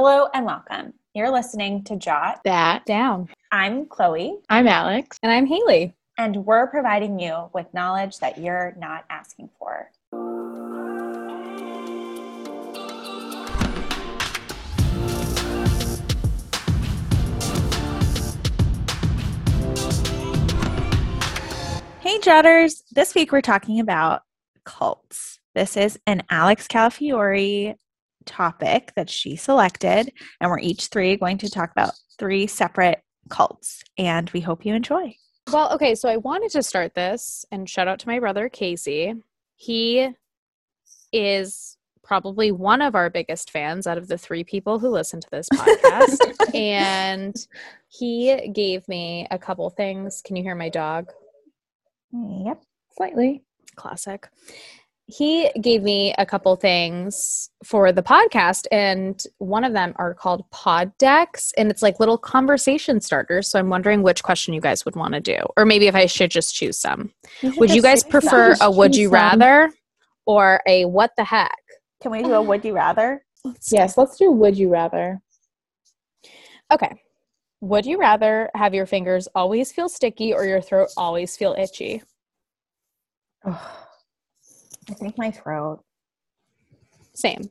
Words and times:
Hello 0.00 0.28
and 0.32 0.46
welcome. 0.46 0.94
You're 1.12 1.32
listening 1.32 1.82
to 1.82 1.96
Jot. 1.96 2.40
That. 2.44 2.86
Down. 2.86 3.28
I'm 3.50 3.84
Chloe, 3.86 4.38
I'm 4.48 4.68
Alex. 4.68 5.18
And 5.24 5.32
I'm 5.32 5.44
Haley. 5.44 5.92
and 6.16 6.46
we're 6.46 6.68
providing 6.68 7.18
you 7.18 7.50
with 7.52 7.66
knowledge 7.74 8.20
that 8.20 8.38
you're 8.38 8.76
not 8.78 9.04
asking 9.10 9.50
for. 9.58 9.90
Hey, 21.98 22.20
Jotters. 22.20 22.84
This 22.92 23.16
week 23.16 23.32
we're 23.32 23.40
talking 23.40 23.80
about 23.80 24.22
cults. 24.62 25.40
This 25.56 25.76
is 25.76 25.98
an 26.06 26.22
Alex 26.30 26.68
Calafiore 26.68 27.74
topic 28.28 28.92
that 28.94 29.10
she 29.10 29.34
selected, 29.34 30.12
and 30.40 30.50
we're 30.50 30.60
each 30.60 30.86
three 30.86 31.16
going 31.16 31.38
to 31.38 31.50
talk 31.50 31.72
about 31.72 31.94
three 32.18 32.46
separate 32.46 33.02
cults, 33.28 33.82
and 33.96 34.30
we 34.30 34.40
hope 34.40 34.64
you 34.64 34.74
enjoy. 34.74 35.14
Well, 35.52 35.72
okay, 35.72 35.94
so 35.94 36.08
I 36.08 36.18
wanted 36.18 36.50
to 36.52 36.62
start 36.62 36.94
this 36.94 37.44
and 37.50 37.68
shout 37.68 37.88
out 37.88 37.98
to 38.00 38.08
my 38.08 38.18
brother 38.18 38.48
Casey. 38.48 39.14
He 39.56 40.10
is 41.12 41.78
probably 42.02 42.52
one 42.52 42.80
of 42.80 42.94
our 42.94 43.10
biggest 43.10 43.50
fans 43.50 43.86
out 43.86 43.98
of 43.98 44.08
the 44.08 44.16
three 44.18 44.44
people 44.44 44.78
who 44.78 44.88
listen 44.88 45.20
to 45.20 45.28
this 45.30 45.48
podcast. 45.54 46.54
and 46.54 47.34
he 47.88 48.50
gave 48.52 48.86
me 48.88 49.26
a 49.30 49.38
couple 49.38 49.68
things. 49.70 50.22
Can 50.24 50.36
you 50.36 50.42
hear 50.42 50.54
my 50.54 50.68
dog? 50.68 51.10
Yep. 52.12 52.62
Slightly. 52.96 53.42
Classic. 53.76 54.28
He 55.10 55.50
gave 55.62 55.82
me 55.82 56.14
a 56.18 56.26
couple 56.26 56.54
things 56.56 57.48
for 57.64 57.92
the 57.92 58.02
podcast, 58.02 58.66
and 58.70 59.22
one 59.38 59.64
of 59.64 59.72
them 59.72 59.94
are 59.96 60.12
called 60.12 60.44
pod 60.50 60.92
decks, 60.98 61.50
and 61.56 61.70
it's 61.70 61.82
like 61.82 61.98
little 61.98 62.18
conversation 62.18 63.00
starters. 63.00 63.48
So 63.48 63.58
I'm 63.58 63.70
wondering 63.70 64.02
which 64.02 64.22
question 64.22 64.52
you 64.52 64.60
guys 64.60 64.84
would 64.84 64.96
want 64.96 65.14
to 65.14 65.20
do, 65.20 65.38
or 65.56 65.64
maybe 65.64 65.86
if 65.86 65.94
I 65.94 66.04
should 66.04 66.30
just 66.30 66.54
choose 66.54 66.78
some. 66.78 67.10
Would 67.42 67.74
you 67.74 67.80
guys 67.80 68.04
prefer 68.04 68.54
a 68.60 68.70
would 68.70 68.94
you 68.94 69.08
choose 69.08 69.12
some. 69.12 69.40
rather 69.40 69.72
or 70.26 70.60
a 70.66 70.84
what 70.84 71.12
the 71.16 71.24
heck? 71.24 71.56
Can 72.02 72.12
we 72.12 72.22
do 72.22 72.34
a 72.34 72.42
would 72.42 72.62
you 72.62 72.74
rather? 72.74 73.24
Yes, 73.72 73.96
let's 73.96 74.18
do 74.18 74.30
would 74.30 74.58
you 74.58 74.68
rather. 74.68 75.22
Okay. 76.70 77.00
Would 77.62 77.86
you 77.86 77.98
rather 77.98 78.50
have 78.54 78.74
your 78.74 78.84
fingers 78.84 79.26
always 79.34 79.72
feel 79.72 79.88
sticky 79.88 80.34
or 80.34 80.44
your 80.44 80.60
throat 80.60 80.90
always 80.98 81.34
feel 81.34 81.56
itchy? 81.58 82.02
I 84.90 84.94
think 84.94 85.18
my 85.18 85.30
throat. 85.30 85.82
Same. 87.14 87.50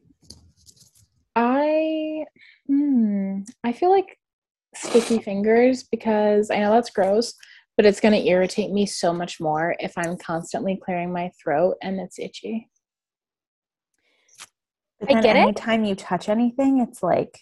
I 1.36 2.26
hmm, 2.68 3.42
I 3.64 3.72
feel 3.72 3.92
like 3.92 4.18
sticky 4.76 5.20
fingers 5.20 5.84
because 5.84 6.50
I 6.50 6.60
know 6.60 6.72
that's 6.72 6.90
gross, 6.90 7.34
but 7.76 7.86
it's 7.86 8.00
going 8.00 8.14
to 8.14 8.28
irritate 8.28 8.72
me 8.72 8.86
so 8.86 9.14
much 9.14 9.40
more 9.40 9.76
if 9.80 9.94
I'm 9.98 10.18
constantly 10.18 10.80
clearing 10.84 11.14
my 11.14 11.32
throat 11.42 11.76
and 11.82 12.00
it's 12.00 12.20
itchy. 12.20 12.70
But 15.00 15.16
I 15.16 15.22
get 15.22 15.36
it. 15.36 15.40
Anytime 15.40 15.86
you 15.86 15.96
touch 15.96 16.30
anything, 16.30 16.80
it's 16.82 17.04
like 17.04 17.40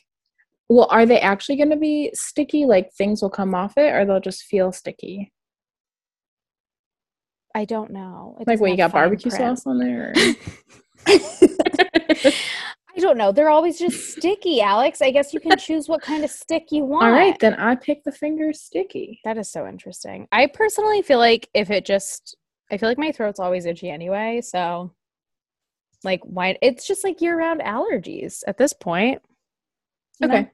Well, 0.68 0.88
are 0.92 1.06
they 1.06 1.20
actually 1.20 1.56
going 1.58 1.70
to 1.70 1.78
be 1.78 2.12
sticky 2.14 2.66
like 2.66 2.92
things 2.94 3.22
will 3.22 3.30
come 3.30 3.56
off 3.56 3.78
it 3.78 3.94
or 3.94 4.06
they'll 4.06 4.20
just 4.20 4.44
feel 4.44 4.72
sticky? 4.72 5.32
I 7.56 7.64
don't 7.64 7.90
know. 7.92 8.36
It 8.40 8.48
Like 8.48 8.60
what 8.60 8.70
you 8.70 8.78
got 8.78 8.92
barbecue 8.92 9.32
print. 9.32 9.58
sauce 9.60 9.66
on 9.66 9.80
there? 9.80 10.14
I 12.98 13.00
don't 13.00 13.18
know. 13.18 13.32
They're 13.32 13.50
always 13.50 13.80
just 13.80 14.12
sticky, 14.18 14.62
Alex. 14.62 15.02
I 15.02 15.10
guess 15.10 15.34
you 15.34 15.40
can 15.40 15.58
choose 15.58 15.88
what 15.88 16.02
kind 16.02 16.26
of 16.26 16.30
stick 16.30 16.66
you 16.72 16.84
want. 16.84 17.06
All 17.06 17.12
right, 17.12 17.38
then 17.40 17.54
I 17.54 17.76
pick 17.76 18.04
the 18.04 18.12
fingers 18.12 18.62
sticky. 18.62 19.22
That 19.24 19.38
is 19.38 19.50
so 19.50 19.68
interesting. 19.68 20.28
I 20.34 20.48
personally 20.48 21.02
feel 21.02 21.18
like 21.18 21.50
if 21.54 21.72
it 21.72 21.86
just, 21.86 22.36
I 22.72 22.78
feel 22.78 22.90
like 22.90 22.98
my 22.98 23.14
throat's 23.14 23.40
always 23.40 23.66
itchy 23.66 23.90
anyway. 23.90 24.42
So, 24.42 24.92
like, 26.04 26.22
why? 26.24 26.58
It's 26.62 26.86
just 26.86 27.06
like 27.06 27.22
year 27.22 27.38
round 27.38 27.62
allergies 27.62 28.44
at 28.48 28.58
this 28.58 28.74
point. 28.74 29.22
you 30.20 30.28
know? 30.28 30.34
Okay. 30.36 30.52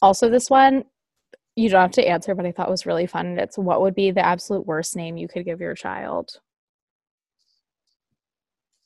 Also, 0.00 0.28
this 0.30 0.50
one, 0.50 0.84
you 1.56 1.68
don't 1.68 1.80
have 1.80 1.90
to 1.92 2.06
answer, 2.06 2.34
but 2.34 2.46
I 2.46 2.52
thought 2.52 2.70
was 2.70 2.86
really 2.86 3.06
fun. 3.06 3.26
And 3.26 3.38
it's 3.38 3.58
what 3.58 3.82
would 3.82 3.94
be 3.94 4.10
the 4.10 4.24
absolute 4.24 4.66
worst 4.66 4.96
name 4.96 5.16
you 5.16 5.28
could 5.28 5.44
give 5.44 5.60
your 5.60 5.74
child? 5.74 6.40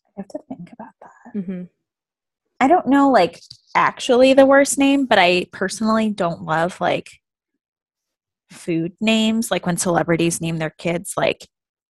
I 0.07 0.21
have 0.21 0.29
to 0.29 0.39
think 0.49 0.73
about 0.73 0.95
that. 1.01 1.35
Mm-hmm. 1.39 1.63
I 2.59 2.69
don't 2.69 2.87
know, 2.87 3.11
like 3.11 3.41
actually 3.75 4.33
the 4.33 4.47
worst 4.47 4.79
name, 4.79 5.05
but 5.07 5.19
I 5.19 5.47
personally 5.53 6.11
don't 6.11 6.43
love 6.43 6.81
like 6.81 7.11
food 8.51 8.93
names, 9.01 9.51
like 9.51 9.67
when 9.67 9.77
celebrities 9.77 10.41
name 10.41 10.57
their 10.57 10.71
kids 10.71 11.15
like 11.17 11.47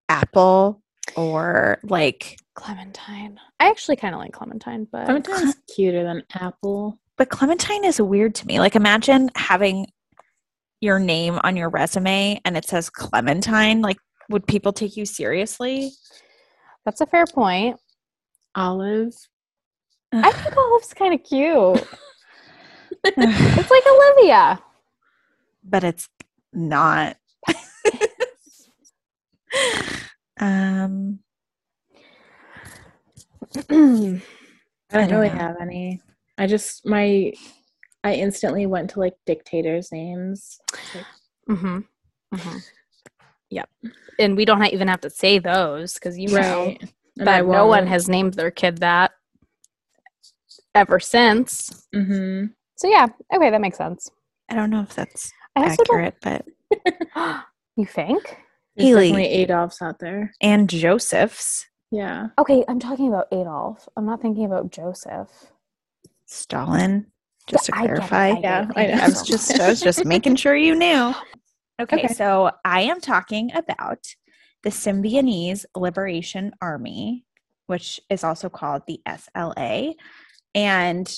Apple 0.08 0.82
or 1.16 1.78
like. 1.84 2.38
Clementine. 2.54 3.38
I 3.60 3.68
actually 3.68 3.96
kind 3.96 4.14
of 4.14 4.20
like 4.20 4.32
Clementine, 4.32 4.88
but 4.91 5.04
Clementine's 5.04 5.56
cuter 5.74 6.02
than 6.02 6.22
apple. 6.34 6.98
But 7.18 7.28
Clementine 7.28 7.84
is 7.84 8.00
weird 8.00 8.34
to 8.36 8.46
me. 8.46 8.58
Like 8.58 8.74
imagine 8.74 9.30
having 9.36 9.86
your 10.84 11.00
name 11.00 11.41
on 11.43 11.56
your 11.56 11.69
resume 11.71 12.41
and 12.45 12.56
it 12.56 12.65
says 12.65 12.89
Clementine. 12.91 13.83
Like, 13.83 13.97
would 14.31 14.47
people 14.47 14.72
take 14.72 14.97
you 14.97 15.05
seriously? 15.06 15.91
that's 16.84 17.00
a 17.00 17.06
fair 17.06 17.25
point. 17.27 17.81
Olive. 18.55 19.15
I 20.12 20.31
think 20.31 20.56
Olive's 20.56 20.95
kind 20.95 21.15
of 21.15 21.25
cute. 21.25 21.87
It's 23.06 23.71
like 23.71 23.83
Olivia. 23.87 24.62
but 25.62 25.84
it's 25.84 26.09
not. 26.55 27.16
um, 30.41 31.19
I 33.55 33.61
I 33.71 34.99
don't 34.99 35.09
don't 35.09 35.11
really 35.11 35.28
know. 35.28 35.34
have 35.34 35.56
any. 35.61 36.01
I 36.39 36.47
just 36.47 36.87
my 36.87 37.33
I 38.04 38.15
instantly 38.15 38.66
went 38.66 38.91
to 38.91 39.00
like 39.00 39.15
dictators' 39.25 39.91
names. 39.91 40.60
Like, 40.94 41.06
mm-hmm. 41.48 41.78
Mm-hmm. 42.34 42.59
Yep. 43.50 43.70
And 44.19 44.37
we 44.37 44.44
don't 44.44 44.65
even 44.66 44.88
have 44.88 45.00
to 45.00 45.10
say 45.10 45.38
those 45.38 45.94
because 45.94 46.19
you 46.19 46.28
know. 46.28 46.76
And 47.16 47.26
that 47.26 47.47
no 47.47 47.66
one 47.66 47.87
has 47.87 48.09
named 48.09 48.34
their 48.34 48.50
kid 48.50 48.78
that 48.78 49.12
ever 50.75 51.00
since. 51.00 51.87
Mhm. 51.94 52.53
So 52.76 52.88
yeah, 52.88 53.06
okay, 53.34 53.50
that 53.50 53.60
makes 53.60 53.78
sense. 53.78 54.10
I 54.50 54.54
don't 54.54 54.71
know 54.71 54.82
if 54.82 54.94
that's 54.94 55.32
I 55.56 55.62
also 55.62 55.82
accurate, 55.82 56.16
but 56.21 56.44
don't. 57.15 57.42
you 57.76 57.86
think? 57.86 58.36
There's 58.76 58.88
Haley. 58.88 59.09
definitely 59.10 59.28
Adolfs 59.28 59.81
out 59.81 60.00
there. 60.00 60.32
and 60.41 60.69
Joseph's 60.69 61.66
Yeah. 61.91 62.28
Okay, 62.38 62.65
I'm 62.69 62.81
talking 62.81 63.09
about 63.09 63.28
Adolf. 63.32 63.88
I'm 63.97 64.06
not 64.06 64.21
thinking 64.21 64.44
about 64.44 64.71
Joseph. 64.71 65.31
Stalin. 66.26 67.06
Just 67.47 67.66
to 67.66 67.72
I 67.75 67.82
get 67.82 67.91
it, 67.91 67.97
clarify, 67.97 68.28
I 68.28 68.32
get 68.34 68.43
Yeah, 68.43 68.62
it, 68.62 68.69
I 68.77 68.87
know. 68.87 69.03
I 69.03 69.09
was 69.09 69.22
just 69.22 69.60
I 69.60 69.69
was 69.69 69.81
just 69.81 70.05
making 70.05 70.37
sure 70.37 70.56
you 70.56 70.75
knew. 70.75 71.15
Okay, 71.81 72.05
Okay. 72.05 72.15
so 72.15 72.53
I 72.65 72.82
am 72.82 73.00
talking 73.00 73.50
about 73.53 73.99
the 74.62 74.71
Symbionese 74.71 75.65
Liberation 75.77 76.53
Army, 76.62 77.25
which 77.66 78.00
is 78.09 78.22
also 78.22 78.49
called 78.49 78.83
the 78.87 79.00
SLA, 79.09 79.94
and 80.54 81.12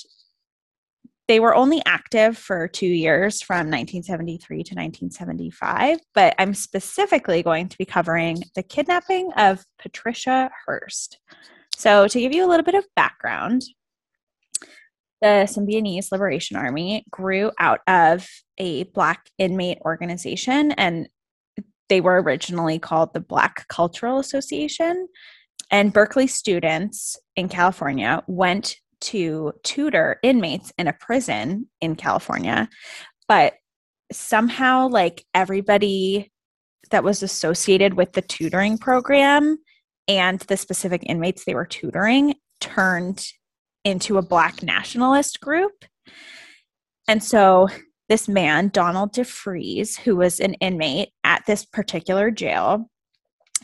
they 1.27 1.39
were 1.39 1.53
only 1.55 1.81
active 1.85 2.37
for 2.37 2.67
two 2.67 2.87
years 2.87 3.41
from 3.41 3.69
1973 3.69 4.57
to 4.63 4.75
1975. 4.75 5.99
But 6.15 6.33
I'm 6.39 6.53
specifically 6.55 7.43
going 7.43 7.69
to 7.69 7.77
be 7.77 7.85
covering 7.85 8.41
the 8.55 8.63
kidnapping 8.63 9.31
of 9.33 9.63
Patricia 9.77 10.49
Hearst. 10.65 11.19
So, 11.75 12.07
to 12.07 12.19
give 12.19 12.33
you 12.33 12.43
a 12.45 12.49
little 12.49 12.63
bit 12.65 12.75
of 12.75 12.85
background, 12.95 13.61
the 15.21 15.47
Symbionese 15.47 16.11
Liberation 16.11 16.57
Army 16.57 17.05
grew 17.09 17.51
out 17.59 17.81
of 17.87 18.27
a 18.57 18.83
Black 18.83 19.29
inmate 19.37 19.79
organization, 19.83 20.71
and 20.73 21.09
they 21.89 22.01
were 22.01 22.21
originally 22.21 22.79
called 22.79 23.13
the 23.13 23.19
Black 23.19 23.67
Cultural 23.67 24.19
Association. 24.19 25.07
And 25.71 25.93
Berkeley 25.93 26.27
students 26.27 27.17
in 27.35 27.49
California 27.49 28.23
went 28.27 28.77
to 28.99 29.53
tutor 29.63 30.19
inmates 30.23 30.71
in 30.77 30.87
a 30.87 30.93
prison 30.93 31.67
in 31.81 31.95
California, 31.95 32.69
but 33.27 33.53
somehow, 34.11 34.87
like 34.87 35.25
everybody 35.33 36.31
that 36.91 37.03
was 37.03 37.21
associated 37.21 37.95
with 37.95 38.13
the 38.13 38.21
tutoring 38.21 38.77
program 38.77 39.57
and 40.07 40.39
the 40.41 40.57
specific 40.57 41.03
inmates 41.05 41.43
they 41.43 41.53
were 41.53 41.65
tutoring 41.65 42.35
turned 42.61 43.27
into 43.87 44.17
a 44.17 44.21
black 44.21 44.61
nationalist 44.61 45.39
group. 45.39 45.85
And 47.07 47.23
so 47.23 47.69
this 48.09 48.27
man, 48.27 48.67
Donald 48.67 49.13
DeFreeze, 49.13 49.97
who 49.99 50.17
was 50.17 50.41
an 50.41 50.55
inmate 50.55 51.09
at 51.23 51.45
this 51.45 51.63
particular 51.63 52.29
jail, 52.29 52.89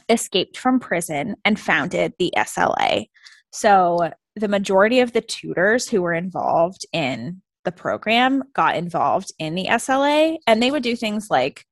escaped 0.07 0.57
from 0.57 0.79
prison 0.79 1.35
and 1.43 1.59
founded 1.59 2.13
the 2.19 2.31
SLA. 2.37 3.07
So 3.51 4.11
the 4.37 4.47
majority 4.47 5.01
of 5.01 5.11
the 5.11 5.21
tutors 5.21 5.89
who 5.89 6.01
were 6.01 6.13
involved 6.13 6.85
in 6.93 7.41
the 7.65 7.73
program 7.73 8.43
got 8.53 8.77
involved 8.77 9.33
in 9.39 9.55
the 9.55 9.67
SLA 9.71 10.37
and 10.47 10.63
they 10.63 10.71
would 10.71 10.83
do 10.83 10.95
things 10.95 11.27
like 11.29 11.65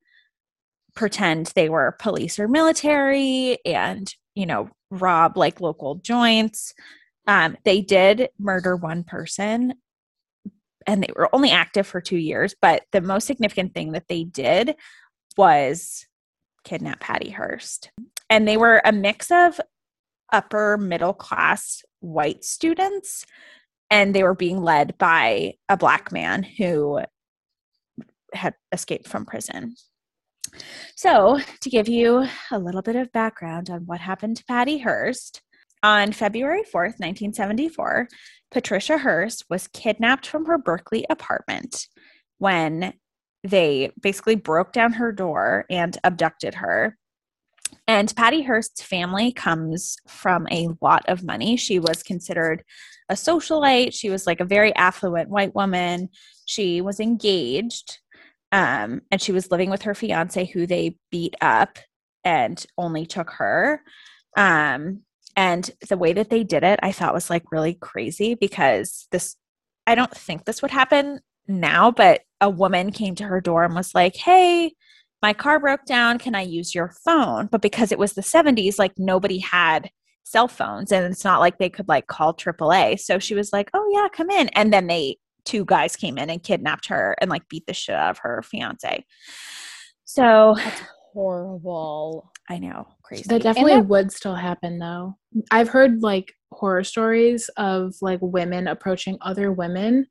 pretend 0.94 1.46
they 1.54 1.70
were 1.70 1.96
police 1.98 2.38
or 2.38 2.48
military 2.48 3.58
and, 3.64 4.14
you 4.34 4.44
know, 4.44 4.68
rob 4.90 5.38
like 5.38 5.62
local 5.62 5.94
joints. 5.96 6.74
Um, 7.26 7.56
they 7.64 7.80
did 7.80 8.30
murder 8.38 8.76
one 8.76 9.04
person 9.04 9.74
and 10.86 11.02
they 11.02 11.10
were 11.14 11.34
only 11.34 11.50
active 11.50 11.86
for 11.86 12.00
two 12.00 12.16
years. 12.16 12.54
But 12.60 12.82
the 12.92 13.00
most 13.00 13.26
significant 13.26 13.74
thing 13.74 13.92
that 13.92 14.08
they 14.08 14.24
did 14.24 14.74
was 15.36 16.06
kidnap 16.64 17.00
Patty 17.00 17.30
Hearst. 17.30 17.90
And 18.30 18.46
they 18.46 18.56
were 18.56 18.80
a 18.84 18.92
mix 18.92 19.30
of 19.30 19.60
upper 20.32 20.78
middle 20.78 21.12
class 21.12 21.82
white 22.00 22.44
students, 22.44 23.26
and 23.90 24.14
they 24.14 24.22
were 24.22 24.34
being 24.34 24.62
led 24.62 24.96
by 24.98 25.54
a 25.68 25.76
black 25.76 26.10
man 26.10 26.42
who 26.42 27.00
had 28.32 28.54
escaped 28.72 29.06
from 29.06 29.26
prison. 29.26 29.74
So, 30.96 31.38
to 31.60 31.70
give 31.70 31.88
you 31.88 32.26
a 32.50 32.58
little 32.58 32.82
bit 32.82 32.96
of 32.96 33.12
background 33.12 33.70
on 33.70 33.86
what 33.86 34.00
happened 34.00 34.38
to 34.38 34.44
Patty 34.44 34.78
Hearst, 34.78 35.42
on 35.82 36.12
February 36.12 36.62
4th, 36.62 36.98
1974, 37.00 38.08
Patricia 38.50 38.98
Hearst 38.98 39.44
was 39.48 39.68
kidnapped 39.68 40.26
from 40.26 40.44
her 40.46 40.58
Berkeley 40.58 41.04
apartment 41.10 41.88
when 42.38 42.94
they 43.44 43.90
basically 44.00 44.36
broke 44.36 44.72
down 44.72 44.92
her 44.92 45.10
door 45.10 45.64
and 45.70 45.98
abducted 46.04 46.54
her. 46.54 46.96
And 47.88 48.14
Patty 48.14 48.42
Hearst's 48.42 48.82
family 48.82 49.32
comes 49.32 49.96
from 50.06 50.46
a 50.50 50.68
lot 50.80 51.04
of 51.08 51.24
money. 51.24 51.56
She 51.56 51.78
was 51.78 52.02
considered 52.02 52.62
a 53.08 53.14
socialite. 53.14 53.94
She 53.94 54.10
was 54.10 54.26
like 54.26 54.40
a 54.40 54.44
very 54.44 54.74
affluent 54.76 55.30
white 55.30 55.54
woman. 55.54 56.10
She 56.44 56.80
was 56.80 57.00
engaged 57.00 57.98
um, 58.52 59.00
and 59.10 59.20
she 59.20 59.32
was 59.32 59.50
living 59.50 59.70
with 59.70 59.82
her 59.82 59.94
fiance, 59.94 60.44
who 60.46 60.66
they 60.66 60.96
beat 61.10 61.34
up 61.40 61.78
and 62.22 62.64
only 62.76 63.06
took 63.06 63.30
her. 63.30 63.82
Um, 64.36 65.00
and 65.36 65.70
the 65.88 65.96
way 65.96 66.12
that 66.12 66.30
they 66.30 66.44
did 66.44 66.62
it, 66.62 66.78
I 66.82 66.92
thought 66.92 67.14
was 67.14 67.30
like 67.30 67.50
really 67.50 67.74
crazy 67.74 68.34
because 68.34 69.08
this, 69.10 69.36
I 69.86 69.94
don't 69.94 70.14
think 70.14 70.44
this 70.44 70.62
would 70.62 70.70
happen 70.70 71.20
now, 71.48 71.90
but 71.90 72.22
a 72.40 72.50
woman 72.50 72.92
came 72.92 73.14
to 73.16 73.24
her 73.24 73.40
door 73.40 73.64
and 73.64 73.74
was 73.74 73.94
like, 73.94 74.16
Hey, 74.16 74.74
my 75.22 75.32
car 75.32 75.58
broke 75.60 75.84
down. 75.86 76.18
Can 76.18 76.34
I 76.34 76.42
use 76.42 76.74
your 76.74 76.92
phone? 77.04 77.46
But 77.46 77.62
because 77.62 77.92
it 77.92 77.98
was 77.98 78.12
the 78.12 78.22
70s, 78.22 78.78
like 78.78 78.98
nobody 78.98 79.38
had 79.38 79.90
cell 80.24 80.48
phones 80.48 80.92
and 80.92 81.04
it's 81.10 81.24
not 81.24 81.40
like 81.40 81.58
they 81.58 81.70
could 81.70 81.88
like 81.88 82.06
call 82.06 82.34
AAA. 82.34 83.00
So 83.00 83.18
she 83.18 83.34
was 83.34 83.52
like, 83.52 83.70
Oh, 83.72 83.90
yeah, 83.92 84.08
come 84.12 84.30
in. 84.30 84.48
And 84.50 84.72
then 84.72 84.86
they, 84.86 85.16
two 85.44 85.64
guys 85.64 85.96
came 85.96 86.18
in 86.18 86.30
and 86.30 86.42
kidnapped 86.42 86.88
her 86.88 87.16
and 87.20 87.30
like 87.30 87.48
beat 87.48 87.66
the 87.66 87.74
shit 87.74 87.94
out 87.94 88.10
of 88.10 88.18
her 88.18 88.42
fiance. 88.42 89.04
So 90.04 90.54
That's 90.56 90.82
horrible. 91.12 92.30
I 92.48 92.58
know, 92.58 92.88
crazy. 93.12 93.28
That 93.28 93.42
definitely 93.42 93.74
that- 93.74 93.86
would 93.86 94.12
still 94.12 94.34
happen 94.34 94.78
though. 94.78 95.16
I've 95.50 95.68
heard 95.68 96.02
like 96.02 96.32
horror 96.52 96.84
stories 96.84 97.48
of 97.56 97.94
like 98.02 98.18
women 98.22 98.68
approaching 98.68 99.16
other 99.22 99.52
women 99.52 100.06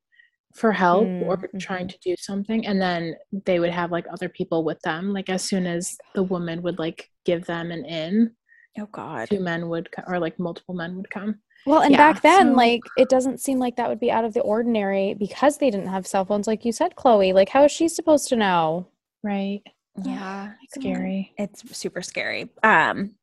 for 0.55 0.71
help 0.71 1.07
or 1.21 1.37
Mm, 1.37 1.59
trying 1.59 1.87
to 1.87 1.97
do 2.03 2.13
something 2.19 2.65
and 2.67 2.81
then 2.81 3.15
they 3.45 3.59
would 3.59 3.69
have 3.69 3.89
like 3.91 4.05
other 4.11 4.27
people 4.27 4.65
with 4.65 4.81
them 4.81 5.13
like 5.13 5.29
as 5.29 5.43
soon 5.43 5.65
as 5.65 5.95
the 6.13 6.23
woman 6.23 6.61
would 6.61 6.77
like 6.77 7.09
give 7.25 7.45
them 7.45 7.71
an 7.71 7.85
in 7.85 8.31
oh 8.79 8.87
God. 8.91 9.29
two 9.29 9.39
men 9.39 9.69
would 9.69 9.89
co- 9.93 10.03
or 10.07 10.19
like 10.19 10.37
multiple 10.39 10.75
men 10.75 10.97
would 10.97 11.09
come 11.09 11.39
Well, 11.65 11.81
and 11.83 11.91
Yeah, 11.91 11.97
back 12.11 12.21
then, 12.23 12.47
so- 12.47 12.53
like, 12.57 12.81
it 12.97 13.07
doesn't 13.07 13.39
seem 13.39 13.59
like 13.59 13.75
that 13.77 13.87
would 13.87 13.99
be 13.99 14.11
out 14.11 14.25
of 14.25 14.33
the 14.33 14.41
ordinary 14.41 15.13
because 15.13 15.57
they 15.59 15.69
didn't 15.69 15.87
have 15.95 16.07
cell 16.07 16.25
phones, 16.25 16.47
like 16.47 16.65
you 16.65 16.71
said, 16.73 16.95
Chloe. 16.95 17.33
Like, 17.33 17.49
how 17.49 17.63
is 17.65 17.71
she 17.71 17.87
supposed 17.87 18.27
to 18.29 18.35
know? 18.35 18.87
right 19.23 19.61
Yeah. 20.03 20.53
scary 20.69 21.33
It's 21.37 21.77
super 21.77 22.01
scary. 22.01 22.49
Um, 22.63 23.15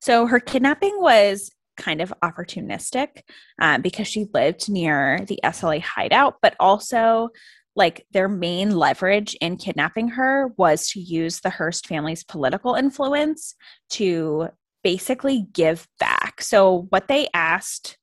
so 0.00 0.26
her 0.26 0.40
kidnapping 0.40 0.96
was 0.98 1.50
kind 1.76 2.00
of 2.00 2.12
opportunistic 2.22 3.22
um, 3.60 3.82
because 3.82 4.08
she 4.08 4.26
lived 4.34 4.68
near 4.68 5.20
the 5.26 5.38
SLA 5.44 5.80
hideout, 5.80 6.36
but 6.42 6.56
also 6.58 7.28
like 7.76 8.04
their 8.10 8.28
main 8.28 8.76
leverage 8.76 9.36
in 9.40 9.56
kidnapping 9.56 10.08
her 10.08 10.48
was 10.56 10.88
to 10.90 11.00
use 11.00 11.40
the 11.40 11.50
Hearst 11.50 11.86
family's 11.86 12.24
political 12.24 12.74
influence 12.74 13.54
to 13.90 14.48
basically 14.82 15.46
give 15.52 15.86
back. 16.00 16.42
So 16.42 16.86
what 16.90 17.06
they 17.06 17.28
asked 17.32 17.96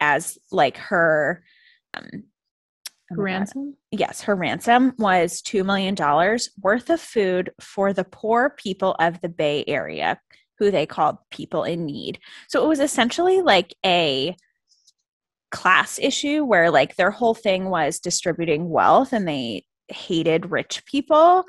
as 0.00 0.38
like 0.52 0.76
her 0.76 1.42
um, 1.94 2.24
oh 3.10 3.14
my 3.14 3.16
God 3.16 3.22
ransom 3.22 3.76
yes, 3.90 4.22
her 4.22 4.34
ransom 4.34 4.94
was 4.98 5.42
$2 5.42 5.64
million 5.64 5.96
worth 6.60 6.90
of 6.90 7.00
food 7.00 7.50
for 7.60 7.92
the 7.92 8.04
poor 8.04 8.50
people 8.50 8.94
of 9.00 9.20
the 9.20 9.28
Bay 9.28 9.64
Area, 9.66 10.20
who 10.58 10.70
they 10.70 10.86
called 10.86 11.16
people 11.30 11.64
in 11.64 11.86
need. 11.86 12.18
So 12.48 12.64
it 12.64 12.68
was 12.68 12.80
essentially 12.80 13.40
like 13.40 13.74
a 13.84 14.36
class 15.50 15.98
issue 15.98 16.44
where 16.44 16.70
like 16.70 16.96
their 16.96 17.10
whole 17.10 17.34
thing 17.34 17.70
was 17.70 18.00
distributing 18.00 18.68
wealth 18.68 19.12
and 19.12 19.26
they 19.26 19.64
hated 19.88 20.50
rich 20.50 20.84
people 20.84 21.44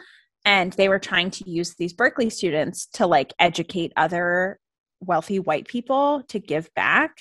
and 0.45 0.71
they 0.73 0.87
were 0.87 0.99
trying 0.99 1.31
to 1.31 1.49
use 1.49 1.75
these 1.75 1.91
Berkeley 1.91 2.29
students 2.29 2.85
to 2.93 3.05
like 3.05 3.33
educate 3.39 3.91
other 3.97 4.57
wealthy 5.01 5.39
white 5.39 5.67
people 5.67 6.23
to 6.29 6.39
give 6.39 6.73
back. 6.75 7.17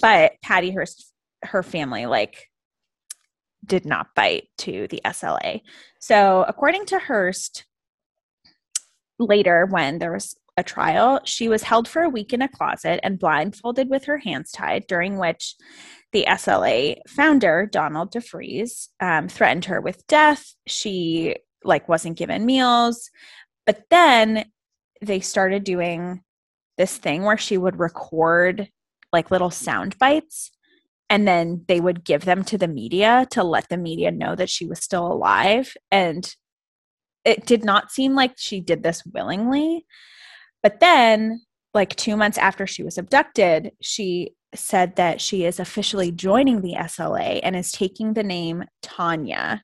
But 0.00 0.32
Patty 0.42 0.70
Hearst, 0.70 1.12
her 1.42 1.62
family, 1.62 2.06
like 2.06 2.48
did 3.66 3.84
not 3.84 4.14
bite 4.14 4.48
to 4.58 4.86
the 4.88 5.00
SLA. 5.04 5.62
So, 6.00 6.44
according 6.48 6.86
to 6.86 6.98
Hearst, 6.98 7.64
later 9.18 9.66
when 9.66 9.98
there 9.98 10.12
was 10.12 10.36
a 10.56 10.62
trial, 10.62 11.20
she 11.24 11.48
was 11.48 11.62
held 11.62 11.86
for 11.86 12.02
a 12.02 12.08
week 12.08 12.32
in 12.32 12.42
a 12.42 12.48
closet 12.48 13.00
and 13.02 13.18
blindfolded 13.18 13.90
with 13.90 14.04
her 14.04 14.18
hands 14.18 14.50
tied, 14.52 14.86
during 14.86 15.18
which 15.18 15.54
the 16.12 16.24
SLA 16.28 16.98
founder, 17.08 17.66
Donald 17.70 18.12
DeFreeze, 18.12 18.88
um, 19.00 19.28
threatened 19.28 19.66
her 19.66 19.80
with 19.80 20.06
death. 20.06 20.54
She 20.66 21.36
like 21.62 21.88
wasn't 21.88 22.16
given 22.16 22.46
meals. 22.46 23.10
But 23.66 23.82
then 23.90 24.46
they 25.02 25.20
started 25.20 25.64
doing 25.64 26.22
this 26.78 26.96
thing 26.96 27.22
where 27.22 27.36
she 27.36 27.58
would 27.58 27.78
record 27.78 28.70
like 29.12 29.30
little 29.30 29.50
sound 29.50 29.98
bites 29.98 30.50
and 31.08 31.26
then 31.26 31.64
they 31.68 31.80
would 31.80 32.04
give 32.04 32.24
them 32.24 32.44
to 32.44 32.58
the 32.58 32.68
media 32.68 33.26
to 33.30 33.44
let 33.44 33.68
the 33.68 33.76
media 33.76 34.10
know 34.10 34.34
that 34.34 34.50
she 34.50 34.66
was 34.66 34.80
still 34.80 35.06
alive. 35.06 35.74
And 35.90 36.34
it 37.24 37.46
did 37.46 37.64
not 37.64 37.90
seem 37.90 38.14
like 38.14 38.34
she 38.36 38.60
did 38.60 38.82
this 38.82 39.04
willingly. 39.04 39.86
But 40.62 40.80
then 40.80 41.42
like 41.74 41.94
2 41.96 42.16
months 42.16 42.38
after 42.38 42.66
she 42.66 42.82
was 42.82 42.96
abducted 42.96 43.72
she 43.82 44.32
said 44.54 44.96
that 44.96 45.20
she 45.20 45.44
is 45.44 45.60
officially 45.60 46.10
joining 46.10 46.62
the 46.62 46.74
SLA 46.74 47.40
and 47.42 47.54
is 47.54 47.70
taking 47.70 48.14
the 48.14 48.22
name 48.22 48.64
Tanya. 48.82 49.62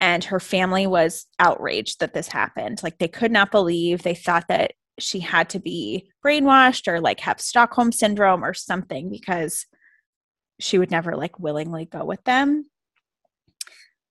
And 0.00 0.24
her 0.24 0.40
family 0.40 0.86
was 0.86 1.26
outraged 1.38 2.00
that 2.00 2.14
this 2.14 2.28
happened. 2.28 2.82
Like 2.82 2.98
they 2.98 3.08
could 3.08 3.30
not 3.30 3.50
believe 3.50 4.02
they 4.02 4.14
thought 4.14 4.48
that 4.48 4.72
she 4.98 5.20
had 5.20 5.48
to 5.50 5.60
be 5.60 6.08
brainwashed 6.24 6.88
or 6.88 7.00
like 7.00 7.20
have 7.20 7.40
Stockholm 7.40 7.92
syndrome 7.92 8.44
or 8.44 8.54
something 8.54 9.10
because 9.10 9.66
she 10.60 10.78
would 10.78 10.90
never 10.90 11.16
like 11.16 11.38
willingly 11.38 11.84
go 11.84 12.04
with 12.04 12.22
them. 12.24 12.64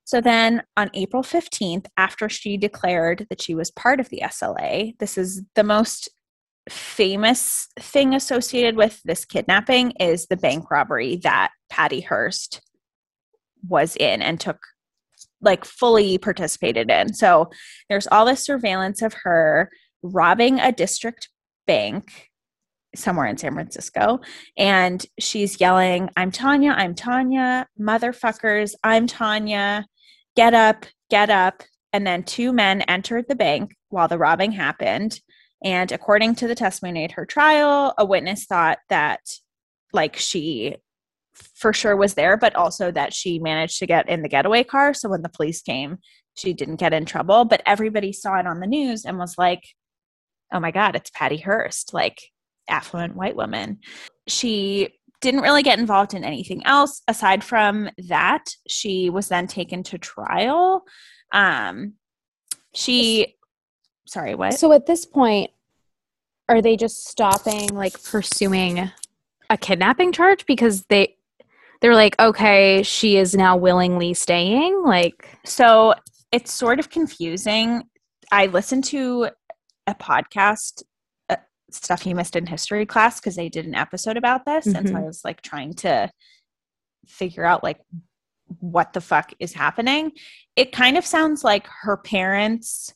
So 0.03 0.19
then 0.19 0.63
on 0.75 0.89
April 0.93 1.24
15th, 1.24 1.86
after 1.95 2.27
she 2.27 2.57
declared 2.57 3.27
that 3.29 3.41
she 3.41 3.55
was 3.55 3.71
part 3.71 4.00
of 4.00 4.10
the 4.10 4.21
SLA, 4.25 4.98
this 5.00 5.17
is 5.17 5.43
the 5.55 5.63
most 5.63 6.10
famous 6.69 7.67
thing 7.79 8.13
associated 8.13 8.75
with 8.75 9.01
this 9.03 9.25
kidnapping 9.25 9.91
is 10.00 10.27
the 10.27 10.38
bank 10.38 10.69
robbery 10.69 11.15
that 11.24 11.51
Patty 11.69 12.01
Hearst 12.01 12.62
was 13.67 13.95
in 13.95 14.21
and 14.21 14.39
took 14.39 14.60
like 15.41 15.65
fully 15.65 16.17
participated 16.17 16.91
in. 16.91 17.13
So 17.13 17.50
there's 17.89 18.07
all 18.07 18.25
this 18.25 18.43
surveillance 18.43 19.01
of 19.01 19.13
her 19.24 19.71
robbing 20.03 20.60
a 20.60 20.71
district 20.71 21.29
bank 21.65 22.30
somewhere 22.95 23.27
in 23.27 23.38
San 23.38 23.53
Francisco. 23.53 24.19
And 24.57 25.05
she's 25.19 25.60
yelling, 25.60 26.10
I'm 26.17 26.31
Tanya, 26.31 26.71
I'm 26.71 26.95
Tanya, 26.95 27.67
motherfuckers, 27.79 28.74
I'm 28.83 29.07
Tanya, 29.07 29.86
get 30.36 30.53
up, 30.53 30.86
get 31.10 31.29
up. 31.29 31.63
And 31.93 32.05
then 32.07 32.24
two 32.24 32.53
men 32.53 32.81
entered 32.83 33.25
the 33.27 33.36
bank 33.36 33.75
while 33.89 34.07
the 34.07 34.17
robbing 34.17 34.51
happened. 34.51 35.19
And 35.63 35.91
according 35.91 36.36
to 36.36 36.48
the 36.48 36.55
testimony 36.55 37.03
at 37.03 37.12
her 37.12 37.25
trial, 37.25 37.93
a 37.98 38.05
witness 38.05 38.45
thought 38.45 38.79
that, 38.89 39.19
like, 39.93 40.15
she 40.15 40.77
for 41.55 41.74
sure 41.74 41.95
was 41.95 42.15
there, 42.15 42.38
but 42.38 42.55
also 42.55 42.91
that 42.91 43.13
she 43.13 43.39
managed 43.39 43.79
to 43.79 43.88
get 43.88 44.10
in 44.10 44.21
the 44.21 44.29
getaway 44.29 44.63
car. 44.63 44.93
So 44.93 45.10
when 45.10 45.21
the 45.21 45.29
police 45.29 45.62
came, 45.62 45.98
she 46.36 46.53
didn't 46.53 46.77
get 46.77 46.93
in 46.93 47.05
trouble. 47.05 47.45
But 47.45 47.62
everybody 47.65 48.13
saw 48.13 48.39
it 48.39 48.48
on 48.48 48.60
the 48.60 48.67
news 48.67 49.05
and 49.05 49.17
was 49.17 49.38
like, 49.38 49.62
oh 50.53 50.60
my 50.60 50.71
God, 50.71 50.95
it's 50.95 51.10
Patty 51.12 51.38
Hearst, 51.38 51.93
like 51.93 52.19
affluent 52.68 53.15
white 53.15 53.36
woman. 53.36 53.80
She 54.27 54.89
didn't 55.22 55.41
really 55.41 55.63
get 55.63 55.80
involved 55.80 56.13
in 56.13 56.24
anything 56.24 56.65
else 56.65 57.01
aside 57.08 57.44
from 57.44 57.89
that. 58.10 58.56
She 58.68 59.10
was 59.10 59.27
then 59.27 59.48
taken 59.48 59.84
to 59.84 59.98
trial. 59.98 60.84
Um, 61.32 61.94
she, 62.74 63.36
sorry, 64.06 64.36
what? 64.36 64.56
So 64.56 64.72
at 64.74 64.88
this 64.88 65.06
point, 65.06 65.51
are 66.50 66.62
they 66.62 66.75
just 66.75 67.08
stopping 67.08 67.70
like 67.70 68.01
pursuing 68.03 68.91
a 69.50 69.58
kidnapping 69.58 70.12
charge 70.12 70.46
because 70.46 70.84
they 70.86 71.15
they're 71.82 71.96
like, 71.96 72.20
okay, 72.20 72.84
she 72.84 73.18
is 73.18 73.34
now 73.34 73.58
willingly 73.58 74.13
staying? 74.13 74.84
Like 74.84 75.38
So 75.46 75.96
it's 76.32 76.53
sort 76.53 76.80
of 76.80 76.89
confusing. 76.89 77.84
I 78.32 78.48
listened 78.48 78.84
to 78.86 79.30
a 79.88 79.96
podcast, 79.96 80.84
stuff 81.73 82.05
you 82.05 82.15
missed 82.15 82.35
in 82.35 82.45
history 82.45 82.85
class, 82.85 83.19
because 83.19 83.35
they 83.35 83.49
did 83.49 83.65
an 83.65 83.75
episode 83.75 84.17
about 84.17 84.45
this, 84.45 84.65
and 84.67 84.87
so 84.89 84.95
I 84.95 84.99
Mhm. 85.01 85.05
was 85.05 85.21
like 85.23 85.41
trying 85.41 85.73
to 85.75 86.11
figure 87.07 87.45
out 87.45 87.63
like 87.63 87.79
what 88.59 88.93
the 88.93 89.01
fuck 89.01 89.33
is 89.39 89.53
happening. 89.53 90.11
It 90.55 90.71
kind 90.71 90.97
of 90.97 91.05
sounds 91.05 91.43
like 91.43 91.67
her 91.81 91.97
parents 91.97 92.93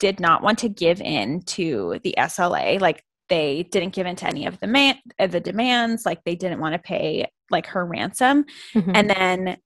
did 0.00 0.20
not 0.20 0.42
want 0.42 0.58
to 0.60 0.68
give 0.68 1.00
in 1.00 1.42
to 1.42 2.00
the 2.02 2.14
SLA, 2.18 2.78
like 2.80 3.02
they 3.28 3.62
didn't 3.64 3.94
give 3.94 4.06
in 4.06 4.16
to 4.16 4.26
any 4.26 4.46
of 4.46 4.58
the 4.60 4.66
man 4.66 4.98
of 5.18 5.30
the 5.32 5.40
demands, 5.40 6.04
like 6.04 6.22
they 6.24 6.34
didn't 6.34 6.60
want 6.60 6.74
to 6.74 6.78
pay 6.78 7.26
like 7.50 7.66
her 7.66 7.84
ransom 7.84 8.44
mhm. 8.74 8.90
and 8.94 9.10
then 9.10 9.56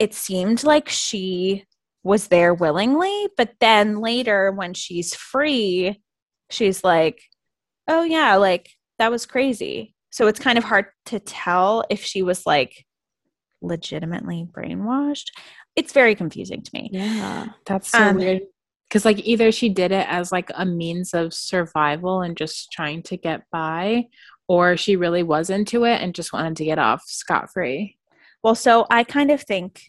it 0.00 0.12
seemed 0.14 0.64
like 0.64 0.88
she 0.88 1.64
was 2.02 2.26
there 2.28 2.52
willingly 2.52 3.28
but 3.36 3.52
then 3.60 4.00
later 4.00 4.50
when 4.52 4.74
she's 4.74 5.14
free 5.14 6.00
she's 6.50 6.82
like 6.82 7.22
oh 7.88 8.02
yeah 8.04 8.36
like 8.36 8.70
that 8.98 9.10
was 9.10 9.26
crazy 9.26 9.94
so 10.10 10.26
it's 10.26 10.40
kind 10.40 10.58
of 10.58 10.64
hard 10.64 10.86
to 11.06 11.18
tell 11.20 11.84
if 11.90 12.04
she 12.04 12.22
was 12.22 12.46
like 12.46 12.84
legitimately 13.62 14.46
brainwashed 14.50 15.26
it's 15.76 15.92
very 15.92 16.14
confusing 16.14 16.62
to 16.62 16.70
me 16.74 16.90
yeah. 16.92 17.46
That's 17.66 17.88
so 17.90 17.98
Um, 17.98 18.16
weird. 18.16 18.42
Because 18.88 19.04
like 19.04 19.18
either 19.26 19.52
she 19.52 19.68
did 19.68 19.92
it 19.92 20.06
as 20.08 20.32
like 20.32 20.50
a 20.54 20.64
means 20.64 21.12
of 21.14 21.34
survival 21.34 22.22
and 22.22 22.36
just 22.36 22.72
trying 22.72 23.02
to 23.04 23.16
get 23.18 23.42
by, 23.52 24.06
or 24.48 24.76
she 24.78 24.96
really 24.96 25.22
was 25.22 25.50
into 25.50 25.84
it 25.84 26.00
and 26.00 26.14
just 26.14 26.32
wanted 26.32 26.56
to 26.56 26.64
get 26.64 26.78
off 26.78 27.02
scot 27.06 27.52
free. 27.52 27.98
well 28.42 28.54
so 28.54 28.86
i 28.90 29.04
kind 29.04 29.30
of 29.30 29.42
think 29.42 29.82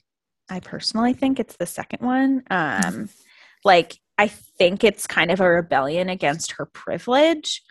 i 0.50 0.60
personally 0.60 1.14
think 1.14 1.40
it's 1.40 1.56
the 1.58 1.66
second 1.66 2.06
one 2.06 2.44
um 2.52 3.10
like 3.64 3.98
i 4.18 4.28
think 4.28 4.84
it's 4.84 5.08
kind 5.08 5.32
of 5.32 5.40
a 5.40 5.50
rebellion 5.50 6.10
against 6.10 6.54
her 6.54 6.66
privilege 6.66 7.64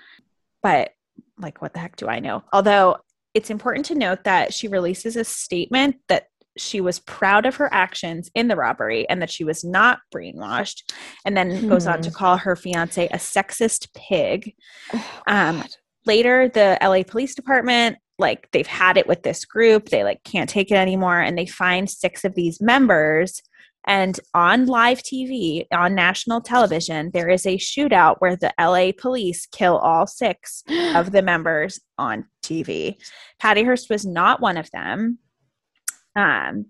but 0.62 0.90
like 1.38 1.62
what 1.62 1.72
the 1.72 1.78
heck 1.80 1.96
do 1.96 2.08
i 2.08 2.18
know? 2.18 2.42
Although 2.52 2.96
it's 3.34 3.50
important 3.50 3.86
to 3.86 3.94
note 3.94 4.24
that 4.24 4.52
she 4.52 4.68
releases 4.68 5.16
a 5.16 5.24
statement 5.24 5.96
that 6.08 6.24
she 6.56 6.80
was 6.80 6.98
proud 6.98 7.46
of 7.46 7.56
her 7.56 7.72
actions 7.72 8.30
in 8.34 8.48
the 8.48 8.56
robbery 8.56 9.08
and 9.08 9.22
that 9.22 9.30
she 9.30 9.44
was 9.44 9.62
not 9.62 10.00
brainwashed 10.12 10.82
and 11.24 11.36
then 11.36 11.68
goes 11.68 11.86
on 11.86 12.00
to 12.02 12.10
call 12.10 12.36
her 12.36 12.56
fiance 12.56 13.06
a 13.06 13.16
sexist 13.16 13.88
pig. 13.94 14.54
Um 15.26 15.64
later 16.06 16.48
the 16.48 16.78
la 16.80 17.02
police 17.02 17.34
department 17.34 17.98
like 18.18 18.48
they've 18.50 18.66
had 18.66 18.96
it 18.96 19.06
with 19.06 19.22
this 19.22 19.44
group. 19.44 19.90
They 19.90 20.02
like 20.02 20.24
can't 20.24 20.50
take 20.50 20.72
it 20.72 20.76
anymore 20.76 21.20
and 21.20 21.38
they 21.38 21.46
find 21.46 21.88
six 21.88 22.24
of 22.24 22.34
these 22.34 22.60
members 22.60 23.40
and 23.88 24.20
on 24.34 24.66
live 24.66 25.02
tv 25.02 25.66
on 25.72 25.94
national 25.94 26.40
television 26.40 27.10
there 27.12 27.28
is 27.28 27.44
a 27.46 27.56
shootout 27.56 28.16
where 28.20 28.36
the 28.36 28.52
la 28.60 28.92
police 29.00 29.46
kill 29.46 29.78
all 29.78 30.06
six 30.06 30.62
of 30.94 31.10
the 31.10 31.22
members 31.22 31.80
on 31.98 32.24
tv 32.44 32.94
patty 33.40 33.64
hearst 33.64 33.90
was 33.90 34.06
not 34.06 34.40
one 34.40 34.56
of 34.56 34.70
them 34.70 35.18
um 36.14 36.66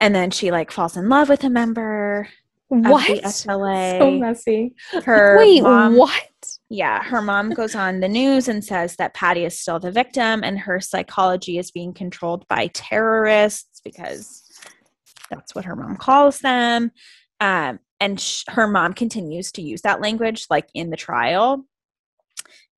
and 0.00 0.14
then 0.14 0.30
she 0.30 0.50
like 0.50 0.70
falls 0.70 0.96
in 0.96 1.08
love 1.08 1.28
with 1.28 1.44
a 1.44 1.50
member 1.50 2.28
of 2.72 2.90
what? 2.90 3.06
the 3.06 3.28
SLA. 3.28 3.98
So 3.98 4.10
messy. 4.12 4.74
her 5.04 5.38
Wait, 5.38 5.62
mom, 5.62 5.96
what? 5.96 6.28
yeah, 6.68 7.02
her 7.02 7.20
mom 7.20 7.50
goes 7.50 7.74
on 7.74 8.00
the 8.00 8.08
news 8.08 8.48
and 8.48 8.64
says 8.64 8.96
that 8.96 9.14
Patty 9.14 9.44
is 9.44 9.58
still 9.58 9.78
the 9.78 9.92
victim 9.92 10.42
and 10.42 10.58
her 10.58 10.80
psychology 10.80 11.58
is 11.58 11.70
being 11.70 11.92
controlled 11.92 12.46
by 12.48 12.68
terrorists 12.68 13.80
because 13.84 14.41
that's 15.32 15.54
what 15.54 15.64
her 15.64 15.74
mom 15.74 15.96
calls 15.96 16.40
them. 16.40 16.92
Um, 17.40 17.80
and 17.98 18.20
sh- 18.20 18.44
her 18.48 18.68
mom 18.68 18.92
continues 18.92 19.50
to 19.52 19.62
use 19.62 19.82
that 19.82 20.00
language 20.00 20.46
like 20.50 20.68
in 20.74 20.90
the 20.90 20.96
trial. 20.96 21.64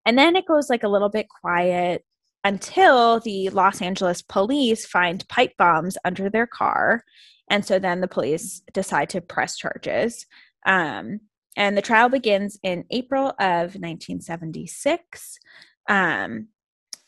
And 0.07 0.17
then 0.17 0.37
it 0.37 0.47
goes 0.47 0.71
like 0.71 0.83
a 0.83 0.89
little 0.89 1.09
bit 1.09 1.27
quiet 1.29 2.05
until 2.45 3.21
the 3.21 3.49
Los 3.51 3.81
Angeles 3.81 4.23
police 4.23 4.87
find 4.87 5.27
pipe 5.29 5.53
bombs 5.59 5.97
under 6.05 6.29
their 6.29 6.47
car. 6.47 7.03
And 7.51 7.65
so 7.65 7.79
then 7.79 8.01
the 8.01 8.09
police 8.09 8.63
decide 8.73 9.09
to 9.11 9.21
press 9.21 9.57
charges. 9.57 10.27
Um, 10.67 11.21
and 11.57 11.77
the 11.77 11.83
trial 11.83 12.09
begins 12.09 12.59
in 12.63 12.85
April 12.91 13.29
of 13.39 13.77
1976, 13.77 15.39
um, 15.89 16.49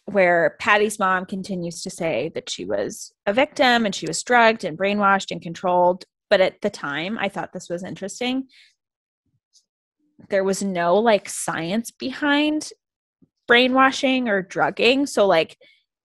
where 0.06 0.56
Patty's 0.60 0.98
mom 0.98 1.26
continues 1.26 1.82
to 1.82 1.90
say 1.90 2.30
that 2.34 2.48
she 2.48 2.64
was 2.64 3.12
a 3.26 3.32
victim 3.32 3.84
and 3.84 3.94
she 3.94 4.06
was 4.06 4.22
drugged 4.22 4.64
and 4.64 4.78
brainwashed 4.78 5.30
and 5.30 5.42
controlled. 5.42 6.04
But 6.30 6.40
at 6.40 6.60
the 6.60 6.70
time, 6.70 7.18
I 7.18 7.28
thought 7.28 7.52
this 7.52 7.68
was 7.68 7.84
interesting. 7.84 8.46
There 10.30 10.44
was 10.44 10.62
no 10.62 10.96
like 10.96 11.28
science 11.28 11.90
behind 11.90 12.70
brainwashing 13.46 14.28
or 14.28 14.42
drugging. 14.42 15.06
So, 15.06 15.26
like, 15.26 15.56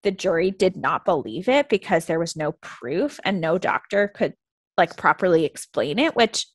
the 0.02 0.10
jury 0.10 0.50
did 0.50 0.76
not 0.76 1.04
believe 1.04 1.48
it 1.48 1.68
because 1.68 2.06
there 2.06 2.18
was 2.18 2.36
no 2.36 2.52
proof 2.60 3.20
and 3.24 3.40
no 3.40 3.56
doctor 3.56 4.08
could 4.08 4.34
like 4.76 4.96
properly 4.96 5.44
explain 5.44 5.98
it, 5.98 6.16
which 6.16 6.46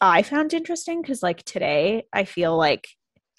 I 0.00 0.22
found 0.22 0.54
interesting 0.54 1.02
because, 1.02 1.22
like, 1.22 1.44
today 1.44 2.04
I 2.12 2.24
feel 2.24 2.56
like 2.56 2.88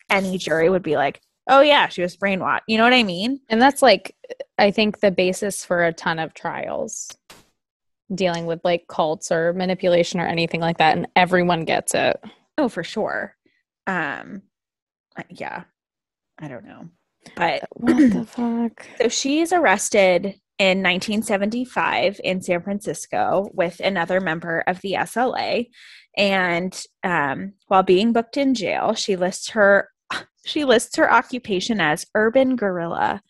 any 0.10 0.38
jury 0.38 0.70
would 0.70 0.84
be 0.84 0.96
like, 0.96 1.22
oh, 1.50 1.62
yeah, 1.62 1.88
she 1.88 2.02
was 2.02 2.16
brainwashed. 2.16 2.62
You 2.68 2.78
know 2.78 2.84
what 2.84 2.94
I 2.94 3.04
mean? 3.04 3.42
And 3.50 3.62
that's 3.62 3.82
like, 3.82 4.16
I 4.58 4.72
think, 4.72 5.00
the 5.00 5.12
basis 5.12 5.66
for 5.66 5.84
a 5.84 5.94
ton 5.94 6.20
of 6.20 6.34
trials 6.34 7.10
dealing 8.14 8.46
with 8.46 8.62
like 8.64 8.88
cults 8.88 9.32
or 9.32 9.54
manipulation 9.54 10.20
or 10.20 10.26
anything 10.26 10.62
like 10.62 10.78
that. 10.78 10.96
And 10.96 11.08
everyone 11.16 11.66
gets 11.66 11.94
it. 11.94 12.20
Oh, 12.58 12.70
for 12.70 12.84
sure. 12.84 13.36
Um, 13.88 14.44
yeah, 15.30 15.64
I 16.38 16.48
don't 16.48 16.66
know. 16.66 16.90
But 17.36 17.64
What 17.74 18.12
the 18.12 18.26
fuck? 18.28 18.86
So 19.00 19.10
she's 19.10 19.52
arrested 19.52 20.40
in 20.58 20.84
1975 20.84 22.20
in 22.24 22.42
San 22.42 22.62
Francisco 22.62 23.50
with 23.54 23.80
another 23.80 24.20
member 24.20 24.64
of 24.68 24.82
the 24.82 24.94
SLA. 24.94 25.68
And 26.18 26.84
um, 27.04 27.54
while 27.68 27.84
being 27.84 28.12
booked 28.12 28.38
in 28.38 28.54
jail, 28.54 28.94
she 28.94 29.16
lists 29.16 29.52
her 29.52 29.90
she 30.46 30.66
lists 30.66 30.96
her 30.96 31.12
occupation 31.12 31.80
as 31.80 32.06
urban 32.16 32.56
guerrilla 32.56 33.22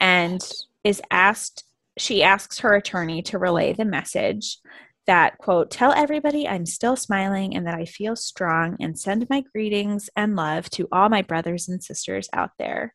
and 0.00 0.40
is 0.82 1.00
asked 1.10 1.64
she 1.96 2.22
asks 2.22 2.58
her 2.58 2.74
attorney 2.74 3.22
to 3.22 3.38
relay 3.38 3.72
the 3.72 3.84
message 3.84 4.58
that 5.06 5.38
quote 5.38 5.70
tell 5.70 5.92
everybody 5.92 6.48
i'm 6.48 6.66
still 6.66 6.96
smiling 6.96 7.54
and 7.54 7.66
that 7.66 7.74
i 7.74 7.84
feel 7.84 8.16
strong 8.16 8.76
and 8.80 8.98
send 8.98 9.26
my 9.28 9.42
greetings 9.52 10.10
and 10.16 10.34
love 10.34 10.68
to 10.70 10.88
all 10.90 11.08
my 11.08 11.22
brothers 11.22 11.68
and 11.68 11.82
sisters 11.82 12.28
out 12.32 12.50
there 12.58 12.94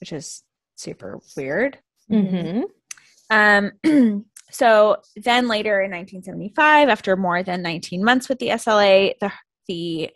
which 0.00 0.12
is 0.12 0.42
super 0.76 1.18
weird 1.36 1.78
Mm-hmm. 2.10 2.62
um, 3.30 4.24
so 4.50 4.96
then 5.16 5.48
later 5.48 5.80
in 5.82 5.90
1975, 5.90 6.88
after 6.88 7.16
more 7.16 7.42
than 7.42 7.62
19 7.62 8.02
months 8.02 8.28
with 8.28 8.38
the 8.38 8.48
SLA, 8.48 9.14
the 9.20 9.32
the 9.66 10.10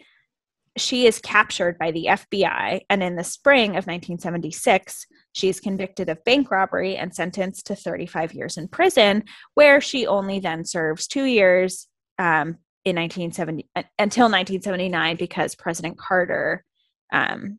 she 0.77 1.07
is 1.07 1.19
captured 1.19 1.79
by 1.79 1.91
the 1.91 2.07
FBI, 2.11 2.81
and 2.89 3.03
in 3.03 3.17
the 3.17 3.25
spring 3.25 3.71
of 3.71 3.87
1976, 3.87 5.07
she 5.33 5.49
is 5.49 5.61
convicted 5.61 6.09
of 6.09 6.25
bank 6.25 6.51
robbery 6.51 6.97
and 6.97 7.15
sentenced 7.15 7.67
to 7.67 7.77
35 7.77 8.33
years 8.33 8.57
in 8.57 8.69
prison, 8.69 9.25
where 9.55 9.81
she 9.81 10.07
only 10.07 10.41
then 10.41 10.65
serves 10.65 11.07
two 11.07 11.25
years 11.25 11.89
um, 12.19 12.59
in 12.85 12.97
1970 12.97 13.69
uh, 13.77 13.83
until 13.99 14.25
1979 14.25 15.17
because 15.17 15.55
President 15.55 15.99
Carter 15.99 16.65
um, 17.13 17.59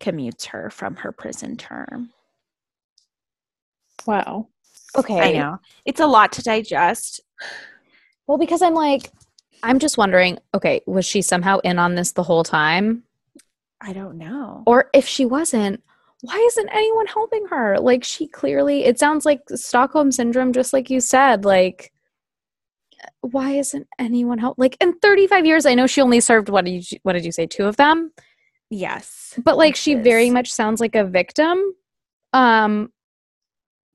commutes 0.00 0.46
her 0.46 0.70
from 0.70 0.96
her 0.96 1.12
prison 1.12 1.56
term. 1.56 2.10
Wow. 4.06 4.48
Okay. 4.96 5.20
I 5.20 5.32
know 5.32 5.58
it's 5.84 6.00
a 6.00 6.06
lot 6.06 6.32
to 6.32 6.42
digest. 6.42 7.20
Well, 8.26 8.38
because 8.38 8.62
I'm 8.62 8.74
like, 8.74 9.10
I'm 9.64 9.78
just 9.78 9.96
wondering, 9.96 10.38
okay, 10.52 10.82
was 10.86 11.06
she 11.06 11.22
somehow 11.22 11.58
in 11.60 11.78
on 11.78 11.94
this 11.94 12.12
the 12.12 12.22
whole 12.22 12.44
time? 12.44 13.02
I 13.80 13.94
don't 13.94 14.18
know. 14.18 14.62
Or 14.66 14.90
if 14.92 15.08
she 15.08 15.24
wasn't, 15.24 15.82
why 16.20 16.36
isn't 16.36 16.68
anyone 16.68 17.06
helping 17.06 17.46
her? 17.46 17.80
Like, 17.80 18.04
she 18.04 18.28
clearly, 18.28 18.84
it 18.84 18.98
sounds 18.98 19.24
like 19.24 19.40
Stockholm 19.54 20.12
syndrome, 20.12 20.52
just 20.52 20.74
like 20.74 20.90
you 20.90 21.00
said. 21.00 21.46
Like, 21.46 21.92
why 23.22 23.52
isn't 23.52 23.86
anyone 23.98 24.36
help? 24.36 24.58
Like, 24.58 24.76
in 24.82 24.98
35 24.98 25.46
years, 25.46 25.64
I 25.64 25.74
know 25.74 25.86
she 25.86 26.02
only 26.02 26.20
served, 26.20 26.50
what 26.50 26.66
did 26.66 26.90
you, 26.92 26.98
what 27.02 27.14
did 27.14 27.24
you 27.24 27.32
say, 27.32 27.46
two 27.46 27.64
of 27.64 27.76
them? 27.76 28.12
Yes. 28.68 29.38
But 29.42 29.56
like, 29.56 29.76
she 29.76 29.94
Which 29.94 30.04
very 30.04 30.28
much 30.28 30.52
sounds 30.52 30.78
like 30.78 30.94
a 30.94 31.04
victim. 31.04 31.58
Um, 32.34 32.92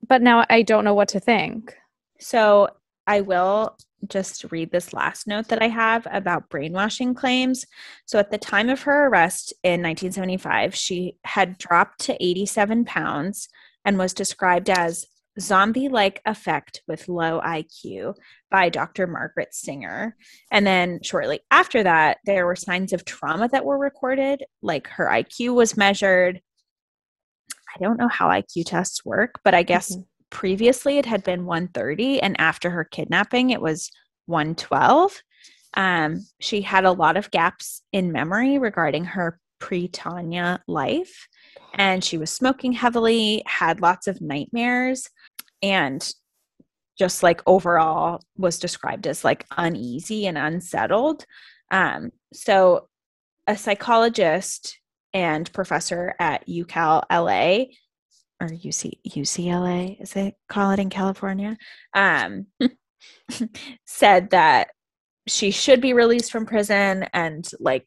but 0.08 0.20
now 0.20 0.44
I 0.50 0.62
don't 0.62 0.84
know 0.84 0.94
what 0.94 1.08
to 1.10 1.20
think. 1.20 1.76
So 2.18 2.70
I 3.06 3.20
will 3.20 3.76
just 4.08 4.50
read 4.50 4.70
this 4.70 4.92
last 4.92 5.26
note 5.26 5.48
that 5.48 5.62
I 5.62 5.68
have 5.68 6.06
about 6.10 6.48
brainwashing 6.48 7.14
claims. 7.14 7.66
So 8.06 8.18
at 8.18 8.30
the 8.30 8.38
time 8.38 8.68
of 8.68 8.82
her 8.82 9.06
arrest 9.06 9.52
in 9.62 9.82
1975, 9.82 10.74
she 10.74 11.16
had 11.24 11.58
dropped 11.58 12.00
to 12.06 12.22
87 12.22 12.84
pounds 12.84 13.48
and 13.84 13.98
was 13.98 14.14
described 14.14 14.70
as 14.70 15.06
zombie 15.38 15.88
like 15.88 16.20
effect 16.26 16.82
with 16.88 17.08
low 17.08 17.40
IQ 17.40 18.14
by 18.50 18.68
Dr. 18.68 19.06
Margaret 19.06 19.54
Singer. 19.54 20.16
And 20.50 20.66
then 20.66 21.00
shortly 21.02 21.40
after 21.50 21.82
that, 21.82 22.18
there 22.24 22.46
were 22.46 22.56
signs 22.56 22.92
of 22.92 23.04
trauma 23.04 23.48
that 23.48 23.64
were 23.64 23.78
recorded, 23.78 24.44
like 24.60 24.88
her 24.88 25.06
IQ 25.06 25.54
was 25.54 25.76
measured. 25.76 26.40
I 27.74 27.78
don't 27.80 27.98
know 27.98 28.08
how 28.08 28.28
IQ 28.28 28.64
tests 28.66 29.04
work, 29.04 29.40
but 29.44 29.54
I 29.54 29.62
guess 29.62 29.94
Mhm. 29.96 30.04
Previously 30.30 30.98
it 30.98 31.06
had 31.06 31.22
been 31.24 31.44
130, 31.44 32.22
and 32.22 32.40
after 32.40 32.70
her 32.70 32.84
kidnapping, 32.84 33.50
it 33.50 33.60
was 33.60 33.90
112. 34.26 35.22
Um, 35.74 36.26
she 36.40 36.62
had 36.62 36.84
a 36.84 36.92
lot 36.92 37.16
of 37.16 37.30
gaps 37.30 37.82
in 37.92 38.12
memory 38.12 38.58
regarding 38.58 39.04
her 39.04 39.38
pre 39.58 39.88
Tanya 39.88 40.62
life, 40.66 41.28
and 41.74 42.02
she 42.02 42.18
was 42.18 42.32
smoking 42.32 42.72
heavily, 42.72 43.42
had 43.46 43.80
lots 43.80 44.06
of 44.06 44.20
nightmares, 44.20 45.08
and 45.62 46.12
just 46.98 47.22
like 47.22 47.42
overall 47.46 48.20
was 48.36 48.58
described 48.58 49.06
as 49.06 49.24
like 49.24 49.46
uneasy 49.56 50.26
and 50.26 50.36
unsettled. 50.36 51.24
Um, 51.70 52.10
so, 52.32 52.88
a 53.46 53.56
psychologist 53.56 54.78
and 55.12 55.52
professor 55.52 56.14
at 56.20 56.46
UCal 56.46 57.02
LA 57.10 57.66
or 58.40 58.48
UC 58.48 58.92
UCLA, 59.08 60.00
as 60.00 60.12
they 60.12 60.36
call 60.48 60.70
it 60.70 60.78
in 60.78 60.90
California, 60.90 61.56
um, 61.94 62.46
said 63.86 64.30
that 64.30 64.68
she 65.26 65.50
should 65.50 65.80
be 65.80 65.92
released 65.92 66.32
from 66.32 66.46
prison 66.46 67.06
and 67.12 67.48
like 67.60 67.86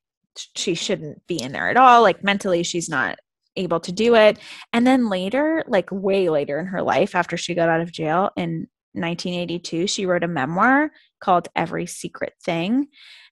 she 0.56 0.76
shouldn't 0.76 1.26
be 1.28 1.42
in 1.42 1.52
there 1.52 1.70
at 1.70 1.78
all. 1.78 2.02
Like 2.02 2.24
mentally, 2.24 2.64
she's 2.64 2.90
not 2.90 3.18
able 3.56 3.80
to 3.82 3.92
do 3.92 4.16
it. 4.16 4.40
And 4.72 4.86
then 4.86 5.10
later, 5.10 5.64
like 5.68 5.90
way 5.92 6.30
later 6.30 6.60
in 6.60 6.68
her 6.68 6.82
life, 6.82 7.16
after 7.16 7.38
she 7.38 7.56
got 7.56 7.70
out 7.70 7.82
of 7.82 7.92
jail 7.92 8.32
in 8.36 8.68
1982, 8.94 9.88
she 9.88 10.06
wrote 10.06 10.24
a 10.24 10.28
memoir 10.28 10.92
called 11.20 11.50
Every 11.56 11.86
Secret 11.86 12.34
Thing. 12.44 12.88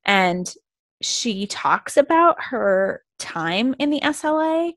And 0.05 0.51
she 1.01 1.47
talks 1.47 1.97
about 1.97 2.41
her 2.41 3.03
time 3.17 3.75
in 3.79 3.89
the 3.89 4.01
SLA, 4.01 4.73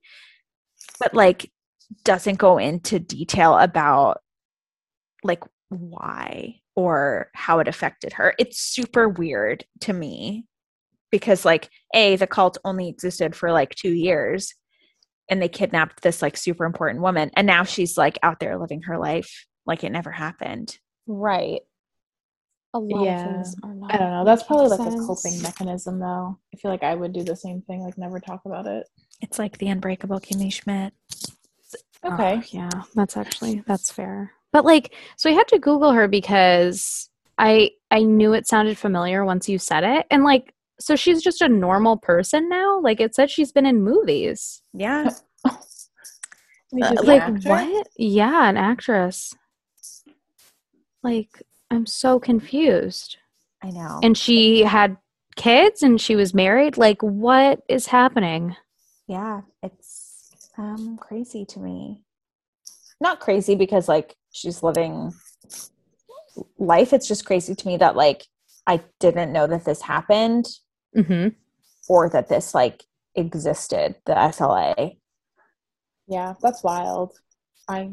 but 0.99 1.15
like 1.15 1.51
doesn't 2.05 2.39
go 2.39 2.59
into 2.59 2.99
detail 2.99 3.59
about 3.59 4.21
like 5.23 5.43
why 5.69 6.57
or 6.77 7.31
how 7.35 7.59
it 7.61 7.69
affected 7.69 8.13
her. 8.15 8.35
It's 8.39 8.59
super 8.61 9.09
weird 9.09 9.65
to 9.81 9.93
me 9.93 10.47
because 11.11 11.45
like 11.45 11.71
a 11.95 12.17
the 12.17 12.27
cult 12.27 12.59
only 12.65 12.89
existed 12.89 13.35
for 13.37 13.53
like 13.53 13.75
2 13.77 13.91
years 13.93 14.55
and 15.31 15.41
they 15.41 15.49
kidnapped 15.49 16.03
this 16.03 16.21
like 16.21 16.37
super 16.37 16.65
important 16.65 17.01
woman 17.01 17.31
and 17.37 17.47
now 17.47 17.63
she's 17.65 17.97
like 17.97 18.19
out 18.23 18.41
there 18.41 18.59
living 18.59 18.83
her 18.83 18.99
life 18.99 19.47
like 19.67 19.85
it 19.85 19.91
never 19.93 20.11
happened. 20.11 20.77
Right. 21.07 21.61
A 22.75 22.79
lot 22.79 23.05
Yeah. 23.05 23.25
of 23.25 23.33
things 23.45 23.57
are 23.63 23.75
not. 23.75 23.95
I 23.95 23.99
don't 23.99 24.11
know. 24.11 24.25
That's 24.25 24.43
probably 24.43 24.67
like 24.69 24.81
making 24.81 25.01
a 25.01 25.07
coping 25.07 25.41
mechanism, 25.43 26.01
though. 26.01 26.39
I 26.53 26.57
feel 26.57 26.71
like 26.73 26.83
I 26.83 26.95
would 26.97 27.13
do 27.13 27.23
the 27.23 27.37
same 27.37 27.63
thing, 27.63 27.83
like 27.83 27.97
never 27.97 28.19
talk 28.19 28.43
about 28.47 28.67
it. 28.67 28.89
It's 29.21 29.39
like 29.39 29.59
the 29.59 29.69
unbreakable 29.69 30.19
Kimmy 30.21 30.53
Schmidt. 30.53 30.93
Okay. 32.05 32.37
Oh, 32.37 32.43
yeah, 32.49 32.71
that's 32.95 33.17
actually 33.17 33.63
that's 33.67 33.91
fair. 33.91 34.33
But 34.53 34.65
like, 34.65 34.95
so 35.17 35.31
I 35.31 35.33
had 35.33 35.49
to 35.49 35.59
Google 35.59 35.93
her 35.93 36.07
because 36.07 37.09
I 37.39 37.71
I 37.91 38.03
knew 38.03 38.33
it 38.33 38.47
sounded 38.47 38.79
familiar 38.79 39.25
once 39.25 39.49
you 39.49 39.59
said 39.59 39.85
it, 39.85 40.07
and 40.11 40.25
like, 40.25 40.55
so 40.79 40.97
she's 40.97 41.23
just 41.23 41.41
a 41.41 41.49
normal 41.49 41.97
person 41.97 42.49
now. 42.49 42.81
Like 42.81 43.01
it 43.01 43.15
said, 43.15 43.31
she's 43.31 43.53
been 43.53 43.67
in 43.67 43.83
movies. 43.83 44.63
Yeah. 44.73 45.11
Uh, 46.83 46.93
like 47.05 47.23
actor? 47.23 47.49
what? 47.49 47.87
Yeah, 47.97 48.49
an 48.49 48.57
actress. 48.57 49.33
Like 51.05 51.43
I'm 51.71 51.87
so 51.87 52.19
confused. 52.19 53.17
I 53.63 53.71
know. 53.71 54.01
And 54.03 54.19
she 54.19 54.63
had 54.65 54.97
kids, 55.37 55.83
and 55.85 56.01
she 56.01 56.17
was 56.17 56.35
married. 56.35 56.77
Like 56.77 57.01
what 57.01 57.63
is 57.69 57.87
happening? 57.87 58.57
yeah 59.07 59.43
it's 59.63 59.84
um 60.59 60.97
crazy 61.01 61.45
to 61.45 61.59
me 61.59 62.03
not 63.01 63.21
crazy 63.21 63.55
because 63.55 63.89
like 63.89 64.15
she's 64.33 64.63
living 64.63 65.13
life 66.59 66.93
it's 66.93 67.09
just 67.09 67.25
crazy 67.25 67.55
to 67.55 67.67
me 67.67 67.77
that 67.77 67.97
like 67.97 68.25
i 68.67 68.81
didn't 69.01 69.33
know 69.33 69.47
that 69.47 69.65
this 69.65 69.83
happened 69.83 70.47
hmm 70.95 71.29
or 71.89 72.09
that 72.09 72.29
this 72.29 72.55
like 72.55 72.85
existed 73.15 73.95
the 74.07 74.15
sla 74.15 74.97
Yeah, 76.07 76.35
that's 76.43 76.63
wild. 76.63 77.19
I 77.69 77.93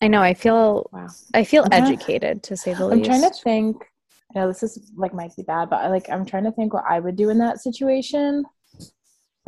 I 0.00 0.08
know. 0.08 0.22
I 0.22 0.34
feel 0.34 0.88
wow. 0.92 1.08
I 1.34 1.44
feel 1.44 1.64
I'm 1.64 1.72
educated 1.72 2.42
to 2.44 2.56
say 2.56 2.74
the 2.74 2.86
least. 2.86 3.10
I'm 3.10 3.18
trying 3.18 3.32
to 3.32 3.38
think. 3.38 3.76
I 4.34 4.40
know 4.40 4.48
this 4.48 4.62
is 4.62 4.92
like 4.96 5.14
might 5.14 5.34
be 5.36 5.42
bad, 5.42 5.70
but 5.70 5.80
I 5.80 5.88
like 5.88 6.08
I'm 6.10 6.24
trying 6.24 6.44
to 6.44 6.52
think 6.52 6.74
what 6.74 6.84
I 6.88 7.00
would 7.00 7.16
do 7.16 7.30
in 7.30 7.38
that 7.38 7.60
situation. 7.60 8.44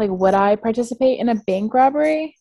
Like, 0.01 0.11
would 0.11 0.35
I 0.35 0.57
participate 0.57 1.21
in 1.21 1.29
a 1.29 1.35
bank 1.37 1.75
robbery? 1.75 2.37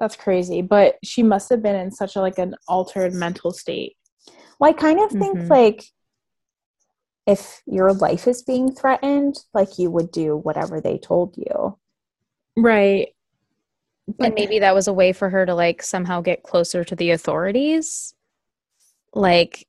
That's 0.00 0.16
crazy. 0.16 0.62
But 0.62 0.96
she 1.04 1.22
must 1.22 1.48
have 1.50 1.62
been 1.62 1.76
in 1.76 1.90
such 1.92 2.16
a 2.16 2.20
like 2.20 2.38
an 2.38 2.54
altered 2.68 3.14
mental 3.14 3.52
state. 3.52 3.96
well 4.58 4.70
i 4.70 4.72
kind 4.72 5.00
of 5.00 5.10
think 5.10 5.38
Mhm. 5.38 5.50
like 5.50 5.84
if 7.26 7.62
your 7.66 7.92
life 7.92 8.26
is 8.28 8.42
being 8.42 8.72
threatened 8.74 9.34
like 9.54 9.78
you 9.78 9.90
would 9.90 10.10
do 10.10 10.36
whatever 10.36 10.80
they 10.80 10.98
told 10.98 11.36
you 11.36 11.78
Right. 12.56 13.14
and 14.20 14.34
maybe 14.34 14.58
that 14.60 14.74
was 14.74 14.88
a 14.88 14.92
way 14.92 15.12
for 15.12 15.30
her 15.30 15.46
to 15.46 15.54
like 15.54 15.82
somehow 15.82 16.20
get 16.20 16.42
closer 16.42 16.84
to 16.84 16.94
the 16.96 17.10
authorities. 17.12 18.14
Like 19.14 19.66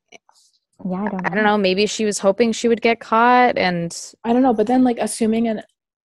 yeah 0.85 1.03
i 1.05 1.09
don't 1.09 1.23
know 1.23 1.29
I 1.31 1.35
don't 1.35 1.43
know, 1.43 1.57
maybe 1.57 1.85
she 1.85 2.05
was 2.05 2.19
hoping 2.19 2.51
she 2.51 2.67
would 2.67 2.81
get 2.81 2.99
caught 2.99 3.57
and 3.57 3.89
I 4.23 4.33
don't 4.33 4.41
know, 4.43 4.53
but 4.53 4.67
then 4.67 4.83
like 4.83 4.97
assuming 4.99 5.47
an 5.47 5.61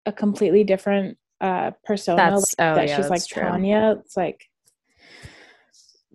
a 0.06 0.12
completely 0.12 0.64
different 0.64 1.18
uh 1.40 1.72
persona 1.84 2.16
That's- 2.16 2.54
like, 2.58 2.66
oh, 2.66 2.74
that 2.76 2.88
yeah, 2.88 2.96
she's 2.96 3.10
like 3.10 3.26
true. 3.26 3.42
Tanya, 3.42 3.98
it's 4.00 4.16
like 4.16 4.48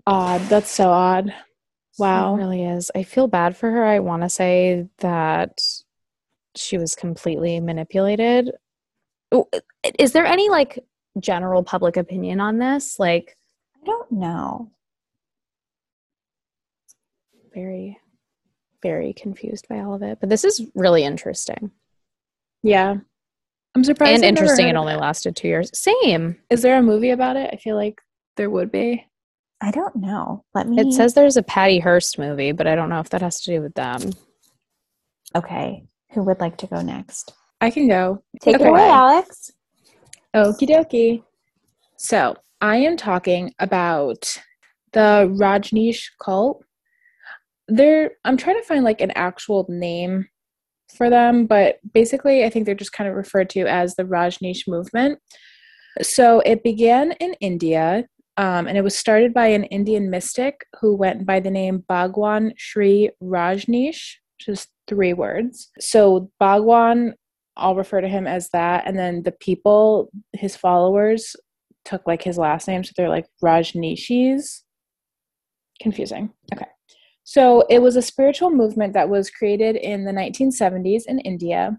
odd. 0.05 0.41
That's 0.49 0.71
so 0.71 0.89
odd. 0.89 1.33
Wow. 1.99 2.35
It 2.35 2.37
really 2.37 2.63
is. 2.63 2.91
I 2.95 3.03
feel 3.03 3.27
bad 3.27 3.57
for 3.57 3.71
her. 3.71 3.83
I 3.83 3.99
want 3.99 4.23
to 4.23 4.29
say 4.29 4.87
that 4.99 5.59
she 6.55 6.77
was 6.77 6.95
completely 6.95 7.59
manipulated. 7.59 8.51
Is 9.97 10.11
there 10.11 10.25
any 10.25 10.49
like 10.49 10.79
general 11.19 11.63
public 11.63 11.97
opinion 11.97 12.39
on 12.39 12.59
this? 12.59 12.99
Like 12.99 13.35
i 13.81 13.85
don't 13.85 14.11
know 14.11 14.71
very 17.53 17.97
very 18.83 19.13
confused 19.13 19.67
by 19.67 19.79
all 19.79 19.95
of 19.95 20.03
it. 20.03 20.19
But 20.19 20.29
this 20.29 20.43
is 20.43 20.61
really 20.75 21.03
interesting. 21.03 21.71
Yeah. 22.61 22.97
I'm 23.77 23.83
surprised. 23.83 24.15
and 24.15 24.23
I've 24.25 24.29
interesting 24.29 24.67
it 24.67 24.75
of 24.75 24.77
only 24.81 24.95
lasted 24.95 25.35
2 25.35 25.47
years. 25.47 25.69
Same. 25.77 26.35
Is 26.49 26.61
there 26.63 26.77
a 26.77 26.81
movie 26.81 27.11
about 27.11 27.35
it? 27.35 27.49
I 27.53 27.57
feel 27.57 27.75
like 27.75 28.01
there 28.35 28.49
would 28.49 28.71
be. 28.71 29.05
i 29.61 29.71
don't 29.71 29.95
know 29.95 30.43
let 30.53 30.67
me 30.67 30.79
It 30.81 30.93
says 30.93 31.13
there's 31.13 31.37
a 31.37 31.43
Patty 31.43 31.79
Hearst 31.79 32.17
movie, 32.19 32.51
but 32.51 32.67
I 32.67 32.75
don't 32.75 32.89
know 32.89 32.99
if 32.99 33.09
that 33.09 33.21
has 33.21 33.39
to 33.41 33.51
do 33.55 33.61
with 33.61 33.73
them. 33.75 34.13
okay 35.35 35.83
who 36.11 36.23
would 36.23 36.39
like 36.39 36.57
to 36.57 36.67
go 36.67 36.81
next 36.81 37.33
I 37.61 37.69
can 37.69 37.87
go. 37.87 38.23
take 38.41 38.55
Okay. 38.55 38.65
it 38.65 38.69
away 38.69 38.81
alex 38.87 39.51
Okie 40.35 40.67
dokie. 40.69 41.23
So 41.97 42.35
I 42.61 42.77
am 42.77 42.97
talking 42.97 43.53
about 43.59 44.37
the 44.93 45.33
Rajneesh 45.41 46.03
cult. 46.23 46.63
They're 47.67 48.11
I'm 48.25 48.37
trying 48.37 48.57
to 48.61 48.67
find 48.67 48.83
like 48.83 49.01
an 49.01 49.11
actual 49.15 49.65
name 49.69 50.27
for 50.95 51.09
them, 51.09 51.45
but 51.45 51.79
basically 51.93 52.43
I 52.43 52.49
think 52.49 52.65
they're 52.65 52.75
just 52.75 52.93
kind 52.93 53.09
of 53.09 53.15
referred 53.15 53.49
to 53.51 53.61
as 53.61 53.95
the 53.95 54.03
Rajneesh 54.03 54.67
movement. 54.67 55.19
So 56.01 56.41
it 56.41 56.63
began 56.63 57.13
in 57.13 57.33
India, 57.41 58.05
um, 58.37 58.67
and 58.67 58.77
it 58.77 58.83
was 58.83 58.95
started 58.95 59.33
by 59.33 59.47
an 59.47 59.63
Indian 59.65 60.09
mystic 60.09 60.65
who 60.79 60.95
went 60.95 61.25
by 61.25 61.39
the 61.39 61.51
name 61.51 61.83
Bhagwan 61.87 62.53
Shree 62.55 63.09
Rajneesh, 63.21 64.13
just 64.39 64.69
three 64.87 65.13
words. 65.13 65.71
So 65.79 66.29
Bhagwan 66.39 67.15
I'll 67.57 67.75
refer 67.75 68.01
to 68.01 68.07
him 68.07 68.27
as 68.27 68.49
that. 68.49 68.83
And 68.85 68.97
then 68.97 69.23
the 69.23 69.31
people, 69.31 70.09
his 70.33 70.55
followers, 70.55 71.35
took 71.85 72.05
like 72.05 72.21
his 72.21 72.37
last 72.37 72.67
name. 72.67 72.83
So 72.83 72.91
they're 72.95 73.09
like 73.09 73.25
Rajneeshis. 73.43 74.61
Confusing. 75.81 76.31
Okay. 76.53 76.67
So 77.27 77.65
it 77.69 77.81
was 77.81 77.97
a 77.97 78.01
spiritual 78.01 78.51
movement 78.51 78.93
that 78.93 79.09
was 79.09 79.29
created 79.29 79.75
in 79.75 80.05
the 80.05 80.13
1970s 80.13 81.03
in 81.07 81.19
India. 81.19 81.77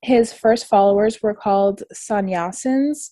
His 0.00 0.32
first 0.32 0.64
followers 0.64 1.22
were 1.22 1.34
called 1.34 1.82
sannyasins, 1.92 3.10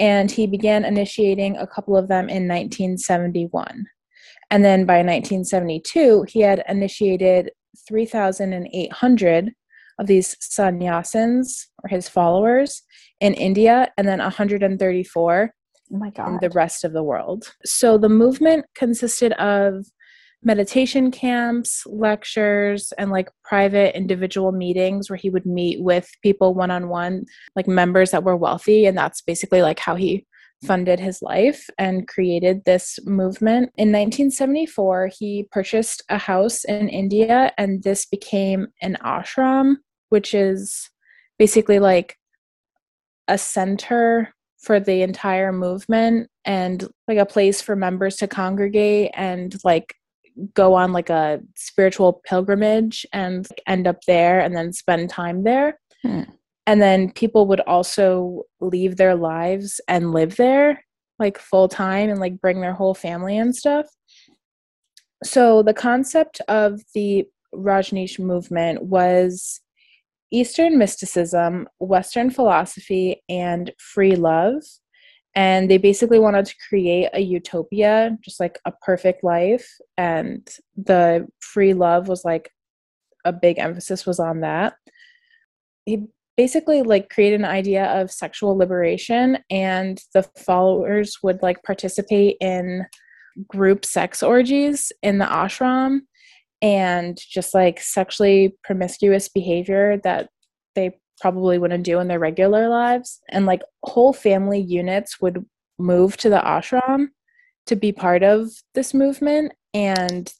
and 0.00 0.28
he 0.32 0.48
began 0.48 0.84
initiating 0.84 1.56
a 1.56 1.66
couple 1.66 1.96
of 1.96 2.08
them 2.08 2.28
in 2.28 2.48
1971. 2.48 3.86
And 4.50 4.64
then 4.64 4.84
by 4.84 4.94
1972, 4.94 6.24
he 6.28 6.40
had 6.40 6.64
initiated 6.68 7.52
3,800 7.86 9.52
of 10.00 10.06
these 10.08 10.34
sannyasins 10.38 11.66
or 11.84 11.88
his 11.88 12.08
followers 12.08 12.82
in 13.20 13.34
India 13.34 13.92
and 13.96 14.08
then 14.08 14.18
134 14.18 15.54
Oh 15.92 16.04
in 16.26 16.38
the 16.40 16.50
rest 16.50 16.84
of 16.84 16.92
the 16.92 17.02
world. 17.02 17.52
So 17.64 17.98
the 17.98 18.08
movement 18.08 18.64
consisted 18.74 19.32
of 19.34 19.86
meditation 20.42 21.10
camps, 21.10 21.82
lectures, 21.86 22.92
and 22.98 23.10
like 23.10 23.28
private 23.44 23.96
individual 23.96 24.52
meetings 24.52 25.10
where 25.10 25.16
he 25.16 25.30
would 25.30 25.44
meet 25.44 25.82
with 25.82 26.10
people 26.22 26.54
one 26.54 26.70
on 26.70 26.88
one, 26.88 27.24
like 27.56 27.68
members 27.68 28.10
that 28.10 28.24
were 28.24 28.36
wealthy. 28.36 28.86
And 28.86 28.96
that's 28.96 29.20
basically 29.20 29.62
like 29.62 29.78
how 29.78 29.96
he 29.96 30.26
funded 30.64 31.00
his 31.00 31.22
life 31.22 31.68
and 31.78 32.08
created 32.08 32.64
this 32.64 32.98
movement. 33.04 33.70
In 33.76 33.88
1974, 33.88 35.10
he 35.18 35.46
purchased 35.50 36.02
a 36.08 36.18
house 36.18 36.64
in 36.64 36.88
India, 36.88 37.52
and 37.56 37.82
this 37.82 38.04
became 38.06 38.68
an 38.82 38.96
ashram, 39.02 39.76
which 40.10 40.34
is 40.34 40.90
basically 41.38 41.78
like 41.78 42.16
a 43.28 43.38
center 43.38 44.34
for 44.58 44.78
the 44.78 45.02
entire 45.02 45.52
movement 45.52 46.28
and 46.44 46.86
like 47.08 47.16
a 47.16 47.24
place 47.24 47.62
for 47.62 47.74
members 47.74 48.16
to 48.16 48.28
congregate 48.28 49.10
and 49.14 49.56
like 49.64 49.94
go 50.54 50.74
on 50.74 50.92
like 50.92 51.10
a 51.10 51.40
spiritual 51.54 52.20
pilgrimage 52.24 53.06
and 53.12 53.48
end 53.66 53.86
up 53.86 54.02
there 54.06 54.40
and 54.40 54.56
then 54.56 54.72
spend 54.72 55.10
time 55.10 55.44
there. 55.44 55.78
Hmm. 56.02 56.22
And 56.66 56.80
then 56.80 57.10
people 57.12 57.46
would 57.46 57.60
also 57.60 58.44
leave 58.60 58.96
their 58.96 59.16
lives 59.16 59.80
and 59.88 60.12
live 60.12 60.36
there 60.36 60.84
like 61.20 61.38
full 61.38 61.68
time 61.68 62.10
and 62.10 62.18
like 62.18 62.40
bring 62.40 62.60
their 62.60 62.72
whole 62.72 62.94
family 62.94 63.36
and 63.36 63.54
stuff. 63.54 63.86
So 65.22 65.62
the 65.62 65.74
concept 65.74 66.40
of 66.48 66.80
the 66.94 67.26
Rajneesh 67.54 68.18
movement 68.18 68.84
was 68.84 69.60
Eastern 70.32 70.78
mysticism, 70.78 71.68
Western 71.78 72.30
philosophy, 72.30 73.22
and 73.28 73.72
free 73.78 74.16
love. 74.16 74.62
And 75.34 75.70
they 75.70 75.78
basically 75.78 76.18
wanted 76.18 76.46
to 76.46 76.54
create 76.68 77.08
a 77.12 77.20
utopia, 77.20 78.16
just 78.20 78.40
like 78.40 78.58
a 78.64 78.72
perfect 78.72 79.22
life. 79.22 79.68
And 79.96 80.48
the 80.76 81.28
free 81.40 81.72
love 81.72 82.08
was 82.08 82.24
like 82.24 82.52
a 83.24 83.32
big 83.32 83.58
emphasis 83.58 84.06
was 84.06 84.18
on 84.18 84.40
that. 84.40 84.74
He 85.86 86.06
basically 86.36 86.82
like 86.82 87.10
created 87.10 87.40
an 87.40 87.46
idea 87.46 87.84
of 88.00 88.10
sexual 88.10 88.56
liberation, 88.56 89.38
and 89.50 90.00
the 90.14 90.22
followers 90.36 91.18
would 91.22 91.42
like 91.42 91.62
participate 91.62 92.36
in 92.40 92.86
group 93.46 93.84
sex 93.84 94.22
orgies 94.22 94.90
in 95.02 95.18
the 95.18 95.24
ashram 95.24 96.00
and 96.62 97.18
just 97.18 97.54
like 97.54 97.80
sexually 97.80 98.54
promiscuous 98.64 99.28
behavior 99.28 99.98
that 100.02 100.28
they 100.74 100.90
probably 101.20 101.58
wouldn't 101.58 101.84
do 101.84 102.00
in 102.00 102.08
their 102.08 102.18
regular 102.18 102.68
lives. 102.68 103.20
And 103.28 103.46
like 103.46 103.62
whole 103.84 104.12
family 104.12 104.60
units 104.60 105.20
would 105.20 105.44
move 105.78 106.16
to 106.18 106.30
the 106.30 106.40
ashram 106.40 107.08
to 107.66 107.76
be 107.76 107.92
part 107.92 108.22
of 108.22 108.50
this 108.74 108.94
movement. 108.94 109.52
And 109.74 110.32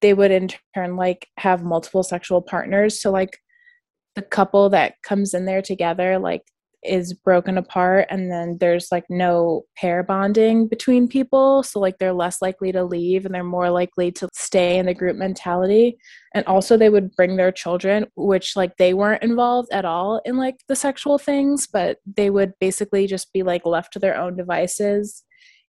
they 0.00 0.14
would 0.14 0.30
in 0.30 0.48
turn 0.74 0.96
like 0.96 1.28
have 1.36 1.62
multiple 1.62 2.02
sexual 2.02 2.40
partners. 2.40 3.00
So 3.00 3.10
like 3.10 3.38
the 4.14 4.22
couple 4.22 4.70
that 4.70 4.94
comes 5.02 5.34
in 5.34 5.44
there 5.44 5.62
together, 5.62 6.18
like 6.18 6.42
is 6.82 7.12
broken 7.12 7.58
apart 7.58 8.06
and 8.10 8.30
then 8.30 8.56
there's 8.58 8.88
like 8.90 9.04
no 9.10 9.62
pair 9.76 10.02
bonding 10.02 10.66
between 10.66 11.06
people 11.06 11.62
so 11.62 11.78
like 11.78 11.98
they're 11.98 12.12
less 12.12 12.40
likely 12.40 12.72
to 12.72 12.84
leave 12.84 13.26
and 13.26 13.34
they're 13.34 13.44
more 13.44 13.70
likely 13.70 14.10
to 14.10 14.28
stay 14.32 14.78
in 14.78 14.86
the 14.86 14.94
group 14.94 15.16
mentality. 15.16 15.98
And 16.34 16.46
also 16.46 16.76
they 16.76 16.88
would 16.88 17.14
bring 17.16 17.36
their 17.36 17.52
children 17.52 18.06
which 18.16 18.56
like 18.56 18.76
they 18.76 18.94
weren't 18.94 19.22
involved 19.22 19.70
at 19.72 19.84
all 19.84 20.22
in 20.24 20.36
like 20.36 20.56
the 20.68 20.76
sexual 20.76 21.18
things 21.18 21.66
but 21.66 21.98
they 22.06 22.30
would 22.30 22.52
basically 22.60 23.06
just 23.06 23.32
be 23.32 23.42
like 23.42 23.66
left 23.66 23.92
to 23.94 23.98
their 23.98 24.16
own 24.16 24.36
devices 24.36 25.24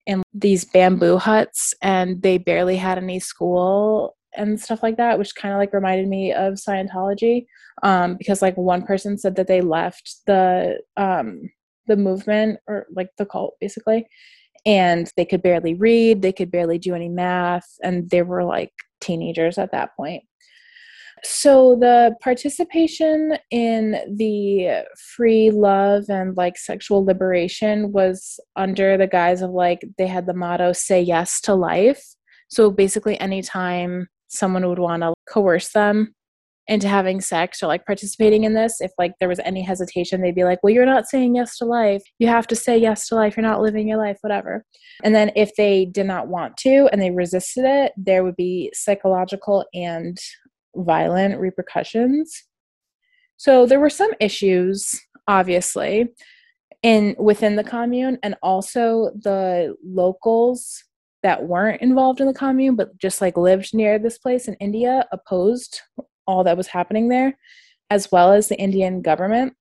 in 0.06 0.24
these 0.34 0.66
bamboo 0.66 1.18
huts 1.18 1.74
and 1.82 2.22
they 2.22 2.38
barely 2.38 2.76
had 2.76 2.98
any 2.98 3.20
school 3.20 4.16
and 4.36 4.60
stuff 4.60 4.84
like 4.84 4.98
that 4.98 5.18
which 5.18 5.36
kind 5.36 5.54
of 5.54 5.60
like 5.60 5.74
reminded 5.74 6.08
me 6.08 6.34
of 6.34 6.54
scientology 6.54 7.46
um, 7.84 8.16
because 8.16 8.42
like 8.42 8.58
one 8.58 8.82
person 8.82 9.18
said 9.18 9.36
that 9.36 9.48
they 9.48 9.62
left 9.62 10.18
the 10.28 10.80
um, 10.98 11.42
the 11.88 11.96
movement 11.96 12.60
or 12.68 12.86
like 12.94 13.10
the 13.18 13.26
cult 13.26 13.56
basically 13.60 14.06
and 14.66 15.12
they 15.18 15.26
could 15.26 15.42
barely 15.42 15.74
read 15.74 16.22
they 16.22 16.34
could 16.34 16.52
barely 16.52 16.78
do 16.78 16.94
any 16.94 17.10
math 17.10 17.68
and 17.82 18.10
they 18.10 18.22
were 18.22 18.44
like 18.44 18.72
teenagers 19.00 19.58
at 19.58 19.72
that 19.72 19.96
point. 19.96 20.24
So 21.24 21.76
the 21.76 22.16
participation 22.22 23.38
in 23.52 24.16
the 24.16 24.86
free 25.16 25.52
love 25.52 26.06
and 26.08 26.38
like 26.38 26.58
sexual 26.58 27.04
liberation 27.04 27.92
was 27.92 28.40
under 28.56 28.98
the 28.98 29.08
guise 29.08 29.42
of 29.42 29.52
like 29.52 29.82
they 29.98 30.08
had 30.08 30.28
the 30.28 30.34
motto 30.34 30.72
say 30.72 31.02
yes 31.02 31.42
to 31.42 31.56
life. 31.56 32.02
So 32.48 32.72
basically 32.72 33.20
anytime 33.20 34.08
someone 34.30 34.68
would 34.68 34.80
want 34.80 35.04
to 35.04 35.14
coerce 35.28 35.70
them 35.70 36.14
into 36.68 36.88
having 36.88 37.20
sex 37.20 37.64
or 37.64 37.68
like 37.68 37.84
participating 37.86 38.44
in 38.44 38.54
this 38.54 38.80
if 38.80 38.92
like 39.00 39.14
there 39.20 39.28
was 39.28 39.40
any 39.40 39.62
hesitation 39.62 40.22
they'd 40.22 40.36
be 40.36 40.44
like 40.44 40.60
well 40.62 40.72
you're 40.72 40.86
not 40.86 41.08
saying 41.08 41.36
yes 41.36 41.58
to 41.58 41.66
life. 41.66 42.04
You 42.20 42.28
have 42.28 42.48
to 42.48 42.56
say 42.56 42.78
yes 42.78 43.08
to 43.08 43.16
life. 43.16 43.36
You're 43.36 43.46
not 43.46 43.62
living 43.62 43.88
your 43.88 43.98
life 43.98 44.20
whatever. 44.22 44.64
And 45.04 45.16
then 45.16 45.32
if 45.36 45.56
they 45.58 45.86
did 45.86 46.06
not 46.06 46.28
want 46.28 46.58
to 46.58 46.88
and 46.92 47.02
they 47.02 47.12
resisted 47.12 47.66
it 47.66 47.92
there 47.98 48.24
would 48.24 48.36
be 48.36 48.72
psychological 48.74 49.66
and 49.74 50.18
violent 50.76 51.40
repercussions. 51.40 52.44
So 53.38 53.66
there 53.66 53.80
were 53.80 53.90
some 53.90 54.12
issues 54.20 54.94
obviously 55.28 56.08
in 56.84 57.16
within 57.18 57.56
the 57.56 57.64
commune 57.64 58.20
and 58.22 58.36
also 58.44 59.12
the 59.24 59.76
locals 59.84 60.84
that 61.24 61.44
weren't 61.44 61.82
involved 61.82 62.22
in 62.22 62.28
the 62.28 62.34
commune 62.34 62.76
but 62.76 62.98
just 62.98 63.22
like 63.22 63.38
lived 63.38 63.74
near 63.74 64.00
this 64.00 64.18
place 64.18 64.48
in 64.48 64.54
India 64.56 65.06
opposed 65.12 65.82
all 66.28 66.44
that 66.44 66.58
was 66.58 66.68
happening 66.68 67.10
there, 67.10 67.38
as 67.90 68.12
well 68.12 68.32
as 68.32 68.48
the 68.48 68.60
Indian 68.60 69.02
government. 69.02 69.54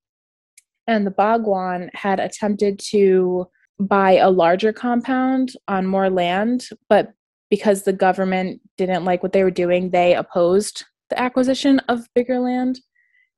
And 0.87 1.07
the 1.07 1.11
Bhagwan 1.11 1.91
had 1.95 2.21
attempted 2.21 2.79
to 2.91 3.49
buy 3.81 4.13
a 4.13 4.31
larger 4.31 4.73
compound 4.73 5.53
on 5.67 5.87
more 5.87 6.11
land, 6.11 6.69
but 6.89 7.13
because 7.51 7.83
the 7.83 7.93
government 7.93 8.61
didn't 8.77 9.05
like 9.05 9.23
what 9.23 9.33
they 9.33 9.45
were 9.45 9.51
doing, 9.51 9.91
they 9.91 10.15
opposed 10.15 10.85
the 11.11 11.19
acquisition 11.19 11.79
of 11.89 12.09
bigger 12.15 12.39
land 12.39 12.81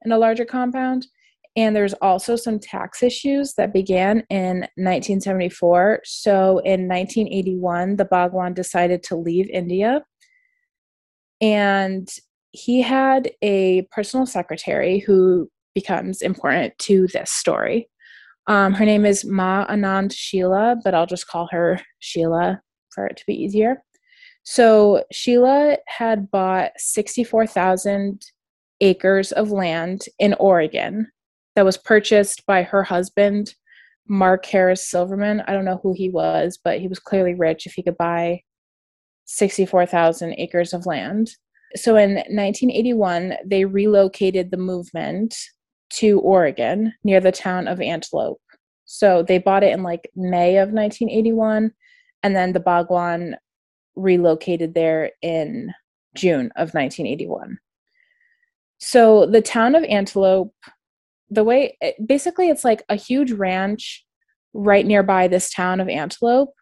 and 0.02 0.12
a 0.12 0.18
larger 0.18 0.44
compound. 0.44 1.06
And 1.61 1.77
there's 1.77 1.92
also 1.94 2.37
some 2.37 2.59
tax 2.59 3.03
issues 3.03 3.53
that 3.59 3.75
began 3.75 4.25
in 4.31 4.61
1974. 4.77 6.01
So 6.05 6.59
in 6.61 6.88
1981, 6.88 7.96
the 7.96 8.07
Bhagwan 8.07 8.55
decided 8.55 9.03
to 9.05 9.16
leave 9.16 9.51
India. 9.51 10.03
And 11.42 12.09
he 12.53 12.81
had 12.81 13.33
a 13.42 13.83
personal 13.92 14.25
secretary 14.25 15.01
who 15.01 15.51
becomes 15.75 16.23
important 16.23 16.79
to 16.79 17.07
this 17.09 17.31
story. 17.31 17.90
Um, 18.46 18.73
her 18.73 18.87
name 18.87 19.05
is 19.05 19.27
Ma 19.27 19.66
Anand 19.66 20.14
Sheila, 20.16 20.77
but 20.83 20.94
I'll 20.94 21.05
just 21.05 21.29
call 21.29 21.46
her 21.51 21.79
Sheila 21.99 22.62
for 22.94 23.07
it 23.07 23.18
to 23.18 23.25
be 23.27 23.35
easier. 23.35 23.83
So 24.44 25.05
Sheila 25.12 25.77
had 25.88 26.31
bought 26.31 26.73
64,000 26.79 28.25
acres 28.81 29.31
of 29.33 29.51
land 29.51 30.07
in 30.18 30.33
Oregon 30.40 31.09
that 31.56 31.64
was 31.64 31.76
purchased 31.76 32.44
by 32.46 32.62
her 32.62 32.82
husband, 32.82 33.54
Mark 34.06 34.44
Harris 34.46 34.88
Silverman. 34.88 35.42
I 35.46 35.52
don't 35.52 35.64
know 35.64 35.80
who 35.82 35.92
he 35.92 36.08
was, 36.08 36.58
but 36.62 36.80
he 36.80 36.88
was 36.88 36.98
clearly 36.98 37.34
rich 37.34 37.66
if 37.66 37.74
he 37.74 37.82
could 37.82 37.96
buy 37.96 38.42
64,000 39.26 40.34
acres 40.38 40.72
of 40.72 40.86
land. 40.86 41.30
So 41.76 41.96
in 41.96 42.14
1981, 42.14 43.34
they 43.44 43.64
relocated 43.64 44.50
the 44.50 44.56
movement 44.56 45.36
to 45.90 46.20
Oregon 46.20 46.92
near 47.04 47.20
the 47.20 47.32
town 47.32 47.68
of 47.68 47.80
Antelope. 47.80 48.40
So 48.86 49.22
they 49.22 49.38
bought 49.38 49.62
it 49.62 49.72
in 49.72 49.84
like 49.84 50.10
May 50.16 50.56
of 50.56 50.70
1981, 50.70 51.72
and 52.22 52.36
then 52.36 52.52
the 52.52 52.60
Bhagwan 52.60 53.36
relocated 53.94 54.74
there 54.74 55.12
in 55.22 55.72
June 56.14 56.46
of 56.56 56.74
1981. 56.74 57.58
So 58.78 59.26
the 59.26 59.42
town 59.42 59.74
of 59.74 59.84
Antelope, 59.84 60.54
the 61.31 61.45
way 61.45 61.77
basically 62.05 62.49
it's 62.49 62.64
like 62.64 62.83
a 62.88 62.97
huge 62.97 63.33
ranch 63.33 64.05
right 64.53 64.85
nearby 64.85 65.29
this 65.29 65.53
town 65.53 65.81
of 65.81 65.88
Antelope. 65.88 66.53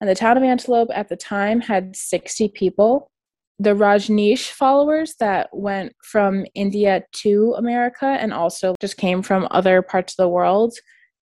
And 0.00 0.08
the 0.08 0.14
town 0.14 0.36
of 0.36 0.42
Antelope 0.42 0.90
at 0.94 1.08
the 1.08 1.16
time 1.16 1.60
had 1.60 1.96
60 1.96 2.48
people 2.48 3.10
the 3.58 3.74
Rajneesh 3.74 4.50
followers 4.50 5.16
that 5.18 5.48
went 5.52 5.92
from 6.04 6.46
India 6.54 7.02
to 7.12 7.54
America 7.58 8.06
and 8.06 8.32
also 8.32 8.74
just 8.80 8.96
came 8.96 9.20
from 9.20 9.48
other 9.50 9.82
parts 9.82 10.12
of 10.12 10.16
the 10.18 10.28
world 10.28 10.74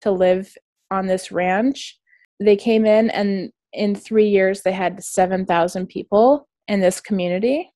to 0.03 0.11
live 0.11 0.53
on 0.91 1.07
this 1.07 1.33
ranch. 1.33 1.99
They 2.39 2.57
came 2.57 2.85
in, 2.85 3.09
and 3.11 3.51
in 3.73 3.95
three 3.95 4.29
years, 4.29 4.63
they 4.63 4.73
had 4.73 5.03
7,000 5.03 5.87
people 5.87 6.47
in 6.69 6.81
this 6.81 7.01
community 7.01 7.71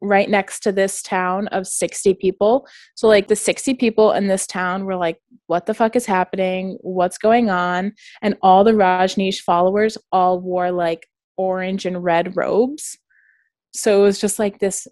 right 0.00 0.28
next 0.28 0.60
to 0.60 0.72
this 0.72 1.02
town 1.02 1.48
of 1.48 1.66
60 1.66 2.14
people. 2.14 2.66
So, 2.94 3.08
like, 3.08 3.28
the 3.28 3.36
60 3.36 3.74
people 3.74 4.12
in 4.12 4.28
this 4.28 4.46
town 4.46 4.84
were 4.84 4.96
like, 4.96 5.18
what 5.46 5.66
the 5.66 5.74
fuck 5.74 5.96
is 5.96 6.06
happening? 6.06 6.78
What's 6.80 7.18
going 7.18 7.50
on? 7.50 7.92
And 8.22 8.36
all 8.42 8.64
the 8.64 8.72
Rajneesh 8.72 9.40
followers 9.40 9.98
all 10.12 10.40
wore 10.40 10.70
like 10.70 11.06
orange 11.36 11.86
and 11.86 12.02
red 12.02 12.36
robes. 12.36 12.98
So, 13.74 14.00
it 14.00 14.04
was 14.04 14.20
just 14.20 14.38
like 14.38 14.58
this 14.58 14.86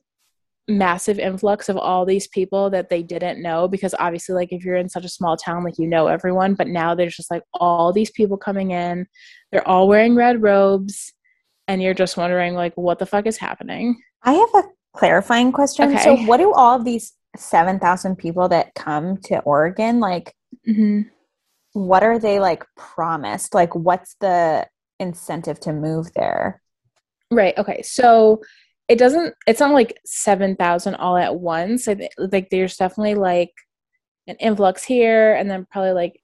massive 0.69 1.21
influx 1.21 1.69
of 1.69 1.77
all 1.77 2.05
these 2.05 2.27
people 2.27 2.71
that 2.71 2.91
they 2.91 3.01
didn't 3.01 3.41
know 3.41 3.69
because 3.69 3.95
obviously 4.01 4.35
like 4.35 4.49
if 4.51 4.65
you're 4.65 4.75
in 4.75 4.89
such 4.89 5.05
a 5.05 5.09
small 5.09 5.37
town 5.37 5.63
like 5.63 5.79
you 5.79 5.87
know 5.87 6.09
everyone 6.09 6.55
but 6.55 6.67
now 6.67 6.93
there's 6.93 7.15
just 7.15 7.31
like 7.31 7.45
all 7.55 7.93
these 7.93 8.11
people 8.11 8.37
coming 8.37 8.73
in 8.73 9.07
they're 9.53 9.67
all 9.69 9.87
wearing 9.87 10.17
red 10.17 10.43
robes 10.43 11.13
and 11.69 11.81
you're 11.81 11.95
just 11.95 12.17
wondering 12.17 12.55
like 12.55 12.73
what 12.75 12.99
the 12.99 13.07
fuck 13.07 13.27
is 13.27 13.37
happening 13.37 13.97
I 14.25 14.33
have 14.33 14.49
a 14.55 14.63
clarifying 14.97 15.53
question. 15.53 15.93
Okay. 15.93 16.03
So, 16.03 16.17
what 16.25 16.39
do 16.39 16.53
all 16.53 16.77
of 16.77 16.85
these 16.85 17.13
7,000 17.37 18.17
people 18.17 18.49
that 18.49 18.75
come 18.75 19.19
to 19.25 19.41
Oregon, 19.41 20.01
like, 20.01 20.35
mm-hmm. 20.67 21.03
what 21.73 22.03
are 22.03 22.19
they 22.19 22.41
like 22.41 22.65
promised? 22.77 23.55
Like, 23.55 23.75
what's 23.75 24.17
the 24.21 24.67
incentive 24.99 25.61
to 25.61 25.73
move 25.73 26.13
there? 26.15 26.63
right 27.31 27.57
okay 27.59 27.83
so 27.83 28.41
it 28.89 28.99
doesn't 28.99 29.35
it's 29.47 29.61
not 29.61 29.73
like 29.73 29.99
7000 30.05 30.95
all 30.95 31.17
at 31.17 31.37
once 31.37 31.89
I 31.89 31.95
think 31.95 32.13
like 32.19 32.51
there's 32.51 32.77
definitely 32.77 33.17
like 33.17 33.53
an 34.27 34.37
influx 34.37 34.85
here 34.85 35.35
and 35.35 35.51
then 35.51 35.67
probably 35.71 35.93
like 35.93 36.21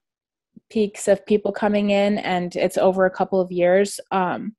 peaks 0.70 1.08
of 1.08 1.26
people 1.26 1.52
coming 1.52 1.90
in 1.90 2.18
and 2.18 2.54
it's 2.56 2.78
over 2.78 3.04
a 3.04 3.10
couple 3.10 3.40
of 3.40 3.52
years 3.52 3.98
um 4.10 4.54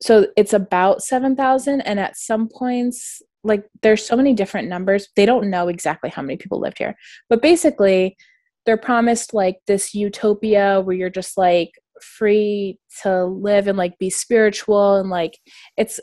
so 0.00 0.26
it's 0.36 0.52
about 0.52 1.02
7000 1.02 1.80
and 1.82 2.00
at 2.00 2.16
some 2.16 2.48
points 2.48 3.22
like 3.44 3.64
there's 3.82 4.04
so 4.04 4.16
many 4.16 4.34
different 4.34 4.68
numbers 4.68 5.08
they 5.16 5.26
don't 5.26 5.50
know 5.50 5.68
exactly 5.68 6.10
how 6.10 6.22
many 6.22 6.36
people 6.36 6.60
lived 6.60 6.78
here 6.78 6.94
but 7.28 7.42
basically 7.42 8.16
they're 8.64 8.76
promised 8.76 9.34
like 9.34 9.58
this 9.66 9.94
utopia 9.94 10.80
where 10.80 10.96
you're 10.96 11.10
just 11.10 11.36
like 11.36 11.70
free 12.00 12.78
to 13.02 13.24
live 13.24 13.66
and 13.66 13.78
like 13.78 13.98
be 13.98 14.10
spiritual 14.10 14.96
and 14.96 15.10
like 15.10 15.38
it's 15.76 16.00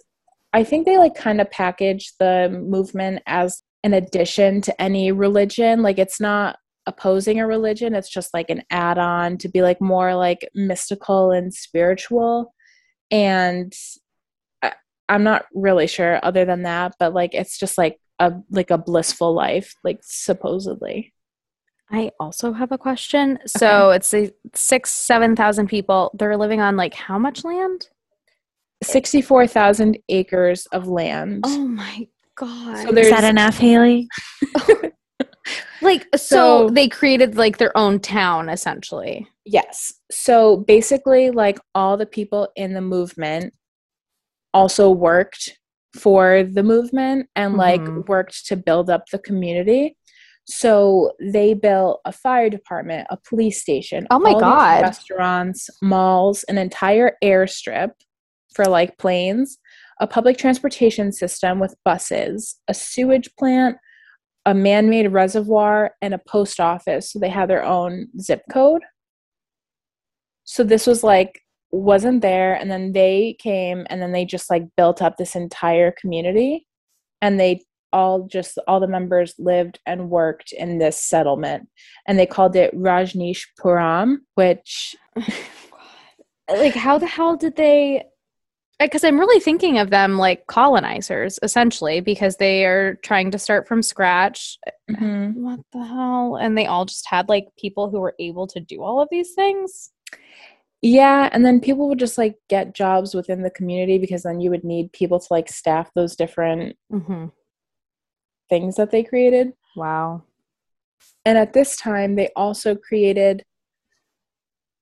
I 0.53 0.63
think 0.63 0.85
they 0.85 0.97
like 0.97 1.15
kind 1.15 1.39
of 1.41 1.51
package 1.51 2.13
the 2.19 2.49
movement 2.49 3.21
as 3.27 3.61
an 3.83 3.93
addition 3.93 4.61
to 4.61 4.81
any 4.81 5.11
religion. 5.11 5.81
Like 5.81 5.99
it's 5.99 6.19
not 6.19 6.57
opposing 6.85 7.39
a 7.39 7.47
religion, 7.47 7.93
it's 7.93 8.09
just 8.09 8.33
like 8.33 8.49
an 8.49 8.63
add 8.71 8.97
on 8.97 9.37
to 9.37 9.49
be 9.49 9.61
like 9.61 9.79
more 9.79 10.15
like 10.15 10.49
mystical 10.55 11.31
and 11.31 11.53
spiritual. 11.53 12.53
And 13.11 13.73
I'm 15.09 15.23
not 15.23 15.45
really 15.53 15.87
sure 15.87 16.19
other 16.23 16.45
than 16.45 16.63
that, 16.63 16.95
but 16.99 17.13
like 17.13 17.33
it's 17.33 17.57
just 17.57 17.77
like 17.77 17.99
a 18.19 18.33
like 18.49 18.69
a 18.71 18.77
blissful 18.77 19.33
life, 19.33 19.75
like 19.83 19.99
supposedly. 20.01 21.13
I 21.91 22.11
also 22.19 22.53
have 22.53 22.71
a 22.71 22.77
question. 22.77 23.39
So 23.47 23.89
it's 23.89 24.13
a 24.13 24.31
six, 24.53 24.91
seven 24.91 25.35
thousand 25.35 25.67
people. 25.67 26.11
They're 26.13 26.37
living 26.37 26.61
on 26.61 26.77
like 26.77 26.93
how 26.93 27.17
much 27.17 27.43
land? 27.43 27.89
64,000 28.83 29.97
acres 30.07 30.65
of 30.67 30.87
land. 30.87 31.43
Oh 31.45 31.67
my 31.67 32.07
god! 32.35 32.77
So 32.83 32.95
Is 32.95 33.09
that 33.09 33.25
enough, 33.25 33.57
Haley? 33.57 34.07
like 35.81 36.07
so, 36.15 36.19
So- 36.19 36.69
they 36.69 36.87
created 36.87 37.35
like 37.35 37.57
their 37.57 37.75
own 37.77 37.99
town 37.99 38.49
essentially. 38.49 39.27
Yes. 39.45 39.93
So 40.11 40.57
basically, 40.57 41.31
like 41.31 41.59
all 41.73 41.97
the 41.97 42.05
people 42.05 42.49
in 42.55 42.73
the 42.73 42.81
movement 42.81 43.53
also 44.53 44.89
worked 44.91 45.57
for 45.95 46.43
the 46.43 46.63
movement 46.63 47.27
and 47.35 47.57
like 47.57 47.81
Mhm. 47.81 48.07
worked 48.07 48.45
to 48.47 48.55
build 48.55 48.89
up 48.89 49.05
the 49.11 49.19
community. 49.19 49.97
So 50.45 51.13
they 51.19 51.53
built 51.53 52.01
a 52.05 52.11
fire 52.11 52.49
department, 52.49 53.07
a 53.09 53.17
police 53.17 53.61
station, 53.61 54.07
Oh 54.09 54.19
my 54.19 54.31
all 54.33 54.39
God. 54.39 54.81
restaurants, 54.81 55.69
malls, 55.81 56.43
an 56.45 56.57
entire 56.57 57.17
airstrip 57.23 57.91
for 58.55 58.65
like 58.65 58.97
planes, 58.97 59.59
a 59.99 60.07
public 60.07 60.37
transportation 60.37 61.11
system 61.11 61.59
with 61.59 61.75
buses, 61.85 62.55
a 62.67 62.73
sewage 62.73 63.29
plant, 63.37 63.77
a 64.45 64.53
man-made 64.53 65.09
reservoir, 65.09 65.91
and 66.01 66.13
a 66.13 66.21
post 66.27 66.59
office. 66.59 67.11
So 67.11 67.19
they 67.19 67.29
had 67.29 67.49
their 67.49 67.63
own 67.63 68.07
zip 68.19 68.41
code. 68.51 68.81
So 70.45 70.63
this 70.63 70.87
was 70.87 71.03
like 71.03 71.41
wasn't 71.71 72.21
there 72.21 72.55
and 72.55 72.71
then 72.71 72.93
they 72.93 73.35
came 73.39 73.85
and 73.89 74.01
then 74.01 74.11
they 74.11 74.25
just 74.25 74.49
like 74.49 74.63
built 74.75 75.01
up 75.01 75.17
this 75.17 75.35
entire 75.35 75.93
community 75.99 76.65
and 77.21 77.39
they 77.39 77.61
all 77.91 78.27
just 78.27 78.57
all 78.67 78.79
the 78.79 78.87
members 78.87 79.33
lived 79.39 79.79
and 79.85 80.09
worked 80.09 80.51
in 80.51 80.77
this 80.77 81.01
settlement 81.01 81.67
and 82.07 82.17
they 82.17 82.25
called 82.25 82.55
it 82.55 82.75
Rajneesh 82.75 83.45
Puram 83.59 84.17
which 84.35 84.95
oh 85.17 85.25
like 86.49 86.75
how 86.75 86.97
the 86.97 87.07
hell 87.07 87.35
did 87.35 87.55
they 87.55 88.03
because 88.79 89.03
i'm 89.03 89.19
really 89.19 89.39
thinking 89.39 89.77
of 89.77 89.89
them 89.89 90.17
like 90.17 90.47
colonizers 90.47 91.37
essentially 91.43 91.99
because 91.99 92.37
they 92.37 92.65
are 92.65 92.95
trying 93.03 93.29
to 93.29 93.37
start 93.37 93.67
from 93.67 93.83
scratch 93.83 94.57
mm-hmm. 94.89 95.43
what 95.43 95.59
the 95.73 95.83
hell 95.83 96.37
and 96.39 96.57
they 96.57 96.65
all 96.65 96.85
just 96.85 97.05
had 97.07 97.29
like 97.29 97.45
people 97.57 97.89
who 97.89 97.99
were 97.99 98.15
able 98.19 98.47
to 98.47 98.59
do 98.59 98.81
all 98.81 99.01
of 99.01 99.07
these 99.11 99.33
things 99.33 99.91
yeah 100.81 101.29
and 101.31 101.45
then 101.45 101.59
people 101.59 101.89
would 101.89 101.99
just 101.99 102.17
like 102.17 102.35
get 102.49 102.73
jobs 102.73 103.13
within 103.13 103.43
the 103.43 103.49
community 103.49 103.97
because 103.97 104.23
then 104.23 104.39
you 104.39 104.49
would 104.49 104.63
need 104.63 104.91
people 104.93 105.19
to 105.19 105.27
like 105.29 105.49
staff 105.49 105.89
those 105.95 106.15
different 106.15 106.75
mm-hmm. 106.91 107.25
things 108.49 108.75
that 108.75 108.91
they 108.91 109.03
created 109.03 109.53
wow 109.75 110.23
And 111.25 111.37
at 111.37 111.53
this 111.53 111.75
time, 111.75 112.15
they 112.15 112.29
also 112.35 112.75
created 112.75 113.43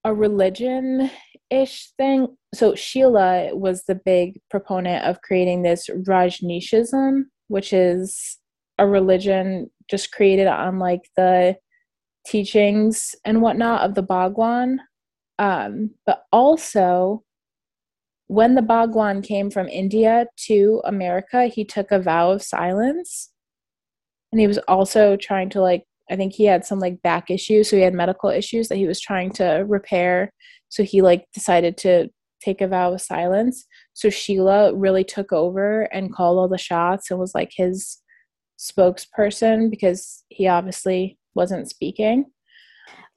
a 0.04 0.14
religion 0.14 1.10
ish 1.50 1.92
thing. 1.98 2.38
So 2.54 2.76
Sheila 2.76 3.56
was 3.56 3.84
the 3.84 3.96
big 3.96 4.40
proponent 4.50 5.06
of 5.06 5.22
creating 5.22 5.64
this 5.64 5.90
Rajneeshism, 5.90 7.24
which 7.48 7.74
is 7.74 8.38
a 8.78 8.88
religion 8.88 9.72
just 9.90 10.12
created 10.12 10.48
on 10.48 10.80
like 10.80 11.02
the 11.16 11.58
teachings 12.26 13.16
and 13.26 13.42
whatnot 13.42 13.82
of 13.82 13.96
the 13.96 14.04
Bhagwan. 14.04 14.80
Um, 15.40 15.92
but 16.06 16.24
also, 16.32 17.24
when 18.28 18.56
the 18.56 18.62
Bhagwan 18.62 19.22
came 19.22 19.50
from 19.50 19.68
India 19.68 20.28
to 20.48 20.82
America, 20.86 21.46
he 21.46 21.64
took 21.64 21.92
a 21.92 22.00
vow 22.00 22.32
of 22.32 22.42
silence. 22.42 23.32
And 24.32 24.42
he 24.42 24.48
was 24.48 24.58
also 24.68 25.16
trying 25.16 25.50
to 25.52 25.62
like 25.62 25.86
I 26.10 26.16
think 26.16 26.34
he 26.34 26.46
had 26.46 26.66
some 26.66 26.80
like 26.80 27.02
back 27.02 27.30
issues, 27.30 27.70
so 27.70 27.76
he 27.76 27.82
had 27.82 27.94
medical 27.94 28.30
issues 28.30 28.70
that 28.70 28.78
he 28.78 28.88
was 28.88 29.00
trying 29.00 29.32
to 29.34 29.66
repair. 29.68 30.32
So 30.70 30.84
he 30.84 31.02
like 31.02 31.26
decided 31.34 31.78
to 31.80 32.10
take 32.42 32.62
a 32.62 32.68
vow 32.68 32.94
of 32.94 33.02
silence. 33.02 33.66
So 33.94 34.10
Sheila 34.10 34.74
really 34.76 35.04
took 35.04 35.34
over 35.34 35.84
and 35.94 36.14
called 36.14 36.38
all 36.38 36.48
the 36.48 36.58
shots 36.58 37.10
and 37.10 37.20
was 37.20 37.34
like 37.36 37.52
his 37.56 37.98
spokesperson 38.60 39.70
because 39.70 40.24
he 40.30 40.48
obviously 40.48 41.18
wasn't 41.36 41.70
speaking. 41.70 42.26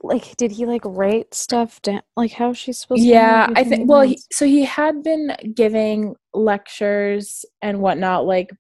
Like 0.03 0.37
did 0.37 0.51
he 0.53 0.67
like 0.67 0.83
write 0.85 1.35
stuff 1.35 1.81
down 1.83 2.03
like 2.17 2.33
how 2.33 2.51
is 2.51 2.59
she 2.59 2.73
supposed 2.73 3.03
to 3.03 3.09
Yeah, 3.09 3.49
I 3.55 3.65
think 3.65 3.89
well, 3.89 4.03
he, 4.03 4.19
so 4.33 4.47
he 4.47 4.65
had 4.65 5.03
been 5.03 5.37
giving 5.55 6.17
lectures 6.33 7.45
and 7.61 7.81
whatnot 7.81 8.27
like 8.27 8.51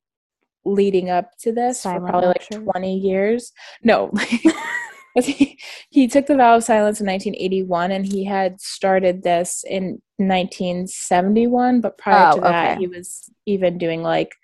leading 0.64 1.09
up 1.09 1.31
to 1.40 1.53
this 1.53 1.81
Silent 1.81 2.07
for 2.07 2.11
probably 2.11 2.29
lectures? 2.29 2.59
like 2.59 2.64
20 2.72 2.98
years. 2.98 3.53
No. 3.83 4.12
he, 5.24 5.59
he 5.88 6.07
took 6.07 6.26
the 6.26 6.37
vow 6.37 6.57
of 6.57 6.64
silence 6.64 7.00
in 7.00 7.07
1981 7.07 7.90
and 7.90 8.07
he 8.07 8.24
had 8.24 8.61
started 8.61 9.22
this 9.22 9.64
in 9.66 10.00
1971 10.18 11.81
but 11.81 11.98
prior 11.98 12.31
Oh, 12.33 12.35
to 12.37 12.40
that 12.42 12.72
okay. 12.72 12.81
he 12.81 12.87
was 12.87 13.31
even 13.46 13.79
doing 13.79 14.03
like 14.03 14.35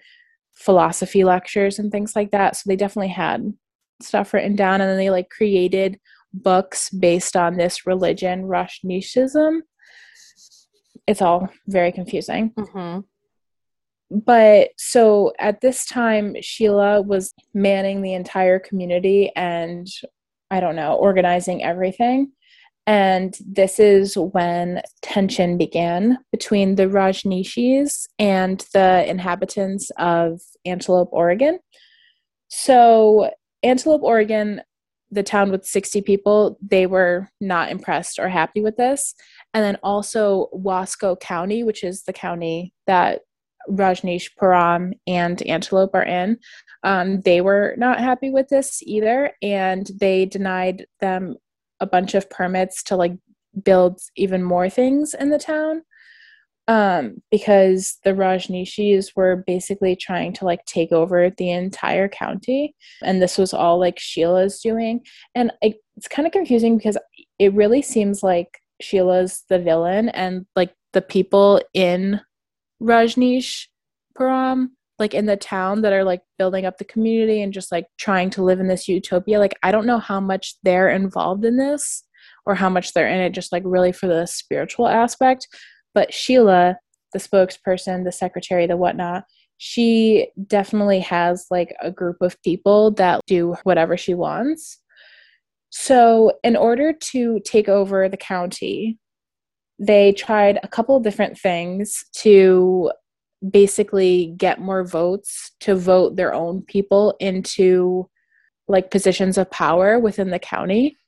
philosophy 0.55 1.23
lectures 1.23 1.79
and 1.79 1.93
things 1.93 2.17
like 2.17 2.31
that 2.33 2.57
so 2.57 2.63
they 2.67 2.77
definitely 2.77 3.09
had 3.09 3.53
stuff 4.03 4.35
written 4.35 4.57
down 4.57 4.81
and 4.81 4.91
then 4.91 4.97
they 4.97 5.11
like 5.11 5.31
created 5.31 6.01
books 6.43 6.91
based 6.91 7.37
on 7.37 7.57
this 7.57 7.87
religion 7.87 8.45
Rajneeshism 8.45 9.61
it's 11.07 11.23
all 11.23 11.49
very 11.69 11.93
confusing. 11.93 12.51
Mhm. 12.57 13.05
but 14.11 14.71
so 14.79 15.33
at 15.41 15.61
this 15.61 15.85
time 15.85 16.37
sheila 16.41 17.03
was 17.03 17.35
manning 17.55 18.03
the 18.03 18.15
entire 18.15 18.59
community 18.61 19.33
and 19.35 19.89
i 20.51 20.61
don't 20.61 20.77
know 20.77 20.95
organizing 20.95 21.63
everything. 21.65 22.31
And 22.89 23.37
this 23.45 23.81
is 23.81 24.17
when 24.17 24.81
tension 25.03 25.59
began 25.59 26.19
between 26.31 26.77
the 26.77 26.87
rajneeshis 26.87 28.07
and 28.21 28.65
the 28.73 29.05
inhabitants 29.11 29.91
of 29.99 30.41
antelope 30.65 31.09
oregon. 31.11 31.59
So 32.47 33.31
antelope 33.65 34.03
oregon 34.05 34.63
the 35.17 35.23
town 35.23 35.51
with 35.51 35.65
60 35.65 36.03
people, 36.03 36.59
they 36.61 36.87
were 36.87 37.29
not 37.41 37.71
impressed 37.71 38.19
or 38.19 38.29
happy 38.29 38.61
with 38.61 38.77
this. 38.77 39.15
And 39.55 39.65
then 39.65 39.79
also 39.83 40.49
Wasco 40.55 41.19
County, 41.19 41.65
which 41.65 41.83
is 41.83 42.03
the 42.03 42.13
county 42.13 42.73
that 42.87 43.23
Rajneeshpuram 43.69 44.93
and 45.07 45.43
Antelope 45.43 45.95
are 45.95 46.05
in, 46.05 46.39
um, 46.85 47.23
they 47.23 47.41
were 47.41 47.75
not 47.79 47.99
happy 47.99 48.31
with 48.31 48.49
this 48.49 48.81
either. 48.83 49.33
And 49.43 49.91
they 49.99 50.27
denied 50.27 50.87
them 51.01 51.37
a 51.81 51.87
bunch 51.87 52.15
of 52.15 52.31
permits 52.31 52.83
to 52.85 52.97
like 52.97 53.15
build 53.65 54.01
even 54.17 54.45
more 54.45 54.69
things 54.69 55.15
in 55.15 55.31
the 55.31 55.39
town 55.39 55.83
um, 56.69 57.23
because 57.31 57.99
the 58.05 58.11
Rajneeshis 58.11 59.13
were 59.15 59.45
basically 59.47 59.95
trying 59.95 60.33
to 60.35 60.45
like 60.45 60.65
take 60.67 60.93
over 60.93 61.31
the 61.31 61.51
entire 61.51 62.09
county, 62.09 62.75
and 63.03 63.23
this 63.23 63.39
was 63.39 63.55
all 63.55 63.79
like 63.79 63.99
Sheila's 63.99 64.61
doing, 64.61 65.01
and 65.35 65.53
it, 65.63 65.77
it's 65.97 66.09
kind 66.09 66.27
of 66.27 66.33
confusing 66.33 66.77
because 66.77 66.99
it 67.39 67.55
really 67.55 67.83
seems 67.83 68.23
like 68.23 68.59
Sheila's 68.81 69.45
the 69.49 69.59
villain, 69.59 70.09
and 70.09 70.47
like 70.57 70.75
the 70.93 71.03
people 71.03 71.61
in 71.73 72.21
Rajneesh 72.83 73.67
Puram, 74.19 74.71
like 74.99 75.15
in 75.15 75.27
the 75.27 75.37
town 75.37 75.83
that 75.83 75.93
are 75.93 76.05
like 76.05 76.23
building 76.39 76.67
up 76.67 76.79
the 76.79 76.85
community 76.85 77.43
and 77.43 77.53
just 77.53 77.71
like 77.71 77.87
trying 77.99 78.31
to 78.31 78.43
live 78.43 78.61
in 78.61 78.69
this 78.69 78.89
utopia. 78.89 79.39
Like 79.39 79.55
I 79.63 79.71
don't 79.71 79.87
know 79.87 79.99
how 79.99 80.21
much 80.21 80.57
they're 80.63 80.89
involved 80.89 81.45
in 81.45 81.59
this 81.59 82.03
or 82.45 82.55
how 82.55 82.69
much 82.69 82.93
they're 82.93 83.09
in 83.09 83.21
it 83.21 83.31
just 83.31 83.53
like 83.53 83.63
really 83.65 83.93
for 83.93 84.07
the 84.07 84.27
spiritual 84.27 84.89
aspect 84.89 85.49
but 85.97 86.13
Sheila, 86.13 86.79
the 87.15 87.19
spokesperson, 87.19 88.05
the 88.05 88.13
secretary, 88.13 88.67
the 88.67 88.77
whatnot, 88.77 89.25
she 89.57 90.29
definitely 90.47 91.01
has 91.01 91.47
like 91.51 91.75
a 91.81 91.91
group 91.91 92.19
of 92.21 92.41
people 92.43 92.91
that 92.93 93.23
do 93.27 93.57
whatever 93.63 93.97
she 93.97 94.13
wants. 94.13 94.79
So, 95.71 96.35
in 96.45 96.55
order 96.55 96.93
to 96.93 97.41
take 97.47 97.71
over 97.71 98.11
the 98.11 98.19
county, 98.19 98.99
they 99.79 100.13
tried 100.13 100.61
a 100.63 100.69
couple 100.69 100.97
of 100.97 101.03
different 101.03 101.39
things 101.39 102.05
to 102.19 102.93
basically 103.51 104.35
get 104.37 104.61
more 104.61 104.85
votes 104.85 105.53
to 105.61 105.75
vote 105.75 106.17
their 106.17 106.35
own 106.35 106.61
people 106.61 107.17
into 107.21 108.07
like 108.69 108.91
positions 108.91 109.39
of 109.39 109.51
power 109.51 109.99
within 109.99 110.29
the 110.29 110.39
county. 110.39 110.99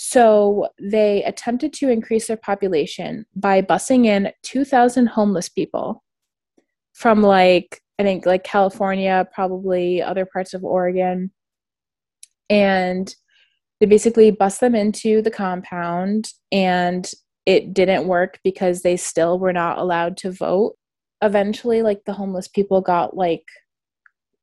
So 0.00 0.68
they 0.80 1.24
attempted 1.24 1.72
to 1.72 1.90
increase 1.90 2.28
their 2.28 2.36
population 2.36 3.26
by 3.34 3.62
busing 3.62 4.06
in 4.06 4.30
2,000 4.44 5.08
homeless 5.08 5.48
people 5.48 6.04
from 6.92 7.20
like, 7.20 7.82
I 7.98 8.04
think 8.04 8.24
like 8.24 8.44
California, 8.44 9.26
probably 9.34 10.00
other 10.00 10.24
parts 10.24 10.54
of 10.54 10.62
Oregon. 10.62 11.32
And 12.48 13.12
they 13.80 13.86
basically 13.86 14.30
bust 14.30 14.60
them 14.60 14.76
into 14.76 15.20
the 15.20 15.32
compound 15.32 16.30
and 16.52 17.10
it 17.44 17.74
didn't 17.74 18.06
work 18.06 18.38
because 18.44 18.82
they 18.82 18.96
still 18.96 19.40
were 19.40 19.52
not 19.52 19.78
allowed 19.78 20.16
to 20.18 20.30
vote. 20.30 20.76
Eventually, 21.22 21.82
like 21.82 22.04
the 22.06 22.12
homeless 22.12 22.46
people 22.46 22.80
got 22.80 23.16
like 23.16 23.42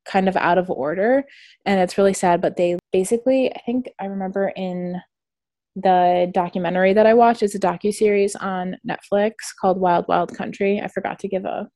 kind 0.04 0.28
of 0.28 0.36
out 0.36 0.58
of 0.58 0.70
order 0.70 1.24
and 1.64 1.80
it's 1.80 1.98
really 1.98 2.14
sad 2.14 2.40
but 2.40 2.56
they 2.56 2.78
basically 2.92 3.52
i 3.52 3.60
think 3.66 3.88
i 3.98 4.04
remember 4.04 4.52
in 4.54 5.02
the 5.76 6.30
documentary 6.32 6.94
that 6.94 7.06
I 7.06 7.14
watched 7.14 7.42
is 7.42 7.54
a 7.54 7.60
docu 7.60 7.92
series 7.92 8.34
on 8.34 8.76
Netflix 8.88 9.34
called 9.60 9.78
Wild 9.78 10.06
Wild 10.08 10.36
Country. 10.36 10.80
I 10.80 10.88
forgot 10.88 11.18
to 11.20 11.28
give 11.28 11.44
a 11.44 11.68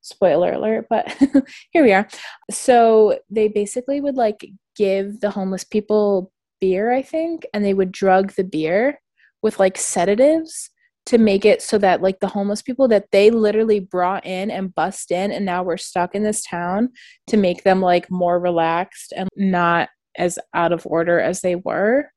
spoiler 0.00 0.52
alert, 0.52 0.86
but 0.88 1.10
here 1.70 1.84
we 1.84 1.92
are. 1.92 2.08
So 2.50 3.18
they 3.30 3.48
basically 3.48 4.00
would 4.00 4.16
like 4.16 4.46
give 4.76 5.20
the 5.20 5.30
homeless 5.30 5.64
people 5.64 6.32
beer, 6.60 6.92
I 6.92 7.02
think, 7.02 7.46
and 7.52 7.64
they 7.64 7.74
would 7.74 7.92
drug 7.92 8.32
the 8.32 8.44
beer 8.44 8.98
with 9.42 9.60
like 9.60 9.76
sedatives 9.76 10.70
to 11.06 11.18
make 11.18 11.44
it 11.44 11.60
so 11.60 11.76
that 11.76 12.00
like 12.00 12.20
the 12.20 12.28
homeless 12.28 12.62
people 12.62 12.88
that 12.88 13.10
they 13.12 13.30
literally 13.30 13.78
brought 13.78 14.24
in 14.24 14.50
and 14.50 14.74
bust 14.74 15.10
in 15.10 15.30
and 15.30 15.44
now 15.44 15.62
we're 15.62 15.76
stuck 15.76 16.14
in 16.14 16.22
this 16.22 16.42
town 16.42 16.88
to 17.26 17.36
make 17.36 17.62
them 17.62 17.82
like 17.82 18.10
more 18.10 18.40
relaxed 18.40 19.12
and 19.14 19.28
not 19.36 19.90
as 20.16 20.38
out 20.54 20.72
of 20.72 20.86
order 20.86 21.20
as 21.20 21.42
they 21.42 21.56
were 21.56 22.08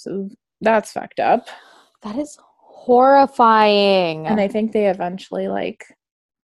so 0.00 0.30
that's 0.62 0.92
fucked 0.92 1.20
up. 1.20 1.46
That 2.02 2.16
is 2.16 2.38
horrifying. 2.40 4.26
And 4.26 4.40
I 4.40 4.48
think 4.48 4.72
they 4.72 4.88
eventually 4.88 5.48
like 5.48 5.84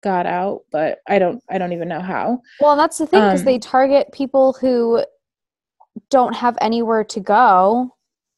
got 0.02 0.26
out, 0.26 0.62
but 0.70 0.98
I 1.08 1.18
don't 1.18 1.42
I 1.48 1.58
don't 1.58 1.72
even 1.72 1.88
know 1.88 2.00
how. 2.00 2.40
Well, 2.60 2.76
that's 2.76 2.98
the 2.98 3.06
thing 3.06 3.22
because 3.24 3.40
Um, 3.40 3.46
they 3.46 3.58
target 3.58 4.12
people 4.12 4.52
who 4.60 5.04
don't 6.10 6.34
have 6.34 6.58
anywhere 6.60 7.04
to 7.04 7.20
go 7.20 7.94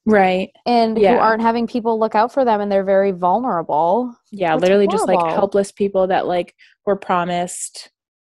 Right. 0.06 0.50
and 0.64 0.96
who 0.96 1.04
aren't 1.04 1.42
having 1.42 1.66
people 1.66 1.98
look 1.98 2.14
out 2.14 2.32
for 2.32 2.44
them 2.44 2.60
and 2.60 2.70
they're 2.70 2.84
very 2.84 3.10
vulnerable. 3.10 4.14
Yeah, 4.30 4.52
That's 4.52 4.62
literally 4.62 4.86
just 4.86 5.08
like 5.08 5.18
helpless 5.34 5.72
people 5.72 6.06
that 6.06 6.26
like 6.26 6.54
were 6.86 6.96
promised 6.96 7.90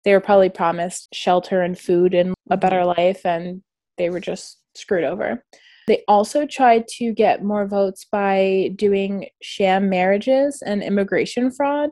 they 0.04 0.12
were 0.12 0.20
probably 0.20 0.48
promised 0.48 1.08
shelter 1.12 1.60
and 1.62 1.76
food 1.76 2.14
and 2.14 2.32
a 2.50 2.56
better 2.56 2.84
life 2.84 3.26
and 3.26 3.62
they 3.98 4.08
were 4.10 4.20
just 4.20 4.58
screwed 4.76 5.04
over. 5.04 5.44
They 5.88 6.04
also 6.06 6.44
tried 6.44 6.86
to 6.98 7.14
get 7.14 7.42
more 7.42 7.66
votes 7.66 8.06
by 8.12 8.72
doing 8.76 9.30
sham 9.40 9.88
marriages 9.88 10.62
and 10.64 10.82
immigration 10.82 11.50
fraud 11.50 11.90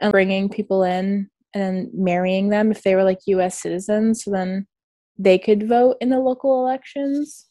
and 0.00 0.10
bringing 0.10 0.48
people 0.48 0.82
in 0.82 1.30
and 1.54 1.88
marrying 1.94 2.48
them 2.48 2.72
if 2.72 2.82
they 2.82 2.96
were 2.96 3.04
like 3.04 3.20
US 3.26 3.62
citizens 3.62 4.24
so 4.24 4.32
then 4.32 4.66
they 5.18 5.38
could 5.38 5.68
vote 5.68 5.98
in 6.00 6.08
the 6.08 6.18
local 6.18 6.60
elections. 6.66 7.46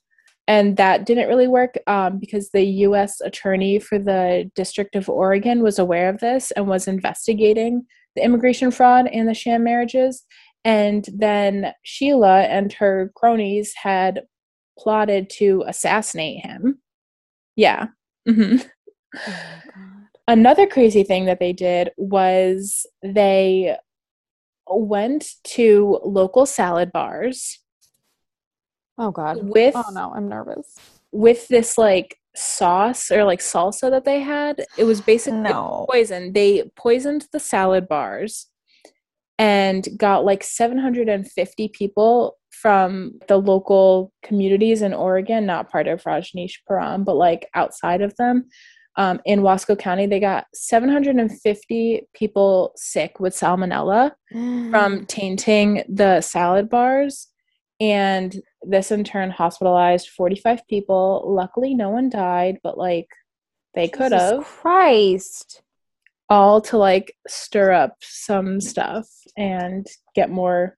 And 0.46 0.76
that 0.76 1.06
didn't 1.06 1.30
really 1.30 1.48
work 1.48 1.78
um, 1.88 2.20
because 2.20 2.50
the 2.50 2.66
US 2.66 3.22
attorney 3.22 3.80
for 3.80 3.98
the 3.98 4.52
District 4.56 4.94
of 4.98 5.08
Oregon 5.08 5.64
was 5.64 5.80
aware 5.80 6.10
of 6.10 6.20
this 6.20 6.52
and 6.52 6.68
was 6.68 6.90
investigating 6.90 7.86
the 8.18 8.24
immigration 8.24 8.72
fraud 8.72 9.08
and 9.08 9.26
the 9.26 9.34
sham 9.34 9.64
marriages. 9.64 10.26
And 10.66 11.08
then 11.14 11.72
Sheila 11.84 12.42
and 12.42 12.74
her 12.74 13.10
cronies 13.16 13.74
had 13.82 14.24
plotted 14.78 15.30
to 15.32 15.64
assassinate 15.68 16.46
him. 16.46 16.80
Yeah. 17.56 17.88
hmm 18.28 18.58
Oh. 19.16 19.32
Another 20.28 20.68
crazy 20.68 21.04
thing 21.04 21.26
that 21.26 21.40
they 21.40 21.54
did 21.54 21.92
was 21.98 22.86
they 23.02 23.78
went 24.70 25.26
to 25.46 26.00
local 26.04 26.46
salad 26.46 26.92
bars 26.92 27.60
Oh 28.98 29.12
god. 29.12 29.38
with 29.42 29.76
Oh 29.76 29.90
no, 29.94 30.12
I'm 30.14 30.28
nervous. 30.28 30.78
with 31.12 31.48
this 31.48 31.78
like 31.78 32.18
sauce 32.36 33.10
or 33.10 33.24
like 33.24 33.40
salsa 33.40 33.90
that 33.90 34.04
they 34.06 34.20
had. 34.20 34.66
It 34.78 34.84
was 34.84 35.00
basically 35.02 35.40
No. 35.40 35.86
poison. 35.90 36.34
They 36.34 36.70
poisoned 36.76 37.28
the 37.32 37.40
salad 37.40 37.88
bars 37.88 38.48
and 39.40 39.88
got 39.98 40.26
like 40.26 40.44
750 40.44 41.68
people 41.70 42.38
from 42.50 43.20
the 43.28 43.38
local 43.38 44.12
communities 44.24 44.82
in 44.82 44.94
Oregon, 44.94 45.46
not 45.46 45.70
part 45.70 45.88
of 45.88 46.04
Rajneeshpuram, 46.04 47.06
but 47.06 47.16
like 47.16 47.48
outside 47.54 48.02
of 48.02 48.16
them. 48.18 48.46
Um, 48.96 49.22
in 49.26 49.42
Wasco 49.42 49.78
County, 49.78 50.08
they 50.08 50.20
got 50.20 50.48
750 50.56 52.08
people 52.16 52.72
sick 52.76 53.20
with 53.20 53.36
salmonella 53.36 54.12
from 54.72 55.06
tainting 55.06 55.84
the 55.88 56.22
salad 56.22 56.68
bars. 56.68 57.28
And 57.80 58.36
this 58.64 58.92
in 58.92 59.04
turn 59.04 59.30
hospitalized 59.30 60.10
45 60.10 60.68
people. 60.68 61.24
Luckily, 61.28 61.76
no 61.76 61.92
one 61.92 62.10
died, 62.10 62.58
but 62.64 62.80
like 62.80 63.08
they 63.76 63.88
could 63.88 64.14
have 64.14 64.44
Christ. 64.44 65.62
All 66.30 66.62
to 66.62 66.78
like 66.78 67.16
stir 67.28 67.72
up 67.72 67.96
some 68.02 68.60
stuff 68.60 69.08
and 69.38 69.86
get 70.16 70.30
more 70.30 70.78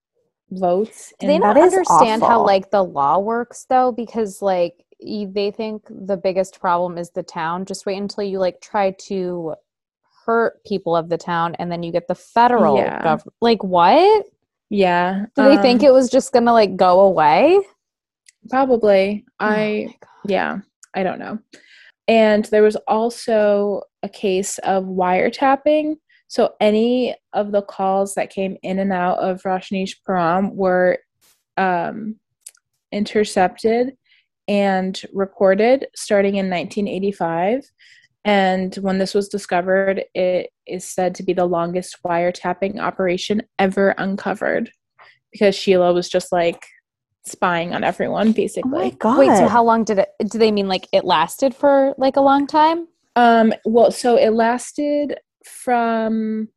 votes. 0.51 1.13
Do 1.19 1.27
they 1.27 1.39
not 1.39 1.57
understand 1.57 2.21
how 2.21 2.43
like 2.43 2.71
the 2.71 2.83
law 2.83 3.19
works 3.19 3.65
though? 3.69 3.91
Because 3.91 4.41
like 4.41 4.73
they 5.01 5.51
think 5.55 5.83
the 5.89 6.17
biggest 6.17 6.59
problem 6.59 6.97
is 6.97 7.11
the 7.11 7.23
town. 7.23 7.65
Just 7.65 7.85
wait 7.85 7.97
until 7.97 8.23
you 8.23 8.39
like 8.39 8.61
try 8.61 8.91
to 9.07 9.55
hurt 10.25 10.63
people 10.65 10.95
of 10.95 11.09
the 11.09 11.17
town, 11.17 11.55
and 11.55 11.71
then 11.71 11.81
you 11.83 11.91
get 11.91 12.07
the 12.07 12.15
federal 12.15 12.77
Yeah. 12.77 13.01
government. 13.01 13.33
Like 13.41 13.63
what? 13.63 14.25
yeah. 14.69 15.25
Do 15.35 15.43
they 15.43 15.57
think 15.57 15.81
um, 15.81 15.87
it 15.87 15.93
was 15.93 16.09
just 16.09 16.31
gonna 16.33 16.53
like 16.53 16.75
go 16.75 17.01
away? 17.01 17.59
Probably. 18.49 19.25
Oh 19.39 19.45
I 19.45 19.95
God. 19.99 20.31
yeah, 20.31 20.59
I 20.95 21.03
don't 21.03 21.19
know. 21.19 21.39
And 22.09 22.45
there 22.45 22.63
was 22.63 22.75
also 22.87 23.83
a 24.01 24.09
case 24.09 24.57
of 24.59 24.85
wiretapping. 24.85 25.97
So 26.27 26.55
any 26.59 27.15
of 27.33 27.51
the 27.51 27.61
calls 27.61 28.15
that 28.15 28.31
came 28.31 28.57
in 28.63 28.79
and 28.79 28.91
out 28.91 29.19
of 29.19 29.43
Rajneesh 29.43 29.97
Param 30.07 30.55
were 30.55 30.97
um, 31.55 32.15
intercepted 32.91 33.95
and 34.47 34.99
recorded 35.13 35.85
starting 35.95 36.35
in 36.35 36.49
1985. 36.49 37.63
And 38.25 38.75
when 38.77 38.97
this 38.97 39.13
was 39.13 39.29
discovered, 39.29 40.03
it 40.15 40.49
is 40.65 40.85
said 40.85 41.13
to 41.15 41.23
be 41.23 41.33
the 41.33 41.45
longest 41.45 41.97
wiretapping 42.03 42.79
operation 42.79 43.43
ever 43.59 43.91
uncovered 43.99 44.71
because 45.31 45.53
Sheila 45.53 45.93
was 45.93 46.09
just 46.09 46.31
like, 46.31 46.65
spying 47.25 47.73
on 47.73 47.83
everyone 47.83 48.31
basically. 48.31 48.71
Oh 48.73 48.81
basically. 48.81 48.89
my 48.89 49.15
god. 49.15 49.19
Wait, 49.19 49.37
so 49.37 49.47
how 49.47 49.63
long 49.63 49.83
did 49.83 49.99
it 49.99 50.09
do 50.27 50.37
they 50.37 50.51
mean 50.51 50.67
like 50.67 50.87
it 50.91 51.05
lasted 51.05 51.55
for 51.55 51.93
like 51.97 52.15
a 52.15 52.21
long 52.21 52.47
time? 52.47 52.87
Um, 53.15 53.53
well, 53.65 53.91
so 53.91 54.15
it 54.15 54.31
lasted 54.31 55.19
from 55.43 56.47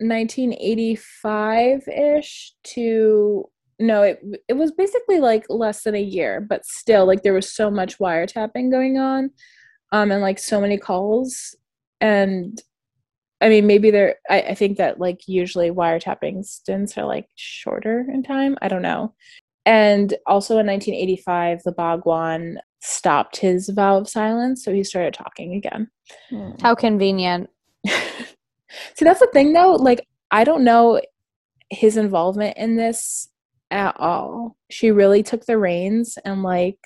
1985 0.00 1.88
ish 1.88 2.52
to 2.64 3.48
no, 3.80 4.02
it 4.02 4.20
it 4.48 4.54
was 4.54 4.72
basically 4.72 5.20
like 5.20 5.46
less 5.48 5.84
than 5.84 5.94
a 5.94 6.02
year, 6.02 6.40
but 6.40 6.66
still, 6.66 7.06
like 7.06 7.22
there 7.22 7.32
was 7.32 7.52
so 7.52 7.70
much 7.70 7.98
wiretapping 7.98 8.70
going 8.70 8.98
on, 8.98 9.30
um, 9.92 10.10
and 10.10 10.20
like 10.20 10.38
so 10.38 10.60
many 10.60 10.76
calls, 10.78 11.54
and 12.00 12.60
I 13.40 13.48
mean, 13.48 13.66
maybe 13.66 13.90
there. 13.90 14.16
I, 14.28 14.42
I 14.42 14.54
think 14.54 14.78
that 14.78 14.98
like 14.98 15.28
usually 15.28 15.70
wiretapping 15.70 16.44
stints 16.44 16.98
are 16.98 17.04
like 17.04 17.28
shorter 17.36 18.06
in 18.12 18.22
time. 18.22 18.56
I 18.62 18.68
don't 18.68 18.82
know. 18.82 19.14
And 19.64 20.14
also 20.26 20.58
in 20.58 20.66
1985, 20.66 21.62
the 21.64 21.72
Bhagwan 21.72 22.58
stopped 22.80 23.36
his 23.36 23.68
vow 23.68 23.98
of 23.98 24.08
silence, 24.08 24.64
so 24.64 24.72
he 24.72 24.82
started 24.82 25.14
talking 25.14 25.54
again. 25.54 25.90
Hmm. 26.30 26.52
How 26.62 26.74
convenient. 26.74 27.50
See, 27.86 29.04
that's 29.04 29.20
the 29.20 29.28
thing 29.32 29.52
though. 29.52 29.72
Like, 29.72 30.06
I 30.30 30.44
don't 30.44 30.64
know 30.64 31.00
his 31.70 31.96
involvement 31.96 32.56
in 32.56 32.76
this 32.76 33.28
at 33.70 33.94
all. 33.98 34.56
She 34.70 34.90
really 34.90 35.22
took 35.22 35.46
the 35.46 35.58
reins 35.58 36.18
and 36.24 36.42
like 36.42 36.78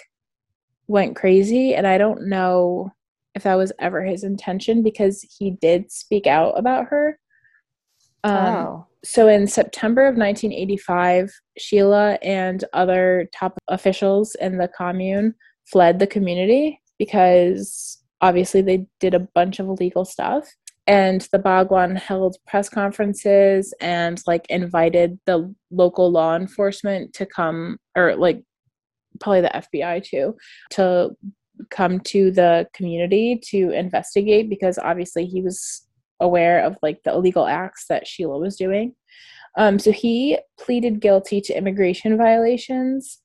went 0.86 1.16
crazy. 1.16 1.74
And 1.74 1.86
I 1.86 1.98
don't 1.98 2.26
know 2.26 2.92
if 3.34 3.44
that 3.44 3.56
was 3.56 3.72
ever 3.78 4.02
his 4.02 4.24
intention 4.24 4.82
because 4.82 5.26
he 5.38 5.52
did 5.52 5.90
speak 5.90 6.26
out 6.26 6.58
about 6.58 6.86
her. 6.86 7.18
Um, 8.24 8.36
oh. 8.36 8.86
so 9.02 9.28
in 9.28 9.46
September 9.46 10.02
of 10.02 10.16
1985, 10.16 11.32
Sheila 11.58 12.18
and 12.22 12.64
other 12.72 13.28
top 13.34 13.58
officials 13.68 14.36
in 14.36 14.58
the 14.58 14.68
commune 14.68 15.34
fled 15.64 15.98
the 15.98 16.06
community 16.06 16.80
because 16.98 17.98
obviously 18.20 18.62
they 18.62 18.86
did 19.00 19.14
a 19.14 19.26
bunch 19.34 19.58
of 19.58 19.66
illegal 19.66 20.04
stuff. 20.04 20.48
And 20.86 21.26
the 21.32 21.38
Bhagwan 21.38 21.94
held 21.94 22.36
press 22.46 22.68
conferences 22.68 23.72
and 23.80 24.20
like 24.26 24.46
invited 24.48 25.18
the 25.26 25.54
local 25.70 26.10
law 26.10 26.36
enforcement 26.36 27.12
to 27.14 27.26
come, 27.26 27.78
or 27.96 28.16
like 28.16 28.42
probably 29.20 29.42
the 29.42 29.50
FBI 29.54 30.04
too, 30.04 30.36
to 30.70 31.10
come 31.70 32.00
to 32.00 32.30
the 32.30 32.66
community 32.72 33.40
to 33.50 33.70
investigate 33.70 34.48
because 34.48 34.78
obviously 34.78 35.26
he 35.26 35.42
was 35.42 35.86
aware 36.20 36.64
of 36.64 36.76
like 36.82 37.02
the 37.02 37.12
illegal 37.12 37.46
acts 37.46 37.86
that 37.88 38.06
Sheila 38.06 38.38
was 38.38 38.56
doing. 38.56 38.94
Um, 39.56 39.78
so 39.78 39.92
he 39.92 40.38
pleaded 40.58 41.00
guilty 41.00 41.40
to 41.42 41.56
immigration 41.56 42.16
violations 42.16 43.18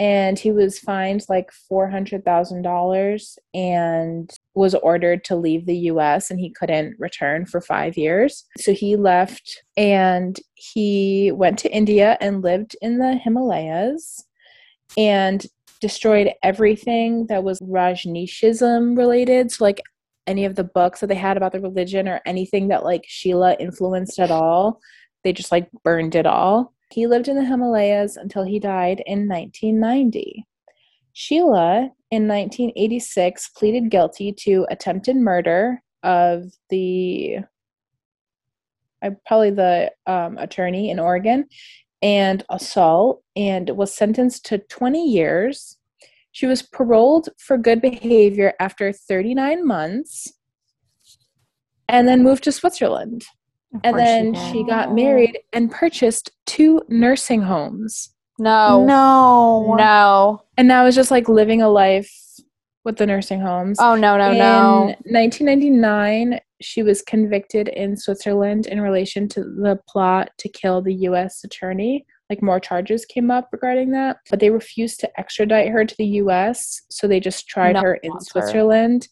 and 0.00 0.38
he 0.38 0.50
was 0.50 0.78
fined 0.78 1.26
like 1.28 1.52
$400,000 1.70 3.38
and 3.52 4.30
was 4.54 4.74
ordered 4.76 5.24
to 5.24 5.36
leave 5.36 5.66
the 5.66 5.76
US 5.76 6.30
and 6.30 6.40
he 6.40 6.48
couldn't 6.48 6.96
return 6.98 7.44
for 7.44 7.60
five 7.60 7.98
years. 7.98 8.46
So 8.56 8.72
he 8.72 8.96
left 8.96 9.62
and 9.76 10.40
he 10.54 11.32
went 11.32 11.58
to 11.60 11.70
India 11.70 12.16
and 12.18 12.42
lived 12.42 12.76
in 12.80 12.98
the 12.98 13.14
Himalayas 13.14 14.24
and 14.96 15.44
destroyed 15.80 16.32
everything 16.42 17.26
that 17.26 17.42
was 17.42 17.60
Rajneeshism 17.60 18.96
related. 18.96 19.50
So, 19.50 19.64
like 19.64 19.82
any 20.26 20.44
of 20.44 20.54
the 20.54 20.64
books 20.64 21.00
that 21.00 21.08
they 21.08 21.14
had 21.14 21.36
about 21.36 21.52
the 21.52 21.60
religion 21.60 22.08
or 22.08 22.20
anything 22.26 22.68
that 22.68 22.84
like 22.84 23.04
Sheila 23.06 23.56
influenced 23.58 24.18
at 24.18 24.30
all, 24.30 24.80
they 25.24 25.32
just 25.32 25.52
like 25.52 25.70
burned 25.82 26.14
it 26.14 26.26
all. 26.26 26.72
He 26.92 27.06
lived 27.06 27.28
in 27.28 27.36
the 27.36 27.44
Himalayas 27.44 28.16
until 28.16 28.44
he 28.44 28.58
died 28.58 29.02
in 29.06 29.28
1990. 29.28 30.44
Sheila, 31.12 31.90
in 32.10 32.26
1986, 32.26 33.48
pleaded 33.50 33.90
guilty 33.90 34.32
to 34.32 34.66
attempted 34.70 35.16
murder 35.16 35.82
of 36.02 36.52
the 36.68 37.38
uh, 39.02 39.10
probably 39.26 39.50
the 39.50 39.90
um, 40.06 40.36
attorney 40.38 40.90
in 40.90 40.98
Oregon 40.98 41.46
and 42.02 42.44
assault 42.48 43.22
and 43.36 43.70
was 43.70 43.94
sentenced 43.94 44.44
to 44.46 44.58
20 44.58 45.06
years. 45.06 45.76
She 46.32 46.46
was 46.46 46.62
paroled 46.62 47.28
for 47.38 47.58
good 47.58 47.80
behavior 47.80 48.54
after 48.60 48.92
39 48.92 49.66
months 49.66 50.32
and 51.88 52.06
then 52.06 52.22
moved 52.22 52.44
to 52.44 52.52
Switzerland. 52.52 53.24
Of 53.74 53.80
And 53.84 53.96
course 53.96 54.08
she 54.08 54.14
then 54.14 54.52
she 54.52 54.64
got 54.64 54.94
married 54.94 55.38
and 55.52 55.70
purchased 55.70 56.30
two 56.46 56.82
nursing 56.88 57.42
homes. 57.42 58.14
No. 58.38 58.84
No. 58.84 59.74
No. 59.76 60.42
And 60.56 60.66
now 60.66 60.86
is 60.86 60.94
just 60.94 61.10
like 61.10 61.28
living 61.28 61.62
a 61.62 61.68
life 61.68 62.10
with 62.84 62.96
the 62.96 63.06
nursing 63.06 63.40
homes. 63.40 63.78
Oh 63.80 63.94
no, 63.94 64.16
no, 64.16 64.32
no. 64.32 64.32
in 64.32 64.38
no. 64.38 64.84
1999, 65.04 66.40
she 66.60 66.82
was 66.82 67.02
convicted 67.02 67.68
in 67.68 67.96
Switzerland 67.96 68.66
in 68.66 68.80
relation 68.80 69.28
to 69.28 69.40
the 69.42 69.78
plot 69.88 70.30
to 70.38 70.48
kill 70.48 70.82
the 70.82 70.94
U.S. 70.94 71.44
attorney. 71.44 72.06
Like 72.28 72.42
more 72.42 72.60
charges 72.60 73.04
came 73.04 73.30
up 73.30 73.48
regarding 73.52 73.90
that, 73.90 74.18
but 74.30 74.40
they 74.40 74.50
refused 74.50 75.00
to 75.00 75.20
extradite 75.20 75.70
her 75.70 75.84
to 75.84 75.94
the 75.98 76.06
U.S. 76.06 76.82
So 76.90 77.08
they 77.08 77.20
just 77.20 77.48
tried 77.48 77.74
No 77.74 77.82
her 77.82 77.94
in 77.96 78.12
her. 78.12 78.20
Switzerland 78.20 79.08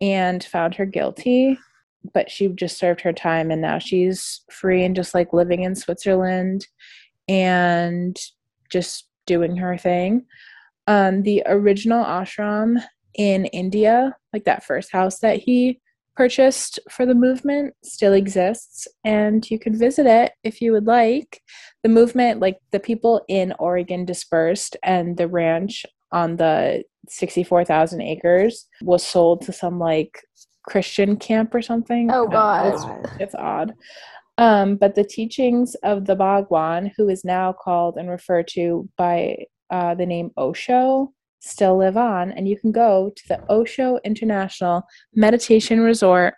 and 0.00 0.42
found 0.42 0.74
her 0.76 0.86
guilty. 0.86 1.58
But 2.14 2.30
she 2.30 2.48
just 2.48 2.78
served 2.78 3.02
her 3.02 3.12
time, 3.12 3.50
and 3.50 3.60
now 3.60 3.78
she's 3.78 4.40
free 4.50 4.84
and 4.84 4.96
just 4.96 5.14
like 5.14 5.34
living 5.34 5.64
in 5.64 5.74
Switzerland 5.74 6.66
and 7.28 8.16
just 8.72 9.06
doing 9.26 9.56
her 9.56 9.76
thing. 9.76 10.24
Um, 10.86 11.22
the 11.22 11.42
original 11.46 12.02
ashram 12.02 12.82
in 13.14 13.46
India, 13.46 14.16
like 14.32 14.44
that 14.44 14.64
first 14.64 14.92
house 14.92 15.18
that 15.20 15.38
he 15.38 15.80
purchased 16.16 16.78
for 16.90 17.06
the 17.06 17.14
movement, 17.14 17.74
still 17.82 18.12
exists, 18.12 18.86
and 19.04 19.48
you 19.50 19.58
could 19.58 19.76
visit 19.76 20.06
it 20.06 20.32
if 20.44 20.60
you 20.60 20.72
would 20.72 20.86
like. 20.86 21.40
The 21.82 21.88
movement, 21.88 22.40
like 22.40 22.58
the 22.72 22.80
people 22.80 23.24
in 23.28 23.54
Oregon 23.58 24.04
dispersed, 24.04 24.76
and 24.82 25.16
the 25.16 25.28
ranch 25.28 25.86
on 26.12 26.36
the 26.36 26.84
64,000 27.08 28.00
acres 28.02 28.66
was 28.82 29.02
sold 29.04 29.42
to 29.42 29.52
some 29.52 29.78
like 29.78 30.22
Christian 30.68 31.16
camp 31.16 31.54
or 31.54 31.62
something. 31.62 32.10
Oh, 32.12 32.28
I 32.30 32.68
it's- 32.68 32.84
God. 32.84 33.10
it's 33.18 33.34
odd. 33.34 33.74
Um, 34.38 34.76
but 34.76 34.94
the 34.94 35.04
teachings 35.04 35.74
of 35.82 36.06
the 36.06 36.16
Bhagwan, 36.16 36.92
who 36.96 37.08
is 37.08 37.24
now 37.24 37.52
called 37.52 37.96
and 37.96 38.08
referred 38.08 38.48
to 38.48 38.88
by 38.96 39.44
uh, 39.70 39.94
the 39.94 40.06
name 40.06 40.30
Osho, 40.36 41.12
still 41.40 41.76
live 41.76 41.96
on, 41.96 42.30
and 42.30 42.46
you 42.48 42.56
can 42.58 42.70
go 42.70 43.12
to 43.16 43.28
the 43.28 43.40
Osho 43.50 43.98
International 44.04 44.84
Meditation 45.14 45.80
Resort 45.80 46.34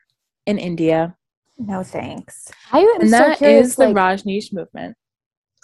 in 0.47 0.59
India, 0.59 1.17
No 1.59 1.83
thanks. 1.83 2.51
I 2.73 2.81
am 2.81 3.01
and 3.01 3.11
so 3.11 3.19
that 3.19 3.33
is 3.33 3.39
curious. 3.39 3.75
the 3.77 3.89
like, 3.89 3.97
Rajneesh 3.97 4.53
movement. 4.53 4.97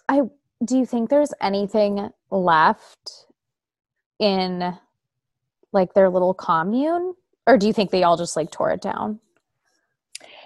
I 0.09 0.23
do 0.65 0.77
you 0.77 0.87
think 0.87 1.09
there's 1.09 1.33
anything 1.41 2.11
left 2.31 3.27
in 4.19 4.77
like 5.73 5.95
their 5.95 6.11
little 6.11 6.35
commune, 6.35 7.15
or 7.47 7.57
do 7.57 7.67
you 7.67 7.73
think 7.73 7.91
they 7.91 8.03
all 8.03 8.17
just 8.17 8.37
like 8.37 8.51
tore 8.51 8.71
it 8.73 8.83
down? 8.83 9.21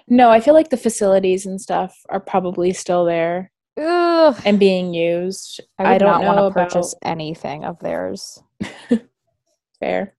No, 0.07 0.29
I 0.29 0.39
feel 0.39 0.53
like 0.53 0.69
the 0.69 0.77
facilities 0.77 1.45
and 1.45 1.59
stuff 1.59 1.97
are 2.09 2.19
probably 2.19 2.73
still 2.73 3.05
there 3.05 3.51
Ugh. 3.77 4.39
and 4.45 4.59
being 4.59 4.93
used. 4.93 5.61
I 5.79 5.95
I 5.95 5.97
don't 5.97 6.23
want 6.23 6.37
know 6.37 6.49
to 6.49 6.53
purchase 6.53 6.93
about- 7.01 7.09
anything 7.11 7.63
of 7.65 7.79
theirs. 7.79 8.41
Fair. 9.79 10.13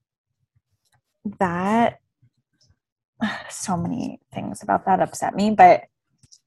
That 1.38 2.00
so 3.50 3.76
many 3.76 4.20
things 4.32 4.62
about 4.62 4.86
that 4.86 5.00
upset 5.00 5.34
me, 5.34 5.50
but 5.52 5.84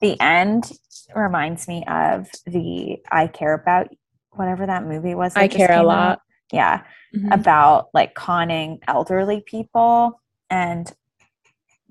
the 0.01 0.20
end 0.20 0.72
reminds 1.16 1.68
me 1.68 1.84
of 1.88 2.28
the 2.45 2.97
I 3.12 3.28
care 3.28 3.53
about 3.53 3.88
whatever 4.32 4.66
that 4.66 4.84
movie 4.86 5.16
was. 5.16 5.34
that 5.34 5.39
I 5.43 5.47
care 5.47 5.72
a 5.72 5.84
lot. 5.84 6.10
out. 6.12 6.20
Yeah, 6.51 6.84
Mhm. 7.16 7.34
about 7.34 7.88
like 7.93 8.14
conning 8.14 8.80
elderly 8.88 9.41
people 9.45 10.22
and 10.49 10.93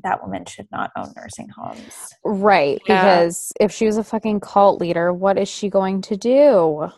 that 0.02 0.22
woman 0.22 0.44
should 0.46 0.68
not 0.70 0.90
own 0.96 1.12
nursing 1.16 1.48
homes. 1.48 1.94
Right. 2.24 2.80
Yeah. 2.86 2.98
Because 3.00 3.52
if 3.60 3.72
she 3.72 3.86
was 3.86 3.96
a 3.96 4.04
fucking 4.04 4.40
cult 4.40 4.80
leader, 4.80 5.12
what 5.12 5.38
is 5.38 5.48
she 5.48 5.68
going 5.68 6.02
to 6.02 6.16
do? 6.16 6.88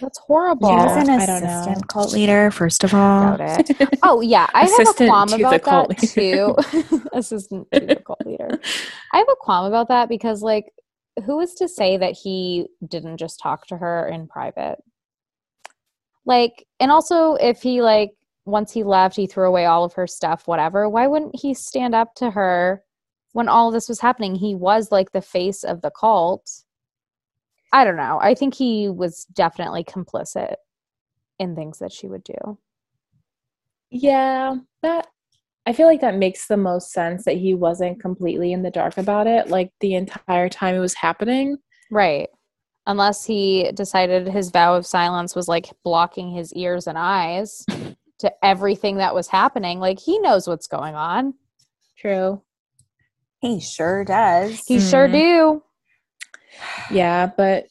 That's 0.00 0.18
horrible. 0.18 0.68
She 0.68 0.74
was 0.74 0.96
Yeah, 0.96 1.02
an 1.02 1.20
I 1.20 1.26
don't 1.26 1.42
know. 1.42 1.48
assistant 1.48 1.88
cult 1.88 2.12
leader, 2.12 2.50
first 2.50 2.84
of 2.84 2.94
all. 2.94 3.36
Oh 4.02 4.20
yeah, 4.20 4.46
I 4.52 4.64
have 4.64 4.86
a 4.88 4.92
qualm 4.92 5.32
about 5.32 5.62
cult 5.62 5.88
that 5.88 5.98
too. 5.98 7.00
Assistant 7.14 7.70
to 7.72 7.86
the 7.86 8.00
cult 8.06 8.20
leader. 8.26 8.60
I 9.12 9.18
have 9.18 9.28
a 9.30 9.36
qualm 9.40 9.66
about 9.66 9.88
that 9.88 10.08
because, 10.08 10.42
like, 10.42 10.66
who 11.24 11.40
is 11.40 11.54
to 11.54 11.68
say 11.68 11.96
that 11.96 12.12
he 12.12 12.66
didn't 12.86 13.16
just 13.18 13.40
talk 13.40 13.66
to 13.68 13.76
her 13.78 14.08
in 14.08 14.26
private? 14.26 14.76
Like, 16.26 16.66
and 16.80 16.90
also 16.90 17.34
if 17.34 17.62
he 17.62 17.80
like 17.82 18.10
once 18.46 18.72
he 18.72 18.84
left, 18.84 19.16
he 19.16 19.26
threw 19.26 19.46
away 19.46 19.64
all 19.64 19.84
of 19.84 19.94
her 19.94 20.06
stuff, 20.06 20.46
whatever. 20.46 20.88
Why 20.88 21.06
wouldn't 21.06 21.38
he 21.40 21.54
stand 21.54 21.94
up 21.94 22.14
to 22.16 22.30
her 22.30 22.82
when 23.32 23.48
all 23.48 23.70
this 23.70 23.88
was 23.88 24.00
happening? 24.00 24.34
He 24.34 24.54
was 24.54 24.92
like 24.92 25.12
the 25.12 25.22
face 25.22 25.64
of 25.64 25.80
the 25.80 25.90
cult. 25.90 26.50
I 27.72 27.84
don't 27.84 27.96
know. 27.96 28.18
I 28.20 28.34
think 28.34 28.54
he 28.54 28.88
was 28.88 29.24
definitely 29.32 29.84
complicit 29.84 30.56
in 31.38 31.56
things 31.56 31.78
that 31.78 31.92
she 31.92 32.06
would 32.06 32.22
do. 32.22 32.58
Yeah, 33.90 34.56
that 34.82 35.08
I 35.66 35.72
feel 35.72 35.86
like 35.86 36.02
that 36.02 36.16
makes 36.16 36.46
the 36.46 36.56
most 36.56 36.92
sense 36.92 37.24
that 37.24 37.38
he 37.38 37.54
wasn't 37.54 38.00
completely 38.00 38.52
in 38.52 38.62
the 38.62 38.70
dark 38.70 38.98
about 38.98 39.26
it 39.26 39.48
like 39.48 39.72
the 39.80 39.94
entire 39.94 40.48
time 40.50 40.74
it 40.74 40.80
was 40.80 40.94
happening. 40.94 41.56
Right. 41.90 42.28
Unless 42.86 43.24
he 43.24 43.72
decided 43.72 44.28
his 44.28 44.50
vow 44.50 44.74
of 44.74 44.84
silence 44.84 45.34
was 45.34 45.48
like 45.48 45.72
blocking 45.82 46.30
his 46.30 46.52
ears 46.52 46.86
and 46.86 46.98
eyes 46.98 47.64
to 48.20 48.32
everything 48.44 48.98
that 48.98 49.14
was 49.14 49.28
happening. 49.28 49.80
Like 49.80 49.98
he 49.98 50.18
knows 50.18 50.46
what's 50.46 50.66
going 50.66 50.94
on. 50.94 51.34
True. 51.98 52.42
He 53.40 53.60
sure 53.60 54.04
does. 54.04 54.64
He 54.66 54.80
sure 54.80 55.08
Mhm. 55.08 55.12
do. 55.12 55.62
Yeah, 56.90 57.30
but 57.36 57.66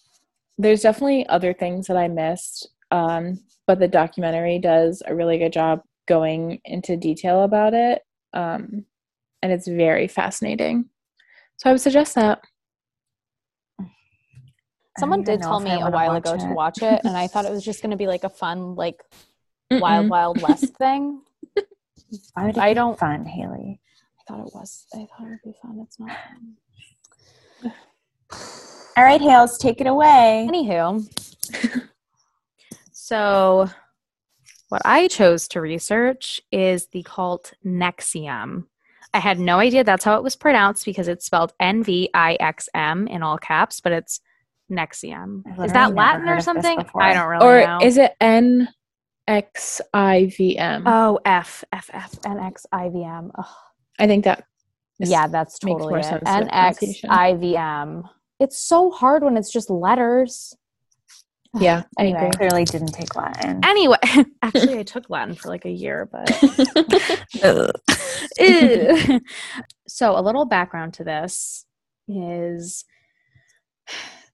there's 0.58 0.82
definitely 0.82 1.26
other 1.28 1.54
things 1.54 1.88
that 1.88 1.98
I 1.98 2.08
missed. 2.08 2.70
Um, 2.92 3.40
but 3.66 3.80
the 3.80 3.88
documentary 3.88 4.60
does 4.60 5.02
a 5.06 5.16
really 5.16 5.38
good 5.38 5.54
job 5.54 5.82
going 6.08 6.60
into 6.66 6.98
detail 6.98 7.44
about 7.44 7.74
it. 7.74 8.04
Um, 8.34 8.86
and 9.42 9.52
it's 9.52 9.68
very 9.68 10.08
fascinating. 10.08 10.90
So 11.58 11.70
I 11.70 11.74
would 11.74 11.82
suggest 11.82 12.16
that. 12.16 12.42
Someone 15.00 15.24
did 15.24 15.42
tell 15.42 15.60
me 15.60 15.72
a 15.72 15.90
while 15.90 16.14
watch 16.14 16.20
ago 16.20 16.38
to 16.38 16.54
watch 16.54 16.82
it, 16.84 17.02
and 17.04 17.18
I 17.18 17.28
thought 17.28 17.46
it 17.46 17.52
was 17.58 17.64
just 17.64 17.82
going 17.82 17.92
to 17.92 17.98
be 17.98 18.06
like 18.08 18.24
a 18.24 18.30
fun, 18.30 18.76
like 18.76 19.02
Wild 19.02 19.33
Mm-mm. 19.72 20.10
Wild 20.10 20.42
West 20.42 20.74
thing. 20.78 21.22
Why 22.34 22.46
would 22.46 22.58
it 22.58 22.62
I 22.62 22.74
don't- 22.74 22.98
fun, 23.00 23.26
Haley? 23.26 23.80
I 24.20 24.24
thought 24.34 24.48
it 24.48 24.54
was. 24.54 24.86
I 24.94 24.98
thought 25.00 25.28
it 25.28 25.30
would 25.30 25.42
be 25.44 25.54
fun. 25.62 25.80
It's 25.84 26.00
not. 26.00 26.12
Fun. 27.62 27.74
All 28.98 29.04
right, 29.04 29.20
Hales, 29.22 29.58
take 29.58 29.82
it 29.82 29.88
away. 29.88 30.48
Anywho, 30.50 31.04
so 32.92 33.68
what 34.70 34.82
I 34.86 35.08
chose 35.08 35.48
to 35.50 35.62
research 35.62 36.40
is 36.52 36.88
the 36.88 37.04
cult 37.04 37.54
Nexium. 37.66 38.66
I 39.14 39.20
had 39.20 39.40
no 39.40 39.60
idea 39.60 39.84
that's 39.84 40.04
how 40.06 40.16
it 40.18 40.24
was 40.24 40.36
pronounced 40.36 40.86
because 40.86 41.08
it's 41.08 41.26
spelled 41.26 41.54
N 41.60 41.84
V 41.84 42.10
I 42.14 42.36
X 42.40 42.70
M 42.74 43.08
in 43.08 43.22
all 43.24 43.38
caps, 43.38 43.80
but 43.80 43.92
it's 43.92 44.22
Nexium. 44.72 45.44
Is 45.64 45.74
that 45.74 45.94
Latin 45.94 46.28
or 46.30 46.40
something? 46.42 46.84
I 46.96 47.14
don't 47.14 47.28
really 47.28 47.46
or 47.46 47.66
know. 47.66 47.80
is 47.84 47.98
it 47.98 48.16
N 48.22 48.70
X 49.28 49.82
I 49.94 50.32
V 50.38 50.58
M? 50.58 50.84
oh, 50.86 51.20
F 51.26 51.64
F 51.72 51.90
F 51.94 52.16
N 52.26 52.40
X 52.40 52.66
I 52.72 52.90
V 52.90 53.04
M. 53.04 53.32
Ugh. 53.38 53.46
I 54.00 54.08
think 54.08 54.24
that 54.26 54.44
is- 55.00 55.10
Yeah, 55.10 55.28
that's 55.28 55.60
totally 55.60 55.90
more 55.90 56.00
it. 56.00 56.06
sense 56.06 56.20
with 56.22 56.28
N 56.30 56.50
X 56.52 56.78
pronunciation. 56.80 57.10
I 57.10 57.34
V 57.36 57.56
M. 57.58 58.04
It's 58.40 58.58
so 58.58 58.92
hard 58.92 59.24
when 59.24 59.38
it's 59.38 59.52
just 59.52 59.70
letters. 59.70 60.56
Yeah, 61.56 61.84
I 62.00 62.02
Anyway. 62.02 62.18
agree. 62.18 62.32
Clearly 62.32 62.66
didn't 62.66 62.94
take 62.94 63.16
Latin. 63.16 63.60
Anyway, 63.64 63.98
actually, 64.42 64.80
I 64.80 64.84
took 64.94 65.08
Latin 65.12 65.36
for 65.36 65.50
like 65.50 65.66
a 65.66 65.70
year, 65.70 66.10
but 66.12 66.28
so 69.88 70.18
a 70.18 70.22
little 70.22 70.46
background 70.46 70.96
to 70.96 71.04
this 71.04 71.66
is 72.08 72.86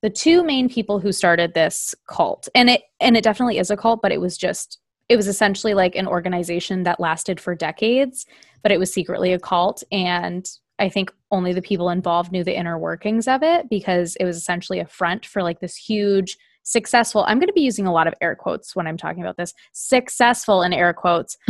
the 0.02 0.10
two 0.10 0.44
main 0.44 0.70
people 0.70 1.00
who 1.00 1.12
started 1.12 1.54
this 1.54 1.94
cult 2.08 2.48
and 2.56 2.70
it 2.70 2.84
and 3.00 3.18
it 3.18 3.24
definitely 3.24 3.58
is 3.58 3.72
a 3.72 3.78
cult 3.78 4.02
but 4.02 4.12
it 4.12 4.22
was 4.22 4.38
just 4.38 4.80
it 5.08 5.16
was 5.16 5.28
essentially 5.28 5.74
like 5.74 5.96
an 5.96 6.08
organization 6.08 6.84
that 6.84 7.00
lasted 7.00 7.40
for 7.40 7.56
decades 7.56 8.26
but 8.62 8.74
it 8.74 8.80
was 8.80 8.94
secretly 8.94 9.34
a 9.34 9.40
cult. 9.40 9.84
And 9.92 10.48
i 10.80 10.90
think 10.90 11.12
only 11.32 11.54
the 11.54 11.62
people 11.62 11.90
involved 11.90 12.32
knew 12.32 12.44
the 12.44 12.58
inner 12.58 12.78
workings 12.78 13.28
of 13.28 13.44
it 13.44 13.70
because 13.70 14.16
it 14.18 14.26
was 14.26 14.38
essentially 14.38 14.80
a 14.80 14.86
front 14.86 15.26
for 15.26 15.44
like 15.44 15.60
this 15.60 15.76
huge 15.76 16.38
successful 16.64 17.26
i'm 17.28 17.40
going 17.40 17.48
to 17.48 17.54
be 17.54 17.62
using 17.62 17.88
a 17.88 17.92
lot 17.92 18.08
of 18.08 18.14
air 18.22 18.36
quotes 18.36 18.76
when 18.76 18.88
i'm 18.88 18.98
talking 18.98 19.22
about 19.22 19.38
this 19.38 19.54
successful 19.74 20.62
in 20.62 20.74
air 20.74 20.94
quotes 20.94 21.38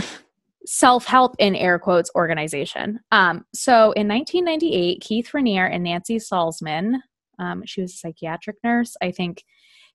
self-help 0.66 1.36
in 1.40 1.56
air 1.56 1.80
quotes 1.80 2.12
organization. 2.16 3.00
Um, 3.12 3.46
so 3.54 3.92
in 3.94 4.08
1998 4.08 5.02
keith 5.02 5.32
Raniere 5.34 5.74
and 5.74 5.84
nancy 5.84 6.18
salzman 6.18 7.00
um, 7.40 7.64
she 7.66 7.82
was 7.82 7.94
a 7.94 7.98
psychiatric 7.98 8.58
nurse. 8.64 8.96
I 9.02 9.12
think 9.12 9.44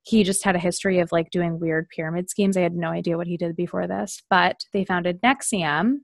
he 0.02 0.22
just 0.22 0.44
had 0.44 0.54
a 0.54 0.60
history 0.60 1.00
of 1.00 1.12
like 1.12 1.30
doing 1.30 1.58
weird 1.58 1.88
pyramid 1.88 2.28
schemes. 2.28 2.56
I 2.56 2.60
had 2.60 2.74
no 2.74 2.88
idea 2.88 3.16
what 3.16 3.26
he 3.26 3.36
did 3.36 3.56
before 3.56 3.86
this 3.86 4.22
but 4.30 4.64
they 4.72 4.84
founded 4.84 5.20
nexium 5.22 6.00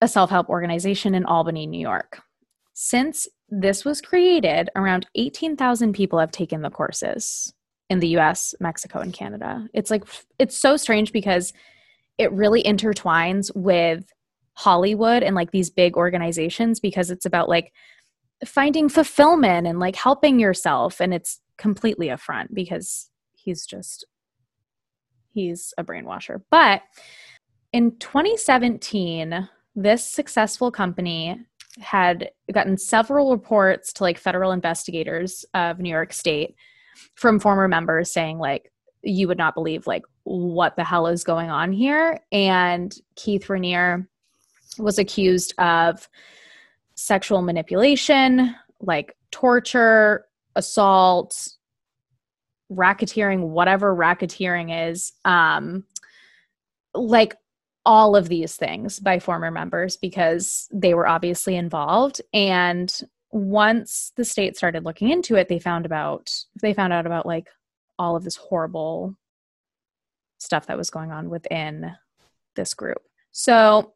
a 0.00 0.08
self-help 0.08 0.48
organization 0.48 1.14
in 1.14 1.24
albany 1.24 1.66
new 1.66 1.80
york. 1.80 2.20
Since 2.74 3.28
this 3.48 3.84
was 3.84 4.00
created 4.00 4.70
around 4.74 5.06
18000 5.14 5.92
people 5.92 6.18
have 6.18 6.30
taken 6.30 6.62
the 6.62 6.70
courses 6.70 7.52
in 7.90 8.00
the 8.00 8.08
us 8.08 8.54
mexico 8.60 9.00
and 9.00 9.12
canada. 9.12 9.68
It's 9.74 9.90
like 9.90 10.04
it's 10.38 10.58
so 10.58 10.76
strange 10.76 11.12
because 11.12 11.52
it 12.16 12.32
really 12.32 12.62
intertwines 12.62 13.50
with 13.54 14.04
Hollywood 14.54 15.24
and 15.24 15.34
like 15.34 15.50
these 15.50 15.68
big 15.68 15.96
organizations 15.96 16.78
because 16.78 17.10
it's 17.10 17.26
about 17.26 17.48
like 17.48 17.72
finding 18.44 18.88
fulfillment 18.88 19.66
and 19.66 19.78
like 19.78 19.96
helping 19.96 20.38
yourself 20.38 21.00
and 21.00 21.14
it's 21.14 21.40
completely 21.56 22.08
a 22.08 22.16
front 22.16 22.54
because 22.54 23.10
he's 23.34 23.66
just 23.66 24.06
he's 25.32 25.74
a 25.76 25.84
brainwasher. 25.84 26.42
But 26.50 26.82
in 27.72 27.96
2017, 27.98 29.48
this 29.74 30.04
successful 30.04 30.70
company 30.70 31.40
had 31.80 32.30
gotten 32.52 32.78
several 32.78 33.32
reports 33.32 33.92
to 33.94 34.04
like 34.04 34.16
federal 34.16 34.52
investigators 34.52 35.44
of 35.54 35.80
New 35.80 35.90
York 35.90 36.12
State 36.12 36.54
from 37.16 37.40
former 37.40 37.66
members 37.66 38.12
saying 38.12 38.38
like 38.38 38.70
you 39.02 39.26
would 39.26 39.38
not 39.38 39.54
believe 39.54 39.86
like 39.86 40.04
what 40.22 40.76
the 40.76 40.84
hell 40.84 41.08
is 41.08 41.24
going 41.24 41.50
on 41.50 41.72
here 41.72 42.20
and 42.30 42.94
Keith 43.16 43.46
Raniere 43.48 44.06
was 44.78 44.98
accused 44.98 45.52
of 45.58 46.08
sexual 46.94 47.42
manipulation, 47.42 48.54
like 48.80 49.16
torture, 49.30 50.26
assault, 50.54 51.50
racketeering, 52.72 53.48
whatever 53.48 53.94
racketeering 53.94 54.90
is, 54.90 55.12
um, 55.24 55.84
like 56.94 57.36
all 57.86 58.16
of 58.16 58.28
these 58.28 58.56
things 58.56 58.98
by 58.98 59.18
former 59.18 59.50
members 59.50 59.96
because 59.96 60.68
they 60.72 60.94
were 60.94 61.06
obviously 61.06 61.56
involved. 61.56 62.20
And 62.32 62.92
once 63.30 64.12
the 64.16 64.24
state 64.24 64.56
started 64.56 64.84
looking 64.84 65.10
into 65.10 65.34
it, 65.36 65.48
they 65.48 65.58
found 65.58 65.84
about 65.84 66.32
they 66.62 66.72
found 66.72 66.92
out 66.92 67.04
about 67.04 67.26
like 67.26 67.48
all 67.98 68.16
of 68.16 68.24
this 68.24 68.36
horrible 68.36 69.16
stuff 70.38 70.66
that 70.66 70.78
was 70.78 70.90
going 70.90 71.10
on 71.10 71.28
within 71.28 71.92
this 72.54 72.74
group. 72.74 73.02
So, 73.32 73.94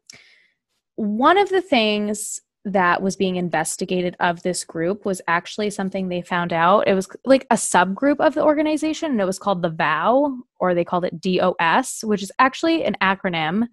one 0.95 1.37
of 1.37 1.49
the 1.49 1.61
things 1.61 2.41
that 2.65 3.01
was 3.01 3.15
being 3.15 3.37
investigated 3.37 4.15
of 4.19 4.43
this 4.43 4.63
group 4.63 5.05
was 5.05 5.21
actually 5.27 5.69
something 5.69 6.09
they 6.09 6.21
found 6.21 6.51
out. 6.51 6.87
It 6.87 6.93
was 6.93 7.07
like 7.25 7.47
a 7.49 7.55
subgroup 7.55 8.19
of 8.19 8.33
the 8.33 8.43
organization, 8.43 9.11
and 9.11 9.21
it 9.21 9.25
was 9.25 9.39
called 9.39 9.61
the 9.61 9.69
VOW, 9.69 10.39
or 10.59 10.73
they 10.73 10.83
called 10.83 11.05
it 11.05 11.21
DOS, 11.21 12.03
which 12.03 12.21
is 12.21 12.31
actually 12.37 12.83
an 12.83 12.97
acronym 13.01 13.67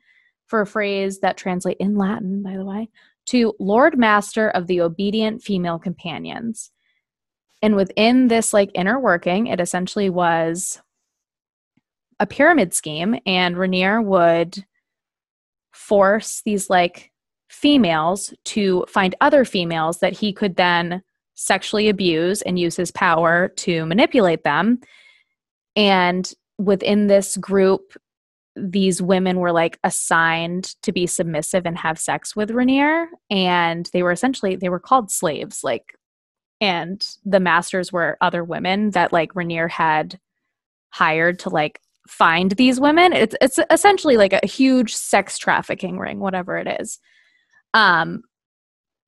for 0.47 0.61
a 0.61 0.67
phrase 0.67 1.19
that 1.21 1.37
translates 1.37 1.81
in 1.81 1.97
Latin, 1.97 2.43
by 2.43 2.57
the 2.57 2.65
way, 2.65 2.89
to 3.27 3.55
Lord 3.59 3.99
Master 3.99 4.51
of 4.51 4.69
the 4.69 4.81
Obedient 4.81 5.43
Female 5.43 5.81
Companions. 5.81 6.71
And 7.63 7.75
within 7.75 8.29
this 8.29 8.53
like 8.53 8.71
inner 8.75 9.01
working, 9.01 9.49
it 9.49 9.61
essentially 9.61 10.11
was 10.11 10.81
a 12.21 12.27
pyramid 12.27 12.73
scheme, 12.73 13.19
and 13.27 13.57
Raniere 13.57 14.03
would 14.03 14.65
force 15.73 16.43
these 16.45 16.71
like 16.71 17.11
females 17.57 18.35
to 18.45 18.85
find 18.87 19.15
other 19.23 19.43
females 19.45 20.01
that 20.01 20.13
he 20.13 20.31
could 20.31 20.57
then 20.57 21.03
sexually 21.35 21.89
abuse 21.89 22.43
and 22.43 22.59
use 22.59 22.77
his 22.77 22.91
power 22.91 23.49
to 23.49 23.87
manipulate 23.87 24.45
them. 24.45 24.79
And 25.75 26.31
within 26.59 27.07
this 27.07 27.39
group, 27.39 27.97
these 28.57 29.01
women 29.01 29.39
were 29.39 29.53
like 29.53 29.79
assigned 29.85 30.75
to 30.83 30.93
be 30.93 31.07
submissive 31.07 31.65
and 31.65 31.79
have 31.79 31.99
sex 31.99 32.37
with 32.37 32.51
Raniere. 32.51 33.07
And 33.31 33.89
they 33.93 34.03
were 34.03 34.13
essentially, 34.13 34.57
they 34.57 34.69
were 34.69 34.81
called 34.81 35.11
slaves. 35.11 35.65
Like, 35.65 35.99
and 36.61 37.07
the 37.25 37.41
masters 37.41 37.91
were 37.91 38.19
other 38.21 38.45
women 38.45 38.91
that 38.91 39.15
like 39.15 39.33
Raniere 39.33 39.71
had 39.71 40.19
hired 40.91 41.39
to 41.41 41.51
like 41.51 41.81
find 42.07 42.53
these 42.53 42.79
women. 42.79 43.15
It's 43.15 43.35
it's 43.41 43.59
essentially 43.71 44.17
like 44.17 44.33
a 44.35 44.47
huge 44.47 44.95
sex 44.95 45.39
trafficking 45.39 45.99
ring, 45.99 46.19
whatever 46.19 46.59
it 46.59 46.81
is. 46.81 46.99
Um, 47.75 48.23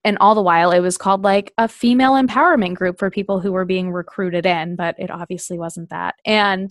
and 0.04 0.16
all 0.20 0.34
the 0.34 0.42
while, 0.42 0.70
it 0.70 0.80
was 0.80 0.96
called 0.96 1.22
like 1.22 1.52
a 1.58 1.68
female 1.68 2.12
empowerment 2.12 2.74
group 2.74 2.98
for 2.98 3.10
people 3.10 3.40
who 3.40 3.52
were 3.52 3.64
being 3.64 3.90
recruited 3.90 4.46
in, 4.46 4.76
but 4.76 4.94
it 4.98 5.10
obviously 5.10 5.58
wasn't 5.58 5.90
that. 5.90 6.14
And 6.24 6.70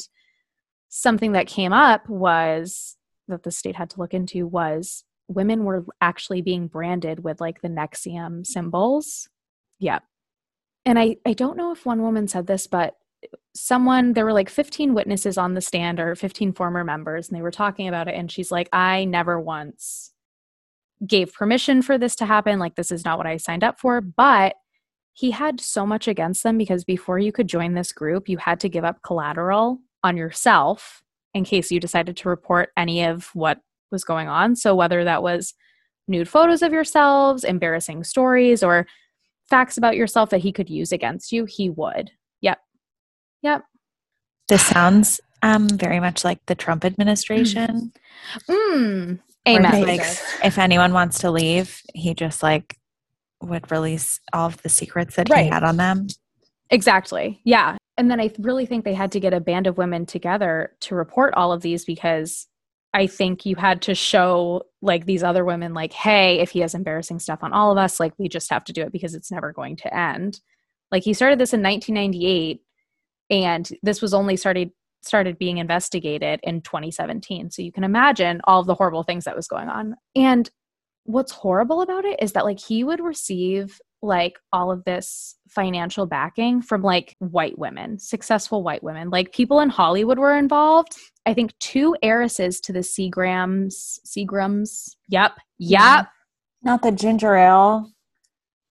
something 0.89 1.33
that 1.33 1.47
came 1.47 1.73
up 1.73 2.07
was 2.07 2.97
that 3.27 3.43
the 3.43 3.51
state 3.51 3.75
had 3.75 3.89
to 3.91 3.99
look 3.99 4.13
into 4.13 4.47
was 4.47 5.03
women 5.27 5.65
were 5.65 5.85
actually 5.99 6.41
being 6.41 6.67
branded 6.67 7.23
with 7.23 7.41
like 7.41 7.61
the 7.61 7.67
Nexium 7.67 8.45
symbols. 8.45 9.27
Yeah. 9.79 9.99
And 10.85 10.97
I, 10.97 11.17
I 11.25 11.33
don't 11.33 11.57
know 11.57 11.73
if 11.73 11.85
one 11.85 12.01
woman 12.01 12.29
said 12.29 12.47
this, 12.47 12.65
but 12.65 12.95
someone 13.53 14.13
there 14.13 14.25
were 14.25 14.33
like 14.33 14.49
15 14.49 14.93
witnesses 14.93 15.37
on 15.37 15.53
the 15.53 15.61
stand 15.61 15.99
or 15.99 16.15
15 16.15 16.53
former 16.53 16.83
members 16.83 17.27
and 17.27 17.37
they 17.37 17.41
were 17.41 17.51
talking 17.51 17.87
about 17.87 18.07
it 18.07 18.13
and 18.13 18.31
she's 18.31 18.51
like 18.51 18.69
I 18.71 19.05
never 19.05 19.39
once 19.39 20.13
gave 21.05 21.33
permission 21.33 21.81
for 21.81 21.97
this 21.97 22.15
to 22.15 22.25
happen 22.25 22.59
like 22.59 22.75
this 22.75 22.91
is 22.91 23.05
not 23.05 23.17
what 23.17 23.27
I 23.27 23.37
signed 23.37 23.63
up 23.63 23.79
for 23.79 24.01
but 24.01 24.55
he 25.13 25.31
had 25.31 25.59
so 25.59 25.85
much 25.85 26.07
against 26.07 26.43
them 26.43 26.57
because 26.57 26.83
before 26.83 27.17
you 27.19 27.31
could 27.31 27.47
join 27.47 27.73
this 27.73 27.91
group 27.91 28.27
you 28.27 28.37
had 28.37 28.59
to 28.61 28.69
give 28.69 28.83
up 28.83 29.01
collateral 29.03 29.79
on 30.03 30.17
yourself 30.17 31.03
in 31.33 31.43
case 31.43 31.71
you 31.71 31.79
decided 31.79 32.17
to 32.17 32.29
report 32.29 32.69
any 32.77 33.03
of 33.03 33.29
what 33.33 33.59
was 33.91 34.03
going 34.03 34.27
on 34.27 34.55
so 34.55 34.73
whether 34.73 35.03
that 35.03 35.21
was 35.21 35.53
nude 36.07 36.29
photos 36.29 36.61
of 36.61 36.71
yourselves 36.71 37.43
embarrassing 37.43 38.03
stories 38.03 38.63
or 38.63 38.87
facts 39.49 39.77
about 39.77 39.95
yourself 39.95 40.29
that 40.29 40.41
he 40.41 40.51
could 40.51 40.69
use 40.69 40.91
against 40.91 41.31
you 41.31 41.45
he 41.45 41.69
would 41.69 42.11
yep 42.41 42.59
Yep. 43.41 43.63
This 44.47 44.65
sounds 44.65 45.21
um 45.43 45.69
very 45.69 45.99
much 45.99 46.23
like 46.23 46.45
the 46.47 46.55
Trump 46.55 46.83
administration. 46.85 47.93
Mm. 48.49 49.19
Amen. 49.47 49.73
he, 49.73 49.85
like 49.85 50.01
if 50.43 50.57
anyone 50.57 50.93
wants 50.93 51.19
to 51.19 51.31
leave, 51.31 51.81
he 51.93 52.13
just 52.13 52.43
like 52.43 52.77
would 53.41 53.71
release 53.71 54.19
all 54.33 54.47
of 54.47 54.61
the 54.63 54.69
secrets 54.69 55.15
that 55.15 55.29
Right. 55.29 55.43
he 55.45 55.49
had 55.49 55.63
on 55.63 55.77
them. 55.77 56.07
Exactly. 56.69 57.39
Yeah. 57.43 57.77
And 57.97 58.11
then 58.11 58.19
I 58.19 58.31
really 58.39 58.65
think 58.65 58.83
they 58.83 58.93
had 58.93 59.11
to 59.13 59.19
get 59.19 59.33
a 59.33 59.39
band 59.39 59.67
of 59.67 59.77
women 59.77 60.05
together 60.05 60.75
to 60.81 60.95
report 60.95 61.33
all 61.35 61.51
of 61.51 61.61
these 61.61 61.85
because 61.85 62.47
I 62.93 63.07
think 63.07 63.45
you 63.45 63.55
had 63.55 63.81
to 63.83 63.95
show 63.95 64.63
like 64.81 65.05
these 65.05 65.23
other 65.23 65.45
women, 65.45 65.73
like, 65.73 65.93
hey, 65.93 66.39
if 66.39 66.51
he 66.51 66.59
has 66.59 66.73
embarrassing 66.75 67.19
stuff 67.19 67.39
on 67.43 67.53
all 67.53 67.71
of 67.71 67.77
us, 67.77 67.99
like, 67.99 68.13
we 68.17 68.27
just 68.29 68.49
have 68.49 68.63
to 68.65 68.73
do 68.73 68.81
it 68.81 68.91
because 68.91 69.13
it's 69.13 69.31
never 69.31 69.51
going 69.51 69.75
to 69.77 69.95
end. 69.95 70.39
Like, 70.91 71.03
he 71.03 71.13
started 71.13 71.39
this 71.39 71.53
in 71.53 71.61
1998 71.61 72.61
and 73.29 73.69
this 73.83 74.01
was 74.01 74.13
only 74.13 74.37
started 74.37 74.71
started 75.01 75.37
being 75.37 75.57
investigated 75.57 76.39
in 76.43 76.61
2017 76.61 77.49
so 77.51 77.61
you 77.61 77.71
can 77.71 77.83
imagine 77.83 78.41
all 78.45 78.63
the 78.63 78.75
horrible 78.75 79.03
things 79.03 79.25
that 79.25 79.35
was 79.35 79.47
going 79.47 79.69
on 79.69 79.95
and 80.15 80.49
what's 81.03 81.31
horrible 81.31 81.81
about 81.81 82.05
it 82.05 82.21
is 82.21 82.33
that 82.33 82.45
like 82.45 82.59
he 82.59 82.83
would 82.83 82.99
receive 82.99 83.79
like 84.01 84.37
all 84.53 84.71
of 84.71 84.83
this 84.83 85.35
financial 85.49 86.05
backing 86.05 86.61
from 86.61 86.83
like 86.83 87.15
white 87.19 87.57
women, 87.57 87.97
successful 87.97 88.61
white 88.63 88.83
women. 88.83 89.09
Like 89.09 89.33
people 89.33 89.59
in 89.59 89.69
Hollywood 89.69 90.19
were 90.19 90.37
involved. 90.37 90.95
I 91.25 91.33
think 91.33 91.57
two 91.59 91.95
heiresses 92.03 92.59
to 92.61 92.73
the 92.73 92.79
Seagrams, 92.79 93.99
Seagrams. 94.05 94.95
Yep. 95.09 95.37
Yep. 95.59 96.07
Not 96.61 96.81
the 96.83 96.91
ginger 96.91 97.35
ale. 97.35 97.91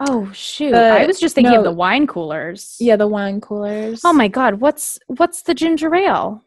Oh 0.01 0.31
shoot. 0.33 0.73
The- 0.73 0.79
I 1.01 1.07
was 1.07 1.19
just 1.19 1.35
thinking 1.35 1.55
of 1.55 1.65
the 1.65 1.73
wine 1.73 2.07
coolers. 2.07 2.77
Yeah, 2.81 2.97
the 2.97 3.07
wine 3.09 3.41
coolers. 3.41 4.03
Oh 4.05 4.13
my 4.13 4.29
god, 4.29 4.57
what's 4.61 4.99
what's 5.07 5.43
the 5.43 5.55
ginger 5.55 5.95
ale? 5.95 6.45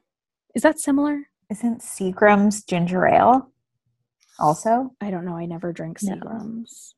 Is 0.56 0.62
that 0.64 0.80
similar? 0.80 1.24
Isn't 1.50 1.82
Seagram's 1.82 2.64
ginger 2.64 3.08
ale 3.08 3.50
also? 4.40 4.94
I 5.02 5.10
don't 5.10 5.26
know. 5.26 5.36
I 5.36 5.46
never 5.46 5.72
drink 5.74 5.98
No. 6.04 6.14
Seagrams. 6.16 6.94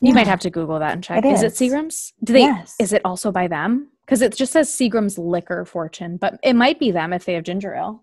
You 0.00 0.08
Yeah. 0.08 0.14
might 0.14 0.26
have 0.26 0.40
to 0.40 0.50
Google 0.50 0.78
that 0.78 0.92
and 0.94 1.04
check. 1.04 1.24
It 1.24 1.28
is. 1.28 1.42
it 1.42 1.52
is. 1.52 1.58
Seagrams? 1.58 2.12
Do 2.24 2.32
they? 2.32 2.40
Yes. 2.40 2.74
Is 2.80 2.92
it 2.92 3.02
also 3.04 3.30
by 3.30 3.46
them? 3.48 3.88
Because 4.04 4.22
it 4.22 4.34
just 4.34 4.52
says 4.52 4.68
Seagram's 4.68 5.18
Liquor 5.18 5.64
Fortune, 5.64 6.16
but 6.16 6.40
it 6.42 6.54
might 6.54 6.80
be 6.80 6.90
them 6.90 7.12
if 7.12 7.24
they 7.24 7.34
have 7.34 7.44
ginger 7.44 7.74
ale. 7.74 8.02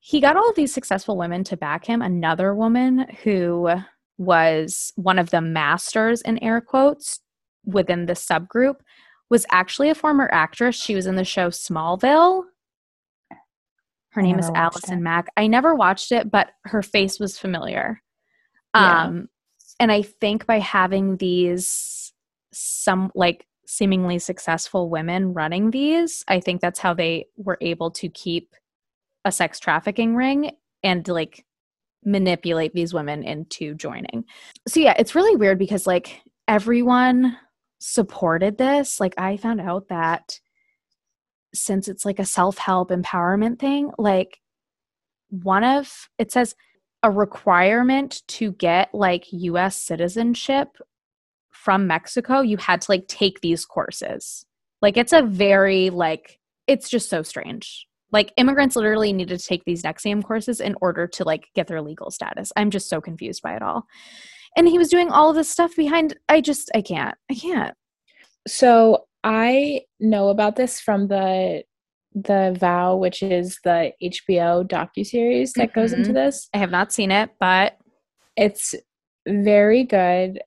He 0.00 0.20
got 0.20 0.36
all 0.36 0.50
of 0.50 0.56
these 0.56 0.74
successful 0.74 1.16
women 1.16 1.44
to 1.44 1.56
back 1.56 1.86
him. 1.86 2.02
Another 2.02 2.54
woman 2.54 3.06
who 3.24 3.70
was 4.18 4.92
one 4.96 5.18
of 5.18 5.30
the 5.30 5.40
masters 5.40 6.20
in 6.22 6.42
air 6.42 6.60
quotes 6.60 7.20
within 7.64 8.06
the 8.06 8.14
subgroup 8.14 8.76
was 9.30 9.46
actually 9.50 9.90
a 9.90 9.94
former 9.94 10.28
actress. 10.32 10.76
She 10.76 10.94
was 10.94 11.06
in 11.06 11.16
the 11.16 11.24
show 11.24 11.48
Smallville. 11.48 12.44
Her 14.10 14.20
I 14.20 14.24
name 14.24 14.38
is 14.38 14.50
Allison 14.54 14.98
it. 14.98 15.02
Mack. 15.02 15.28
I 15.36 15.46
never 15.46 15.74
watched 15.74 16.12
it, 16.12 16.30
but 16.30 16.50
her 16.64 16.82
face 16.82 17.20
was 17.20 17.38
familiar. 17.38 18.02
Yeah. 18.74 19.04
Um, 19.04 19.28
and 19.78 19.92
I 19.92 20.02
think 20.02 20.46
by 20.46 20.58
having 20.58 21.18
these 21.18 22.12
some 22.52 23.12
like 23.14 23.46
seemingly 23.66 24.18
successful 24.18 24.88
women 24.88 25.34
running 25.34 25.70
these, 25.70 26.24
I 26.26 26.40
think 26.40 26.60
that's 26.60 26.80
how 26.80 26.94
they 26.94 27.26
were 27.36 27.58
able 27.60 27.90
to 27.92 28.08
keep 28.08 28.54
a 29.24 29.30
sex 29.30 29.60
trafficking 29.60 30.16
ring 30.16 30.52
and 30.82 31.06
like 31.06 31.44
manipulate 32.08 32.72
these 32.72 32.94
women 32.94 33.22
into 33.22 33.74
joining. 33.74 34.24
So 34.66 34.80
yeah, 34.80 34.94
it's 34.98 35.14
really 35.14 35.36
weird 35.36 35.58
because 35.58 35.86
like 35.86 36.22
everyone 36.46 37.36
supported 37.78 38.58
this. 38.58 39.00
Like 39.00 39.14
I 39.18 39.36
found 39.36 39.60
out 39.60 39.88
that 39.88 40.40
since 41.54 41.88
it's 41.88 42.04
like 42.04 42.18
a 42.18 42.24
self-help 42.24 42.90
empowerment 42.90 43.58
thing, 43.58 43.90
like 43.98 44.40
one 45.30 45.64
of 45.64 46.08
it 46.18 46.32
says 46.32 46.54
a 47.02 47.10
requirement 47.10 48.22
to 48.28 48.52
get 48.52 48.92
like 48.94 49.26
US 49.30 49.76
citizenship 49.76 50.78
from 51.50 51.86
Mexico, 51.86 52.40
you 52.40 52.56
had 52.56 52.80
to 52.82 52.90
like 52.90 53.08
take 53.08 53.40
these 53.40 53.64
courses. 53.64 54.44
Like 54.80 54.96
it's 54.96 55.12
a 55.12 55.22
very 55.22 55.90
like 55.90 56.38
it's 56.66 56.88
just 56.88 57.08
so 57.08 57.22
strange. 57.22 57.87
Like 58.10 58.32
immigrants 58.36 58.76
literally 58.76 59.12
needed 59.12 59.38
to 59.38 59.44
take 59.46 59.64
these 59.64 59.82
Nexium 59.82 60.22
courses 60.24 60.60
in 60.60 60.74
order 60.80 61.06
to 61.08 61.24
like 61.24 61.48
get 61.54 61.66
their 61.66 61.82
legal 61.82 62.10
status. 62.10 62.52
I'm 62.56 62.70
just 62.70 62.88
so 62.88 63.00
confused 63.00 63.42
by 63.42 63.54
it 63.54 63.62
all. 63.62 63.86
And 64.56 64.66
he 64.66 64.78
was 64.78 64.88
doing 64.88 65.10
all 65.10 65.30
of 65.30 65.36
this 65.36 65.50
stuff 65.50 65.76
behind 65.76 66.16
I 66.28 66.40
just 66.40 66.70
I 66.74 66.80
can't. 66.82 67.14
I 67.30 67.34
can't. 67.34 67.74
So 68.46 69.04
I 69.24 69.82
know 70.00 70.28
about 70.28 70.56
this 70.56 70.80
from 70.80 71.08
the 71.08 71.64
the 72.14 72.56
vow, 72.58 72.96
which 72.96 73.22
is 73.22 73.58
the 73.64 73.92
HBO 74.02 74.66
docu 74.66 75.04
series 75.06 75.52
that 75.52 75.74
goes 75.74 75.92
into 75.92 76.10
Mhm. 76.10 76.14
this. 76.14 76.48
I 76.54 76.58
have 76.58 76.70
not 76.70 76.92
seen 76.92 77.10
it, 77.10 77.30
but 77.38 77.76
It's 78.36 78.74
very 79.26 79.84
good. 79.84 80.40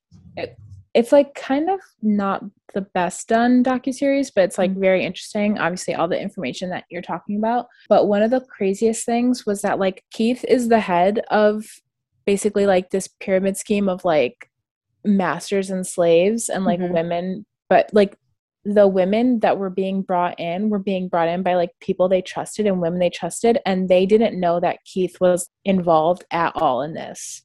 It- 0.93 0.99
It's 0.99 1.11
like 1.11 1.33
kind 1.35 1.69
of 1.69 1.79
not 2.01 2.43
the 2.73 2.81
best 2.81 3.27
done 3.27 3.63
docu 3.63 3.93
series, 3.93 4.31
but 4.31 4.43
it's 4.45 4.57
like 4.57 4.71
very 4.75 5.03
interesting. 5.05 5.57
Obviously, 5.59 5.93
all 5.95 6.07
the 6.07 6.21
information 6.21 6.69
that 6.69 6.85
you're 6.89 7.01
talking 7.01 7.37
about. 7.37 7.67
But 7.89 8.07
one 8.07 8.21
of 8.21 8.31
the 8.31 8.41
craziest 8.41 9.05
things 9.05 9.45
was 9.45 9.61
that 9.61 9.79
like 9.79 10.03
Keith 10.11 10.43
is 10.47 10.69
the 10.69 10.79
head 10.79 11.19
of 11.29 11.65
basically 12.25 12.65
like 12.65 12.89
this 12.91 13.07
pyramid 13.19 13.57
scheme 13.57 13.89
of 13.89 14.05
like 14.05 14.49
masters 15.03 15.69
and 15.69 15.85
slaves 15.85 16.47
and 16.49 16.63
like 16.65 16.79
Mhm. 16.79 16.93
women, 16.93 17.45
but 17.69 17.89
like 17.93 18.15
the 18.63 18.87
women 18.87 19.39
that 19.39 19.57
were 19.57 19.71
being 19.71 20.03
brought 20.03 20.39
in 20.39 20.69
were 20.69 20.77
being 20.79 21.07
brought 21.09 21.27
in 21.27 21.41
by 21.41 21.55
like 21.55 21.71
people 21.79 22.07
they 22.07 22.21
trusted 22.21 22.67
and 22.67 22.79
women 22.79 22.99
they 22.99 23.09
trusted 23.09 23.57
and 23.65 23.89
they 23.89 24.05
didn't 24.05 24.39
know 24.39 24.59
that 24.59 24.77
Keith 24.85 25.19
was 25.19 25.49
involved 25.65 26.23
at 26.31 26.55
all 26.55 26.83
in 26.83 26.93
this. 26.93 27.41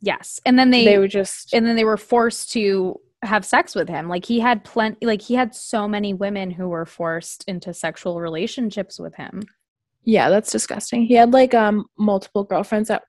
Yes. 0.00 0.40
And 0.46 0.58
then 0.58 0.70
they, 0.70 0.84
They, 0.84 0.98
were 0.98 1.08
just 1.08 1.52
and 1.54 1.66
then 1.66 1.76
they 1.76 1.84
were 1.84 1.96
forced 1.96 2.52
to 2.52 3.00
have 3.22 3.44
sex 3.44 3.74
with 3.74 3.88
him. 3.88 4.08
Like 4.08 4.24
he 4.24 4.38
had 4.40 4.62
plenty 4.64 5.04
like 5.06 5.22
he 5.22 5.34
had 5.34 5.54
so 5.54 5.88
many 5.88 6.14
women 6.14 6.50
who 6.50 6.68
were 6.68 6.86
forced 6.86 7.44
into 7.48 7.74
sexual 7.74 8.20
relationships 8.20 8.98
with 8.98 9.14
him. 9.16 9.42
yeah, 10.04 10.30
that's 10.30 10.52
disgusting. 10.52 11.04
He 11.06 11.14
had 11.14 11.32
like 11.32 11.52
um 11.54 11.86
multiple 11.98 12.44
girlfriends 12.44 12.90
at 12.90 13.02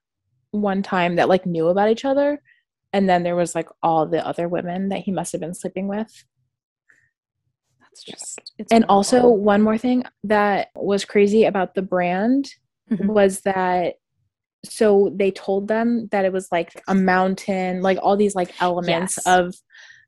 one 0.51 0.81
time 0.81 1.15
that 1.17 1.29
like 1.29 1.45
knew 1.45 1.67
about 1.67 1.89
each 1.91 2.05
other 2.05 2.41
and 2.91 3.07
then 3.07 3.21
there 3.21 3.35
was 3.35 3.53
like 3.53 3.69
all 3.83 4.07
the 4.07 4.25
other 4.25 4.47
women 4.49 4.89
that 4.89 5.01
he 5.01 5.11
must 5.11 5.31
have 5.31 5.41
been 5.41 5.53
sleeping 5.53 5.87
with. 5.87 6.23
That's 7.79 8.03
just 8.03 8.39
it's 8.57 8.71
And 8.71 8.85
also 8.89 9.27
one 9.29 9.61
more 9.61 9.77
thing 9.77 10.03
that 10.23 10.69
was 10.75 11.05
crazy 11.05 11.43
about 11.45 11.75
the 11.75 11.81
brand 11.83 12.49
Mhm. 12.91 13.05
was 13.13 13.41
that 13.41 13.97
so 14.65 15.11
they 15.15 15.31
told 15.31 15.67
them 15.67 16.07
that 16.11 16.25
it 16.25 16.33
was 16.33 16.47
like 16.51 16.71
a 16.87 16.95
mountain, 16.95 17.81
like 17.81 17.97
all 18.01 18.17
these 18.17 18.35
like 18.35 18.53
elements 18.61 19.17
Yes. 19.17 19.27
of 19.27 19.55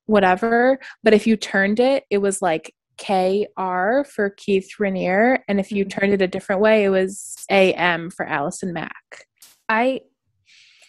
whatever, 0.08 0.80
but 1.04 1.14
if 1.14 1.26
you 1.26 1.38
turned 1.38 1.80
it, 1.80 2.04
it 2.10 2.18
was 2.18 2.42
like 2.42 2.74
KR 2.98 4.04
for 4.04 4.30
Keith 4.38 4.70
Raniere, 4.80 5.40
and 5.48 5.60
if 5.60 5.72
you 5.72 5.86
Mhm. 5.86 5.90
turned 5.90 6.14
it 6.14 6.22
a 6.22 6.28
different 6.28 6.62
way, 6.62 6.84
it 6.84 6.90
was 6.90 7.46
AM 7.50 8.10
for 8.12 8.26
Allison 8.26 8.74
Mack. 8.74 9.26
I 9.70 10.02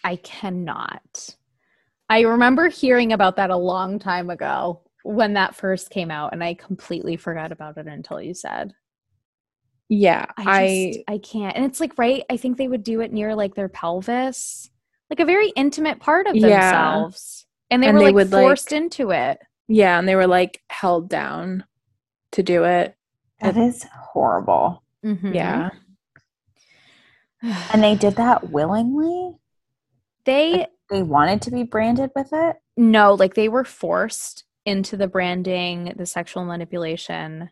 I 0.03 0.17
cannot. 0.17 1.37
I 2.09 2.21
remember 2.21 2.67
hearing 2.67 3.13
about 3.13 3.37
that 3.37 3.49
a 3.49 3.55
long 3.55 3.97
time 3.99 4.29
ago 4.29 4.81
when 5.03 5.33
that 5.35 5.55
first 5.55 5.89
came 5.89 6.11
out 6.11 6.33
and 6.33 6.43
I 6.43 6.53
completely 6.55 7.15
forgot 7.15 7.53
about 7.53 7.77
it 7.77 7.87
until 7.87 8.21
you 8.21 8.33
said. 8.33 8.73
Yeah, 9.95 10.25
I 10.37 10.43
I, 10.63 10.91
just 10.93 10.99
I, 11.07 11.17
can't. 11.19 11.55
And 11.55 11.65
it's 11.65 11.79
like 11.79 11.97
right, 11.99 12.23
I 12.29 12.37
think 12.37 12.57
they 12.57 12.67
would 12.67 12.83
do 12.83 13.01
it 13.01 13.13
near 13.13 13.35
like 13.35 13.53
their 13.53 13.69
pelvis. 13.69 14.71
Like 15.09 15.19
a 15.19 15.25
very 15.25 15.49
intimate 15.55 15.99
part 15.99 16.25
of 16.25 16.35
Yeah. 16.35 16.47
themselves. 16.71 17.45
And 17.69 17.83
they 17.83 17.87
And 17.89 17.97
were 17.97 17.99
they 17.99 18.05
like 18.07 18.15
would, 18.15 18.31
like- 18.31 18.41
forced 18.43 18.71
into 18.71 19.11
it. 19.11 19.39
yeah, 19.67 19.99
and 19.99 20.07
they 20.07 20.15
were 20.15 20.25
like 20.27 20.61
held 20.69 21.09
down 21.09 21.65
to 22.31 22.41
do 22.41 22.63
it. 22.63 22.95
That 23.41 23.55
is 23.57 23.83
horrible. 23.83 24.81
Mhm. 25.05 25.35
Yeah, 25.35 25.69
And 27.71 27.83
they 27.83 27.95
did 28.05 28.15
that 28.15 28.49
willingly? 28.49 29.35
they 30.25 30.67
They 30.89 31.03
wanted 31.03 31.41
to 31.43 31.51
be 31.51 31.63
branded 31.63 32.09
with 32.15 32.29
it? 32.31 32.55
no, 32.77 33.13
like 33.13 33.33
they 33.35 33.49
were 33.49 33.65
forced 33.65 34.45
into 34.65 34.95
the 34.97 35.07
branding, 35.07 35.93
the 35.97 36.05
sexual 36.05 36.45
manipulation, 36.45 37.49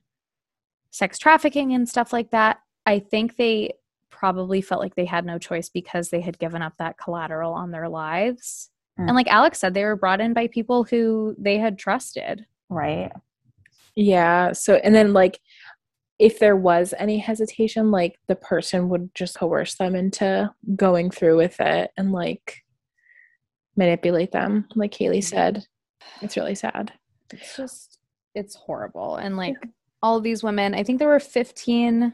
sex 0.92 1.18
trafficking, 1.18 1.74
and 1.74 1.90
stuff 1.90 2.14
like 2.14 2.32
that, 2.32 2.60
I 2.86 3.00
think 3.00 3.36
they 3.36 3.74
probably 4.10 4.62
felt 4.62 4.82
like 4.82 4.96
they 4.96 5.06
had 5.06 5.26
no 5.26 5.40
choice 5.40 5.70
because 5.70 6.10
they 6.10 6.22
had 6.22 6.38
given 6.38 6.62
up 6.62 6.74
that 6.78 6.98
collateral 6.98 7.54
on 7.54 7.72
their 7.72 7.90
lives. 7.90 8.70
Mm. 9.00 9.08
And 9.08 9.16
like 9.16 9.28
Alex 9.28 9.60
said, 9.60 9.74
they 9.74 9.84
were 9.84 9.96
brought 9.96 10.22
in 10.22 10.34
by 10.34 10.48
people 10.48 10.84
who 10.84 11.36
they 11.40 11.58
had 11.58 11.80
trusted. 11.80 12.46
Right. 12.70 13.12
Yeah. 13.96 14.52
So, 14.52 14.76
and 14.76 14.94
then 14.94 15.14
like, 15.14 15.40
if 16.20 16.38
there 16.38 16.56
was 16.56 16.94
any 17.00 17.18
hesitation, 17.18 17.90
like 17.90 18.20
the 18.28 18.36
person 18.36 18.90
would 18.90 19.10
just 19.16 19.40
coerce 19.40 19.76
them 19.76 19.96
into 19.96 20.54
going 20.76 21.10
through 21.10 21.38
with 21.38 21.60
it 21.60 21.90
and 21.98 22.12
like 22.12 22.64
manipulate 23.76 24.32
them, 24.32 24.68
like 24.76 24.94
Haley 24.94 25.22
said. 25.22 25.66
It's 26.22 26.38
really 26.38 26.54
sad. 26.54 26.94
It's 27.34 27.58
just, 27.58 27.98
it's 28.36 28.54
horrible. 28.54 29.16
And 29.16 29.36
like 29.36 29.56
all 30.02 30.20
these 30.20 30.44
women, 30.44 30.74
I 30.74 30.84
think 30.84 31.00
there 31.00 31.08
were 31.08 31.20
15 31.20 32.14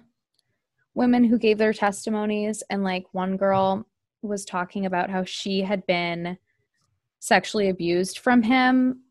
women 0.94 1.24
who 1.24 1.38
gave 1.38 1.58
their 1.58 1.74
testimonies. 1.74 2.64
And 2.70 2.84
like 2.84 3.06
one 3.12 3.38
girl 3.38 3.88
was 4.22 4.46
talking 4.46 4.86
about 4.86 5.10
how 5.10 5.24
she 5.24 5.62
had 5.62 5.86
been 5.86 6.38
sexually 7.20 7.70
abused 7.70 8.20
from 8.20 8.44
him 8.44 9.02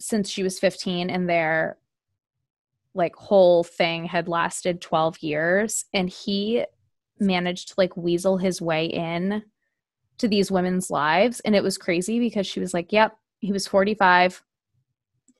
since 0.00 0.28
she 0.28 0.42
was 0.42 0.58
15 0.58 1.10
and 1.10 1.28
their 1.28 1.78
like 2.94 3.14
whole 3.16 3.64
thing 3.64 4.04
had 4.04 4.28
lasted 4.28 4.80
12 4.80 5.22
years 5.22 5.84
and 5.94 6.10
he 6.10 6.64
managed 7.20 7.68
to 7.68 7.74
like 7.78 7.96
weasel 7.96 8.36
his 8.36 8.60
way 8.60 8.86
in 8.86 9.42
to 10.18 10.28
these 10.28 10.50
women's 10.50 10.90
lives 10.90 11.40
and 11.40 11.54
it 11.54 11.62
was 11.62 11.78
crazy 11.78 12.18
because 12.18 12.46
she 12.46 12.60
was 12.60 12.74
like 12.74 12.92
yep 12.92 13.16
he 13.38 13.52
was 13.52 13.66
45 13.66 14.42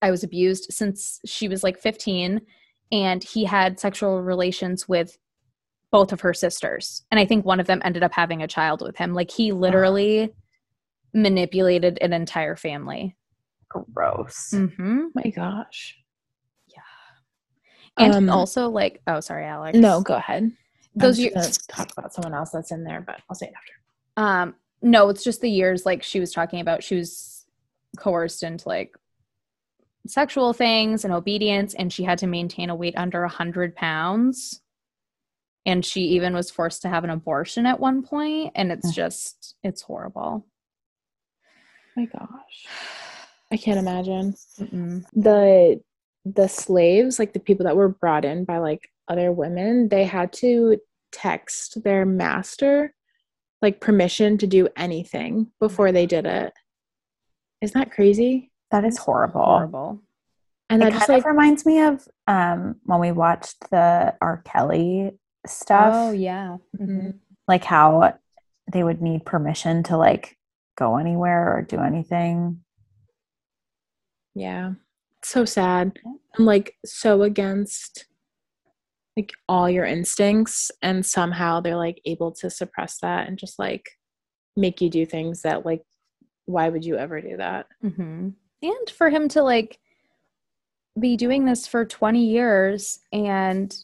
i 0.01 0.11
was 0.11 0.23
abused 0.23 0.73
since 0.73 1.21
she 1.27 1.49
was 1.49 1.63
like 1.63 1.79
15 1.79 2.41
and 2.93 3.25
he 3.25 3.45
had 3.45 3.81
sexual 3.81 4.23
relations 4.23 4.87
with 4.87 5.19
both 5.91 6.13
of 6.13 6.21
her 6.21 6.33
sisters 6.35 7.03
and 7.11 7.19
i 7.19 7.25
think 7.25 7.45
one 7.45 7.59
of 7.59 7.67
them 7.67 7.83
ended 7.85 8.03
up 8.05 8.13
having 8.13 8.43
a 8.43 8.47
child 8.49 8.81
with 8.83 8.97
him 8.97 9.13
like 9.15 9.31
he 9.31 9.51
literally 9.53 10.33
manipulated 11.15 11.99
an 12.01 12.13
entire 12.13 12.57
family 12.57 13.17
Gross. 13.69 14.51
mm-hmm. 14.53 15.05
My 15.15 15.31
gosh. 15.35 15.97
Yeah. 16.69 16.81
And 17.97 18.15
Um, 18.15 18.31
also 18.31 18.69
like 18.69 19.01
oh 19.07 19.21
sorry 19.21 19.47
alex 19.47 19.77
No, 19.79 20.01
go 20.03 20.15
ahead. 20.15 20.53
those 20.95 21.19
I'm 21.19 21.25
years 21.25 21.57
talk 21.69 21.91
about 21.97 22.13
someone 22.13 22.35
else 22.35 22.51
that's 22.51 22.71
in 22.71 22.85
there, 22.85 23.01
but 23.01 23.21
I'll 23.31 23.35
say 23.37 23.47
it 23.47 23.55
after. 23.57 23.73
Um, 24.19 24.55
no, 24.83 25.09
it's 25.09 25.25
just 25.25 25.41
the 25.41 25.51
years 25.51 25.87
like 25.87 26.03
she 26.03 26.21
was 26.21 26.33
talking 26.33 26.61
about. 26.61 26.83
She 26.83 26.97
was 26.97 27.47
coerced 27.97 28.43
into 28.43 28.69
like 28.69 28.95
sexual 30.07 30.53
things 30.53 31.05
and 31.05 31.13
obedience, 31.13 31.75
and 31.75 31.93
she 31.93 32.05
had 32.05 32.19
to 32.19 32.27
maintain 32.27 32.71
a 32.71 32.75
weight 32.75 32.95
under 32.97 33.23
a 33.23 33.29
hundred 33.29 33.75
pounds. 33.77 34.61
And 35.65 35.85
she 35.85 36.01
even 36.01 36.35
was 36.35 36.51
forced 36.51 36.83
to 36.83 36.89
have 36.89 37.05
an 37.05 37.11
abortion 37.11 37.67
at 37.67 37.79
one 37.79 38.03
point, 38.03 38.53
and 38.57 38.73
it's 38.73 38.93
just 38.95 39.55
it's 39.63 39.83
horrible. 39.83 40.47
My 41.97 42.07
gosh. 42.07 42.67
I 43.53 43.57
can't 43.57 43.79
imagine. 43.79 44.35
Mm-mm. 44.59 45.05
the 45.13 45.81
the 46.25 46.49
slaves 46.49 47.19
like 47.19 47.33
the 47.33 47.41
people 47.41 47.65
that 47.65 47.77
were 47.77 47.89
brought 47.89 48.25
in 48.25 48.45
by 48.45 48.59
like 48.59 48.89
other 49.09 49.33
women 49.33 49.89
they 49.89 50.05
had 50.05 50.33
to 50.33 50.79
text 51.11 51.83
their 51.83 52.07
master 52.07 52.95
like 53.61 53.81
permission 53.81 54.39
to 54.39 54.47
do 54.47 54.69
anything 54.77 55.51
before 55.59 55.91
they 55.91 56.07
mm-hmm. 56.07 56.23
did 56.23 56.27
it 56.27 56.53
isn't 57.61 57.79
that 57.79 57.91
crazy 57.91 58.52
That 58.73 58.85
is 58.85 58.99
horrible. 58.99 59.45
Horrible. 59.45 60.01
and 60.69 60.83
it 60.83 60.87
that 60.87 60.91
kind 60.91 61.01
just 61.01 61.11
of 61.11 61.15
like 61.17 61.25
reminds 61.27 61.65
me 61.65 61.81
of 61.83 62.07
um, 62.27 62.77
when 62.85 62.99
we 63.01 63.13
watched 63.13 63.71
the 63.71 64.15
R. 64.21 64.43
Kelly 64.45 65.13
stuff. 65.47 65.95
Oh 65.95 66.11
yeah. 66.11 66.57
Mhm. 66.77 67.19
Like 67.47 67.65
how 67.65 68.19
they 68.73 68.83
would 68.83 69.01
need 69.03 69.25
permission 69.25 69.83
to 69.85 69.97
like 69.97 70.37
go 70.77 70.97
anywhere 70.97 71.55
or 71.57 71.63
do 71.63 71.79
anything. 71.81 72.63
yeah 74.35 74.73
it's 75.19 75.29
so 75.29 75.45
sad 75.45 75.99
i'm 76.39 76.47
like 76.47 76.75
so 76.87 77.23
against 77.23 78.07
like 79.17 79.33
all 79.49 79.69
your 79.69 79.85
instincts 79.85 80.71
and 80.81 81.05
somehow 81.05 81.61
they're 81.61 81.77
like 81.77 82.01
able 82.07 82.33
to 82.33 82.49
suppress 82.49 82.99
that 83.01 83.29
and 83.29 83.39
just 83.39 83.59
like 83.59 83.91
make 84.57 84.81
you 84.81 84.89
do 84.89 85.05
things 85.05 85.43
that 85.43 85.67
like 85.67 85.83
why 86.47 86.69
would 86.71 86.85
you 86.85 86.97
ever 86.97 87.21
do 87.21 87.37
that 87.37 87.67
hmm 87.83 88.31
And 88.63 88.91
for 88.91 89.11
him 89.11 89.29
to 89.31 89.43
like 89.43 89.79
be 90.99 91.17
doing 91.17 91.45
this 91.45 91.67
for 91.67 91.85
20 91.85 92.25
years 92.25 93.01
and 93.13 93.75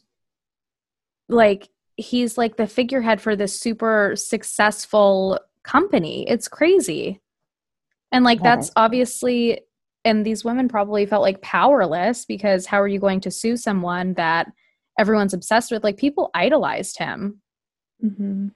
like 1.29 1.69
he's 1.97 2.39
like 2.39 2.57
the 2.57 2.67
figurehead 2.67 3.21
for 3.21 3.35
this 3.35 3.59
super 3.59 4.15
successful 4.15 5.41
company. 5.65 6.29
It's 6.29 6.49
crazy. 6.49 7.21
And 8.13 8.25
like 8.25 8.39
That 8.39 8.57
that's 8.57 8.71
obviously 8.77 9.61
and 10.05 10.25
these 10.25 10.45
women 10.45 10.69
probably 10.69 11.05
felt 11.07 11.23
like 11.23 11.43
powerless 11.43 12.25
because 12.25 12.67
how 12.67 12.81
are 12.81 12.89
you 12.89 13.01
going 13.01 13.21
to 13.21 13.31
sue 13.31 13.57
someone 13.57 14.15
that 14.15 14.51
everyone's 14.99 15.35
obsessed 15.35 15.71
with? 15.71 15.85
Like 15.85 15.97
people 15.97 16.31
idolized 16.35 16.99
him. 16.99 17.43
mm-hmm. 18.03 18.49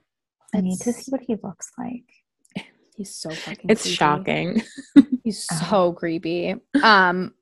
I 0.55 0.61
need 0.61 0.79
to 0.81 0.93
see 0.93 1.11
what 1.11 1.21
he 1.21 1.35
looks 1.43 1.71
like. 1.77 2.05
He's 2.95 3.13
so 3.15 3.29
fucking 3.31 3.69
it's 3.69 3.83
creepy. 3.83 3.95
shocking 3.95 4.63
He's 5.23 5.47
Oh. 5.51 5.67
so 5.69 5.93
creepy. 5.93 6.55
Um, 6.81 7.33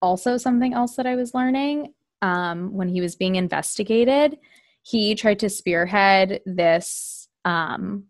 also, 0.00 0.36
something 0.36 0.74
else 0.74 0.96
that 0.96 1.06
I 1.06 1.16
was 1.16 1.34
learning 1.34 1.94
um, 2.22 2.72
when 2.72 2.88
he 2.88 3.00
was 3.00 3.16
being 3.16 3.36
investigated, 3.36 4.38
he 4.82 5.14
tried 5.14 5.38
to 5.40 5.48
spearhead 5.48 6.40
this, 6.44 7.28
um, 7.44 8.04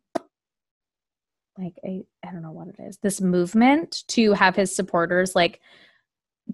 like 1.58 1.74
I 1.84 2.00
I 2.26 2.32
don't 2.32 2.42
know 2.42 2.52
what 2.52 2.68
it 2.68 2.76
is, 2.80 2.98
this 3.02 3.20
movement 3.20 4.04
to 4.08 4.32
have 4.32 4.56
his 4.56 4.74
supporters 4.74 5.34
like 5.34 5.60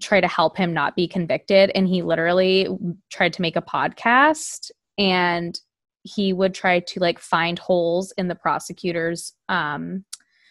try 0.01 0.19
to 0.21 0.27
help 0.27 0.55
him 0.57 0.73
not 0.73 0.95
be 0.95 1.07
convicted, 1.07 1.71
and 1.73 1.87
he 1.87 2.01
literally 2.01 2.67
tried 3.09 3.33
to 3.33 3.41
make 3.41 3.55
a 3.55 3.61
podcast 3.61 4.71
and 4.97 5.59
he 6.03 6.33
would 6.33 6.53
try 6.53 6.79
to 6.79 6.99
like 6.99 7.19
find 7.19 7.59
holes 7.59 8.11
in 8.17 8.27
the 8.27 8.35
prosecutor's 8.35 9.33
um 9.49 10.03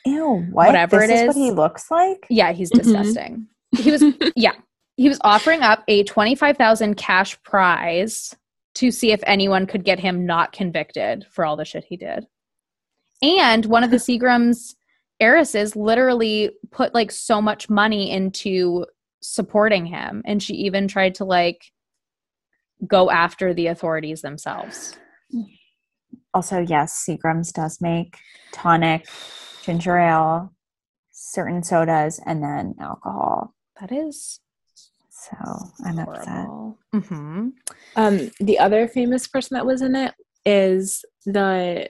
Ew, 0.06 0.46
what? 0.50 0.68
Whatever 0.68 1.00
this 1.00 1.10
it 1.10 1.22
is, 1.22 1.26
what 1.28 1.36
he 1.36 1.50
looks 1.50 1.90
like? 1.90 2.26
yeah 2.30 2.52
he's 2.52 2.70
Mhm. 2.72 2.82
disgusting 2.82 3.46
he 3.76 3.90
was 3.90 4.02
yeah 4.36 4.52
he 4.96 5.08
was 5.08 5.18
offering 5.22 5.62
up 5.62 5.84
a 5.88 6.02
25000 6.04 6.96
cash 6.96 7.40
prize 7.42 8.34
to 8.74 8.90
see 8.90 9.12
if 9.12 9.20
anyone 9.26 9.66
could 9.66 9.84
get 9.84 9.98
him 10.00 10.24
not 10.26 10.52
convicted 10.52 11.26
for 11.30 11.44
all 11.44 11.56
the 11.56 11.64
shit 11.64 11.84
he 11.84 11.96
did 11.96 12.26
and 13.22 13.66
one 13.66 13.82
of 13.84 13.90
the 13.90 13.96
seagram's 13.96 14.76
heiresses 15.20 15.74
literally 15.74 16.50
put 16.70 16.94
like 16.94 17.10
so 17.10 17.42
much 17.42 17.68
money 17.68 18.10
into 18.10 18.86
supporting 19.20 19.84
him 19.86 20.22
and 20.24 20.42
she 20.42 20.54
even 20.54 20.86
tried 20.86 21.14
to 21.16 21.24
like 21.24 21.72
go 22.86 23.10
after 23.10 23.52
the 23.52 23.66
authorities 23.66 24.22
themselves 24.22 24.96
Also, 26.34 26.60
yes, 26.60 27.04
Seagram's 27.06 27.52
does 27.52 27.80
make 27.80 28.16
tonic, 28.52 29.06
ginger 29.62 29.98
ale, 29.98 30.52
certain 31.10 31.62
sodas, 31.62 32.20
and 32.26 32.42
then 32.42 32.74
alcohol. 32.80 33.54
that 33.80 33.90
is 33.92 34.40
So 35.10 35.36
I'm 35.84 35.98
upset. 35.98 36.46
mm-hmm. 36.94 37.48
Um, 37.96 38.30
the 38.40 38.58
other 38.58 38.86
famous 38.88 39.26
person 39.26 39.54
that 39.54 39.66
was 39.66 39.82
in 39.82 39.96
it 39.96 40.14
is 40.44 41.04
the 41.26 41.88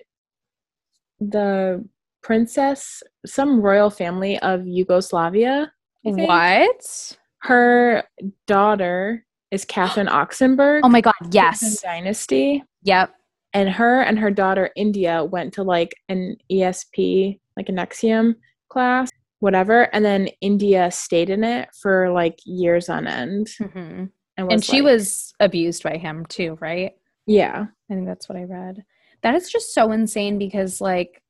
the 1.20 1.84
princess, 2.22 3.02
some 3.26 3.60
royal 3.60 3.90
family 3.90 4.38
of 4.38 4.66
Yugoslavia. 4.66 5.72
What 6.02 7.16
Her 7.42 8.04
daughter 8.46 9.24
is 9.50 9.64
Catherine 9.64 10.06
Oxenberg. 10.06 10.80
oh 10.84 10.88
my 10.88 11.00
god 11.00 11.14
yes 11.30 11.80
Dynasty. 11.82 12.62
yep 12.82 13.10
And 13.54 13.68
her 13.70 14.02
and 14.02 14.18
her 14.18 14.30
daughter 14.30 14.70
India 14.76 15.24
went 15.24 15.54
to 15.54 15.62
like 15.62 15.94
an 16.08 16.36
ESP, 16.52 17.38
like 17.56 17.68
an 17.68 17.76
Nexium 17.76 18.34
class, 18.68 19.08
whatever. 19.40 19.82
And 19.94 20.04
then 20.04 20.28
India 20.40 20.90
stayed 20.90 21.30
in 21.30 21.42
it 21.44 21.68
for 21.80 22.10
like 22.10 22.38
years 22.44 22.88
on 22.88 23.06
end. 23.06 23.48
hmm 23.58 24.04
And, 24.36 24.52
and 24.52 24.62
she 24.64 24.82
like- 24.82 24.92
was 24.92 25.32
abused 25.40 25.82
by 25.82 25.96
him 25.96 26.26
too 26.26 26.56
right 26.60 26.92
yeah. 27.26 27.66
i 27.90 27.94
think 27.94 28.06
that's 28.06 28.28
what 28.28 28.38
i 28.38 28.44
read 28.44 28.84
that 29.22 29.34
is 29.34 29.50
just 29.50 29.74
so 29.74 29.90
insane 29.92 30.38
because 30.38 30.80
like 30.80 31.22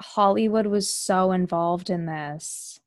hollywood 0.00 0.66
was 0.66 0.88
so 0.94 1.32
involved 1.32 1.90
in 1.90 2.06
this 2.06 2.78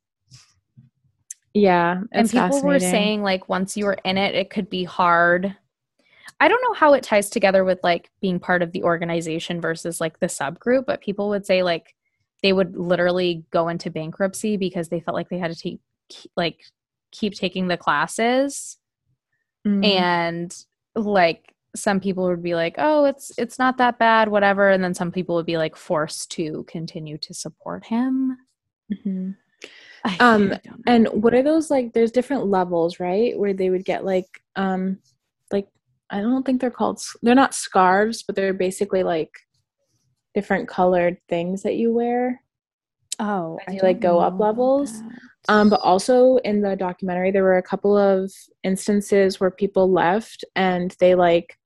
Yeah. 1.54 2.02
and 2.12 2.30
people 2.30 2.62
were 2.64 2.80
saying 2.80 3.24
like 3.24 3.50
once 3.50 3.76
you 3.78 3.86
were 3.86 3.98
in 4.06 4.18
it 4.18 4.36
it 4.36 4.50
could 4.50 4.70
be 4.70 4.84
hard 4.86 5.56
i 6.40 6.48
don't 6.48 6.62
know 6.62 6.74
how 6.74 6.94
it 6.94 7.04
ties 7.04 7.30
together 7.30 7.64
with 7.64 7.80
like 7.84 8.10
being 8.22 8.40
part 8.40 8.62
of 8.62 8.72
the 8.72 8.84
organization 8.84 9.60
versus 9.62 10.00
like 10.02 10.20
the 10.20 10.28
subgroup 10.28 10.86
but 10.86 11.02
people 11.02 11.30
would 11.30 11.46
say 11.46 11.64
like 11.64 11.96
they 12.44 12.54
would 12.54 12.76
literally 12.78 13.44
go 13.52 13.68
into 13.68 13.90
bankruptcy 13.90 14.58
because 14.58 14.90
they 14.90 15.00
felt 15.00 15.16
like 15.16 15.30
they 15.30 15.40
had 15.40 15.52
to 15.52 15.58
take 15.60 15.80
like 16.36 16.62
keep 17.12 17.34
taking 17.34 17.68
the 17.68 17.78
classes 17.78 18.78
Mm. 19.66 19.84
and 19.84 20.56
like 20.96 21.54
some 21.76 22.00
people 22.00 22.26
would 22.28 22.44
be 22.44 22.56
like 22.56 22.76
oh 22.78 23.06
it's 23.06 23.32
it's 23.38 23.60
not 23.60 23.78
that 23.80 24.00
bad 24.00 24.30
whatever 24.30 24.70
and 24.70 24.82
then 24.84 24.94
some 24.94 25.12
people 25.12 25.36
would 25.36 25.46
be 25.48 25.58
like 25.58 25.76
forced 25.76 26.32
to 26.32 26.64
continue 26.68 27.18
to 27.18 27.34
support 27.34 27.86
him 27.86 28.38
Mhm. 28.94 29.36
Um. 30.22 30.54
And 30.86 31.08
what 31.10 31.34
are 31.34 31.44
those 31.44 31.70
like? 31.70 31.92
There's 31.92 32.12
different 32.12 32.46
levels, 32.46 33.00
right? 33.00 33.38
Where 33.38 33.54
they 33.54 33.70
would 33.70 33.84
get 33.84 34.06
like, 34.06 34.28
um, 34.56 35.00
like 35.52 35.68
I 36.10 36.22
don't 36.22 36.46
think 36.46 36.62
they're 36.62 36.72
called 36.72 37.02
they're 37.22 37.36
not 37.36 37.54
scarves, 37.54 38.24
but 38.24 38.36
they're 38.36 38.54
basically 38.54 39.04
like 39.04 39.32
different 40.34 40.68
colored 40.68 41.18
things 41.28 41.64
that 41.64 41.76
you 41.76 41.92
wear. 41.94 42.42
oh 43.20 43.60
I 43.68 43.72
you, 43.74 43.80
like, 43.82 44.00
go 44.00 44.20
up 44.20 44.40
levels. 44.40 45.02
Um, 45.50 45.70
but 45.70 45.80
also 45.82 46.38
in 46.38 46.62
the 46.62 46.76
documentary, 46.76 47.32
there 47.32 47.44
were 47.44 47.58
a 47.58 47.64
couple 47.64 47.98
of 47.98 48.32
instances 48.64 49.40
where 49.40 49.50
people 49.52 49.90
left 49.92 50.44
and 50.56 50.94
they 51.00 51.16
like 51.16 51.58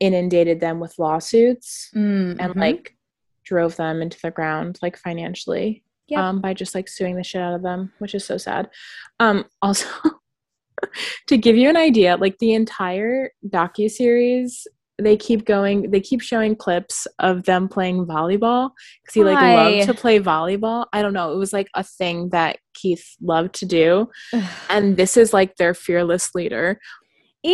inundated 0.00 0.60
them 0.60 0.80
with 0.80 0.98
lawsuits 0.98 1.90
Mm, 1.94 2.36
and 2.38 2.54
mhm. 2.54 2.56
like 2.56 2.96
drove 3.44 3.76
them 3.76 4.00
into 4.02 4.18
the 4.22 4.30
ground 4.30 4.78
like 4.82 4.96
financially 4.96 5.82
Yep. 6.08 6.20
um, 6.20 6.40
by 6.40 6.54
just 6.54 6.74
like 6.74 6.88
suing 6.88 7.16
the 7.16 7.24
shit 7.24 7.40
out 7.40 7.54
of 7.54 7.62
them, 7.62 7.92
which 7.98 8.14
is 8.14 8.24
so 8.24 8.36
sad. 8.36 8.68
Um, 9.20 9.46
also, 9.62 9.86
to 11.28 11.36
give 11.36 11.56
you 11.56 11.68
an 11.68 11.76
idea, 11.76 12.16
like 12.16 12.38
the 12.38 12.52
entire 12.54 13.30
docu 13.48 13.90
series, 13.90 14.66
they 14.98 15.16
keep 15.16 15.44
going. 15.44 15.90
They 15.90 16.00
keep 16.00 16.20
showing 16.20 16.54
clips 16.54 17.06
of 17.18 17.44
them 17.44 17.68
playing 17.68 18.06
volleyball 18.06 18.70
because 19.02 19.14
he 19.14 19.24
like 19.24 19.40
Why? 19.40 19.54
loved 19.54 19.86
to 19.88 19.94
play 19.94 20.20
volleyball. 20.20 20.86
I 20.92 21.02
don't 21.02 21.12
know. 21.12 21.32
It 21.32 21.36
was 21.36 21.52
like 21.52 21.68
a 21.74 21.82
thing 21.82 22.28
that 22.30 22.58
Keith 22.74 23.04
loved 23.20 23.54
to 23.56 23.66
do, 23.66 24.08
and 24.70 24.96
this 24.96 25.16
is 25.16 25.32
like 25.32 25.56
their 25.56 25.74
fearless 25.74 26.34
leader. 26.34 26.78
Ew. 27.42 27.50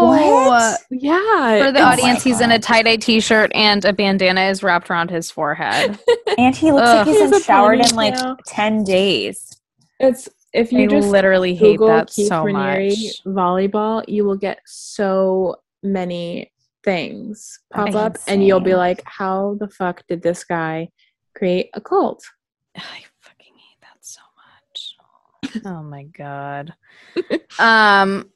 What? 0.00 0.80
Yeah, 0.92 1.64
For 1.66 1.72
the 1.72 1.80
Oh 1.80 1.84
audience, 1.84 2.22
he's 2.22 2.40
in 2.40 2.52
a 2.52 2.54
oh 2.54 2.58
tie 2.58 2.82
dye 2.82 2.96
t 2.96 3.18
shirt 3.18 3.50
and 3.52 3.84
a 3.84 3.92
bandana 3.92 4.42
is 4.42 4.62
wrapped 4.62 4.88
around 4.90 5.10
his 5.10 5.30
forehead. 5.30 5.98
And 6.38 6.54
he 6.54 6.70
looks 6.72 6.88
Ugh. 6.88 6.96
like 6.98 7.06
he's 7.06 7.16
He 7.16 7.22
has 7.22 7.30
been 7.30 7.42
showered 7.42 7.80
in 7.80 7.94
like 7.96 8.14
ponytail. 8.14 8.36
10 8.46 8.84
days. 8.84 9.60
it's 10.00 10.28
if 10.54 10.72
I 10.72 10.78
you 10.78 10.88
just 10.88 11.08
literally 11.08 11.54
hate 11.54 11.78
Google 11.78 11.88
that 11.88 12.08
Keith 12.08 12.28
so 12.28 12.44
Raniere 12.44 12.88
much. 12.88 13.24
volleyball, 13.26 14.04
you 14.08 14.24
will 14.24 14.36
get 14.36 14.60
so 14.64 15.56
many 15.82 16.52
things 16.84 17.58
pop 17.72 17.86
That's 17.90 17.96
up, 17.96 18.18
and 18.28 18.46
you'll 18.46 18.60
be 18.60 18.74
like, 18.74 19.02
"How 19.04 19.56
the 19.58 19.68
fuck 19.68 20.04
did 20.08 20.22
this 20.22 20.44
guy 20.44 20.90
create 21.34 21.70
a 21.74 21.80
cult?" 21.80 22.24
I 22.76 23.02
fucking 23.20 23.54
hate 23.54 23.80
that 23.82 23.98
so 24.00 24.20
much. 24.36 25.64
oh 25.66 25.82
my 25.82 26.04
god. 26.04 26.74
um 27.58 28.30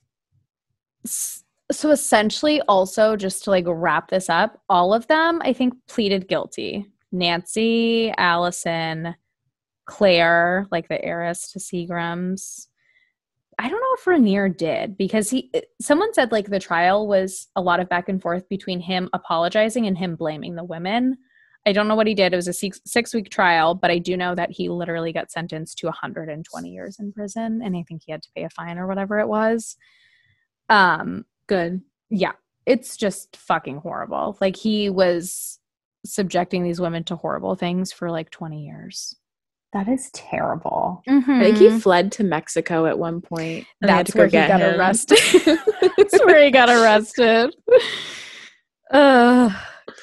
so 1.04 1.90
essentially 1.90 2.60
also 2.62 3.14
just 3.14 3.44
to 3.44 3.50
like 3.50 3.64
wrap 3.68 4.10
this 4.10 4.28
up, 4.28 4.60
all 4.68 4.92
of 4.92 5.06
them 5.06 5.40
I 5.44 5.52
think 5.52 5.74
pleaded 5.86 6.28
guilty. 6.28 6.86
Nancy, 7.12 8.12
Allison, 8.18 9.14
Claire, 9.88 10.66
like 10.70 10.86
the 10.88 11.02
heiress 11.02 11.50
to 11.52 11.58
Seagrams. 11.58 12.66
I 13.58 13.68
don't 13.68 13.80
know 13.80 13.94
if 13.94 14.04
Raniere 14.04 14.54
did 14.56 14.96
because 14.96 15.30
he 15.30 15.50
someone 15.80 16.14
said 16.14 16.30
like 16.30 16.48
the 16.48 16.60
trial 16.60 17.08
was 17.08 17.48
a 17.56 17.62
lot 17.62 17.80
of 17.80 17.88
back 17.88 18.08
and 18.08 18.22
forth 18.22 18.48
between 18.48 18.78
him 18.80 19.08
apologizing 19.12 19.86
and 19.86 19.98
him 19.98 20.14
blaming 20.14 20.54
the 20.54 20.62
women. 20.62 21.16
I 21.66 21.72
don't 21.72 21.88
know 21.88 21.96
what 21.96 22.06
he 22.06 22.14
did. 22.14 22.32
It 22.32 22.36
was 22.36 22.48
a 22.48 22.52
six, 22.52 22.80
six 22.86 23.12
week 23.12 23.30
trial, 23.30 23.74
but 23.74 23.90
I 23.90 23.98
do 23.98 24.16
know 24.16 24.34
that 24.34 24.50
he 24.50 24.68
literally 24.68 25.12
got 25.12 25.32
sentenced 25.32 25.78
to 25.78 25.86
120 25.86 26.68
years 26.68 26.98
in 27.00 27.12
prison, 27.12 27.62
and 27.64 27.76
I 27.76 27.82
think 27.88 28.02
he 28.04 28.12
had 28.12 28.22
to 28.22 28.30
pay 28.36 28.44
a 28.44 28.50
fine 28.50 28.78
or 28.78 28.86
whatever 28.86 29.18
it 29.18 29.26
was. 29.26 29.76
Um, 30.68 31.24
Good. 31.46 31.80
yeah, 32.10 32.32
it's 32.66 32.96
just 32.96 33.36
fucking 33.36 33.78
horrible. 33.78 34.36
Like 34.40 34.54
he 34.56 34.90
was 34.90 35.58
subjecting 36.04 36.62
these 36.62 36.80
women 36.80 37.04
to 37.04 37.16
horrible 37.16 37.54
things 37.54 37.90
for 37.90 38.10
like 38.10 38.30
20 38.30 38.64
years. 38.64 39.16
That 39.74 39.86
is 39.88 40.10
terrible. 40.12 41.02
I 41.06 41.20
think 41.20 41.58
he 41.58 41.78
fled 41.78 42.10
to 42.12 42.24
Mexico 42.24 42.86
at 42.86 42.98
one 42.98 43.20
point. 43.20 43.66
and 43.82 43.88
they 43.88 43.92
had 43.92 44.06
That's 44.06 44.14
where 44.16 44.26
he 44.26 44.32
got 44.32 44.60
him. 44.60 44.78
arrested. 44.80 45.18
That's 45.96 46.18
where 46.24 46.42
he 46.42 46.50
got 46.50 46.70
arrested. 46.70 47.54
Uh, 48.90 49.50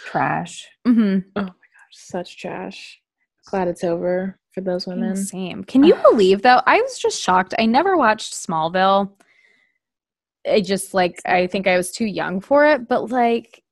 Trash. 0.06 0.68
mhm. 0.88 1.24
Oh 1.36 1.42
my 1.42 1.48
gosh, 1.48 1.54
such 1.92 2.38
trash. 2.38 3.02
Glad 3.48 3.68
it's 3.68 3.84
over 3.84 4.40
for 4.54 4.62
those 4.62 4.86
women. 4.88 5.16
Same. 5.16 5.64
Can 5.64 5.84
you 5.84 5.96
believe 5.96 6.42
though? 6.44 6.62
I 6.66 6.80
was 6.82 6.98
just 7.00 7.22
shocked. 7.22 7.54
I 7.60 7.66
never 7.66 7.98
watched 7.98 8.34
Smallville. 8.34 9.12
I 10.48 10.62
just 10.62 10.94
like 10.94 11.20
I 11.26 11.48
think 11.48 11.66
I 11.68 11.76
was 11.78 11.92
too 11.92 12.06
young 12.06 12.40
for 12.40 12.66
it, 12.68 12.88
but 12.88 13.10
like 13.10 13.64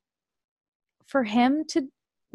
for 1.05 1.23
him 1.23 1.63
to 1.69 1.87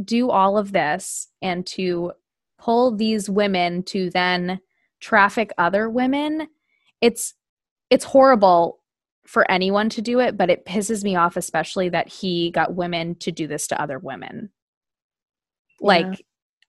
do 0.04 0.30
all 0.30 0.56
of 0.56 0.70
this 0.72 1.26
and 1.42 1.66
to 1.66 2.12
pull 2.58 2.94
these 2.94 3.30
women 3.30 3.82
to 3.84 4.10
then 4.10 4.60
traffic 5.00 5.52
other 5.58 5.88
women, 5.88 6.48
it's 7.00 7.34
it's 7.90 8.04
horrible 8.04 8.80
for 9.26 9.50
anyone 9.50 9.88
to 9.90 10.02
do 10.02 10.20
it, 10.20 10.36
but 10.36 10.50
it 10.50 10.64
pisses 10.66 11.04
me 11.04 11.16
off 11.16 11.36
especially 11.36 11.88
that 11.90 12.08
he 12.08 12.50
got 12.50 12.74
women 12.74 13.14
to 13.16 13.30
do 13.30 13.46
this 13.46 13.66
to 13.68 13.80
other 13.80 13.98
women. 13.98 14.50
Like 15.80 16.24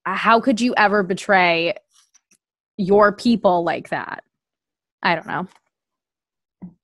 how 0.05 0.39
could 0.39 0.61
you 0.61 0.73
ever 0.77 1.03
betray 1.03 1.73
your 2.77 3.11
people 3.11 3.63
like 3.63 3.89
that? 3.89 4.23
I 5.03 5.15
don't 5.15 5.27
know. 5.27 5.47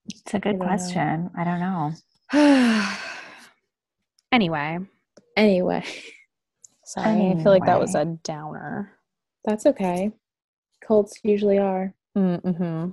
It's 0.08 0.34
a 0.34 0.40
good 0.40 0.50
I 0.50 0.52
don't 0.52 0.60
know. 0.60 0.66
question. 0.66 1.30
I 1.38 1.44
don't 1.44 1.60
know. 1.60 2.90
anyway, 4.32 4.80
Anyway, 5.36 5.84
sorry. 6.86 7.32
I 7.32 7.44
feel 7.44 7.52
like 7.52 7.66
that 7.66 7.80
was 7.80 7.96
a 7.96 8.06
downer. 8.24 8.95
That's 9.46 9.66
okay. 9.66 10.12
Cults 10.82 11.20
usually 11.24 11.58
are. 11.58 11.94
Mm-hmm. 12.18 12.90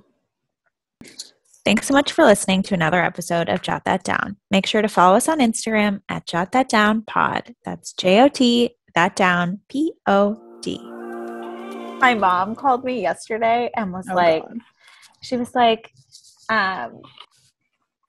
Thanks 1.65 1.87
so 1.87 1.93
much 1.93 2.11
for 2.11 2.25
listening 2.25 2.61
to 2.63 2.73
another 2.73 3.01
episode 3.01 3.47
of 3.49 3.61
Jot 3.61 3.85
That 3.85 4.03
Down. 4.03 4.35
Make 4.51 4.65
sure 4.65 4.81
to 4.81 4.89
follow 4.89 5.15
us 5.15 5.29
on 5.29 5.39
Instagram 5.39 6.01
at 6.09 6.27
Jot 6.27 6.51
That 6.51 6.67
Down 6.69 7.03
Pod. 7.03 7.55
That's 7.63 7.93
J 7.93 8.21
O 8.21 8.27
T 8.27 8.75
that 8.95 9.15
down 9.15 9.59
P 9.69 9.93
O 10.07 10.39
D. 10.61 10.77
My 11.99 12.13
mom 12.13 12.53
called 12.55 12.83
me 12.83 13.01
yesterday 13.01 13.69
and 13.75 13.91
was 13.93 14.07
Oh, 14.11 14.13
like, 14.15 14.43
God. 14.43 14.57
she 15.21 15.37
was 15.37 15.55
like, 15.55 15.89
um, 16.49 17.01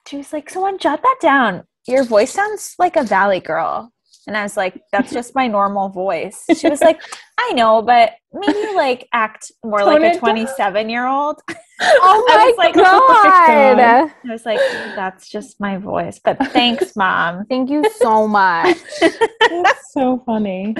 she 0.07 0.17
was 0.17 0.33
like, 0.33 0.49
someone 0.49 0.77
jot 0.77 1.01
that 1.01 1.17
down. 1.21 1.63
Your 1.87 2.03
voice 2.03 2.31
sounds 2.33 2.75
like 2.77 2.97
a 2.97 3.03
valley 3.03 3.39
girl. 3.39 3.91
And 4.27 4.35
I 4.35 4.43
was 4.43 4.57
like, 4.57 4.81
that's 4.91 5.11
just 5.11 5.35
my 5.35 5.47
normal 5.47 5.89
voice. 5.89 6.45
She 6.57 6.69
was 6.69 6.81
like, 6.81 7.01
I 7.37 7.51
know, 7.53 7.81
but 7.81 8.13
maybe 8.33 8.73
like 8.75 9.07
act 9.13 9.51
more 9.63 9.79
Tone 9.79 10.01
like 10.01 10.15
a 10.15 10.19
27 10.19 10.89
year 10.89 11.07
old. 11.07 11.41
Oh 11.81 12.25
I 12.29 12.37
my 12.37 12.45
was 12.45 12.57
like, 12.57 12.73
god! 12.73 12.85
oh 12.85 13.21
my 13.25 13.75
God. 13.75 14.11
I 14.29 14.31
was 14.31 14.45
like, 14.45 14.59
that's 14.95 15.27
just 15.27 15.59
my 15.59 15.75
voice. 15.75 16.21
But 16.23 16.37
thanks, 16.53 16.95
mom. 16.95 17.45
Thank 17.49 17.69
you 17.69 17.83
so 17.97 18.25
much. 18.29 18.77
That's 19.01 19.91
so 19.91 20.23
funny. 20.25 20.73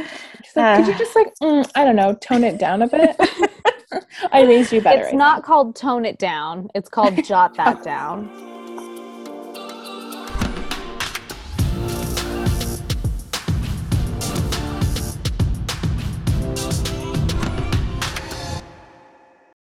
She's 0.45 0.55
like, 0.55 0.77
could 0.77 0.87
you 0.87 0.93
Uh. 0.93 0.97
just 0.97 1.13
like, 1.13 1.33
mm, 1.43 1.69
I 1.75 1.83
don't 1.83 1.97
know, 1.97 2.13
tone 2.15 2.45
it 2.45 2.57
down 2.57 2.81
a 2.81 2.87
bit? 2.87 3.13
I 4.31 4.43
raised 4.43 4.71
you 4.71 4.79
better. 4.79 5.01
it's 5.01 5.13
I 5.13 5.17
not 5.17 5.43
called 5.43 5.75
tone 5.75 6.05
it 6.05 6.17
down. 6.17 6.69
It's 6.73 6.87
called 6.87 7.21
jot 7.25 7.57
that 7.57 7.83
down. 7.83 8.54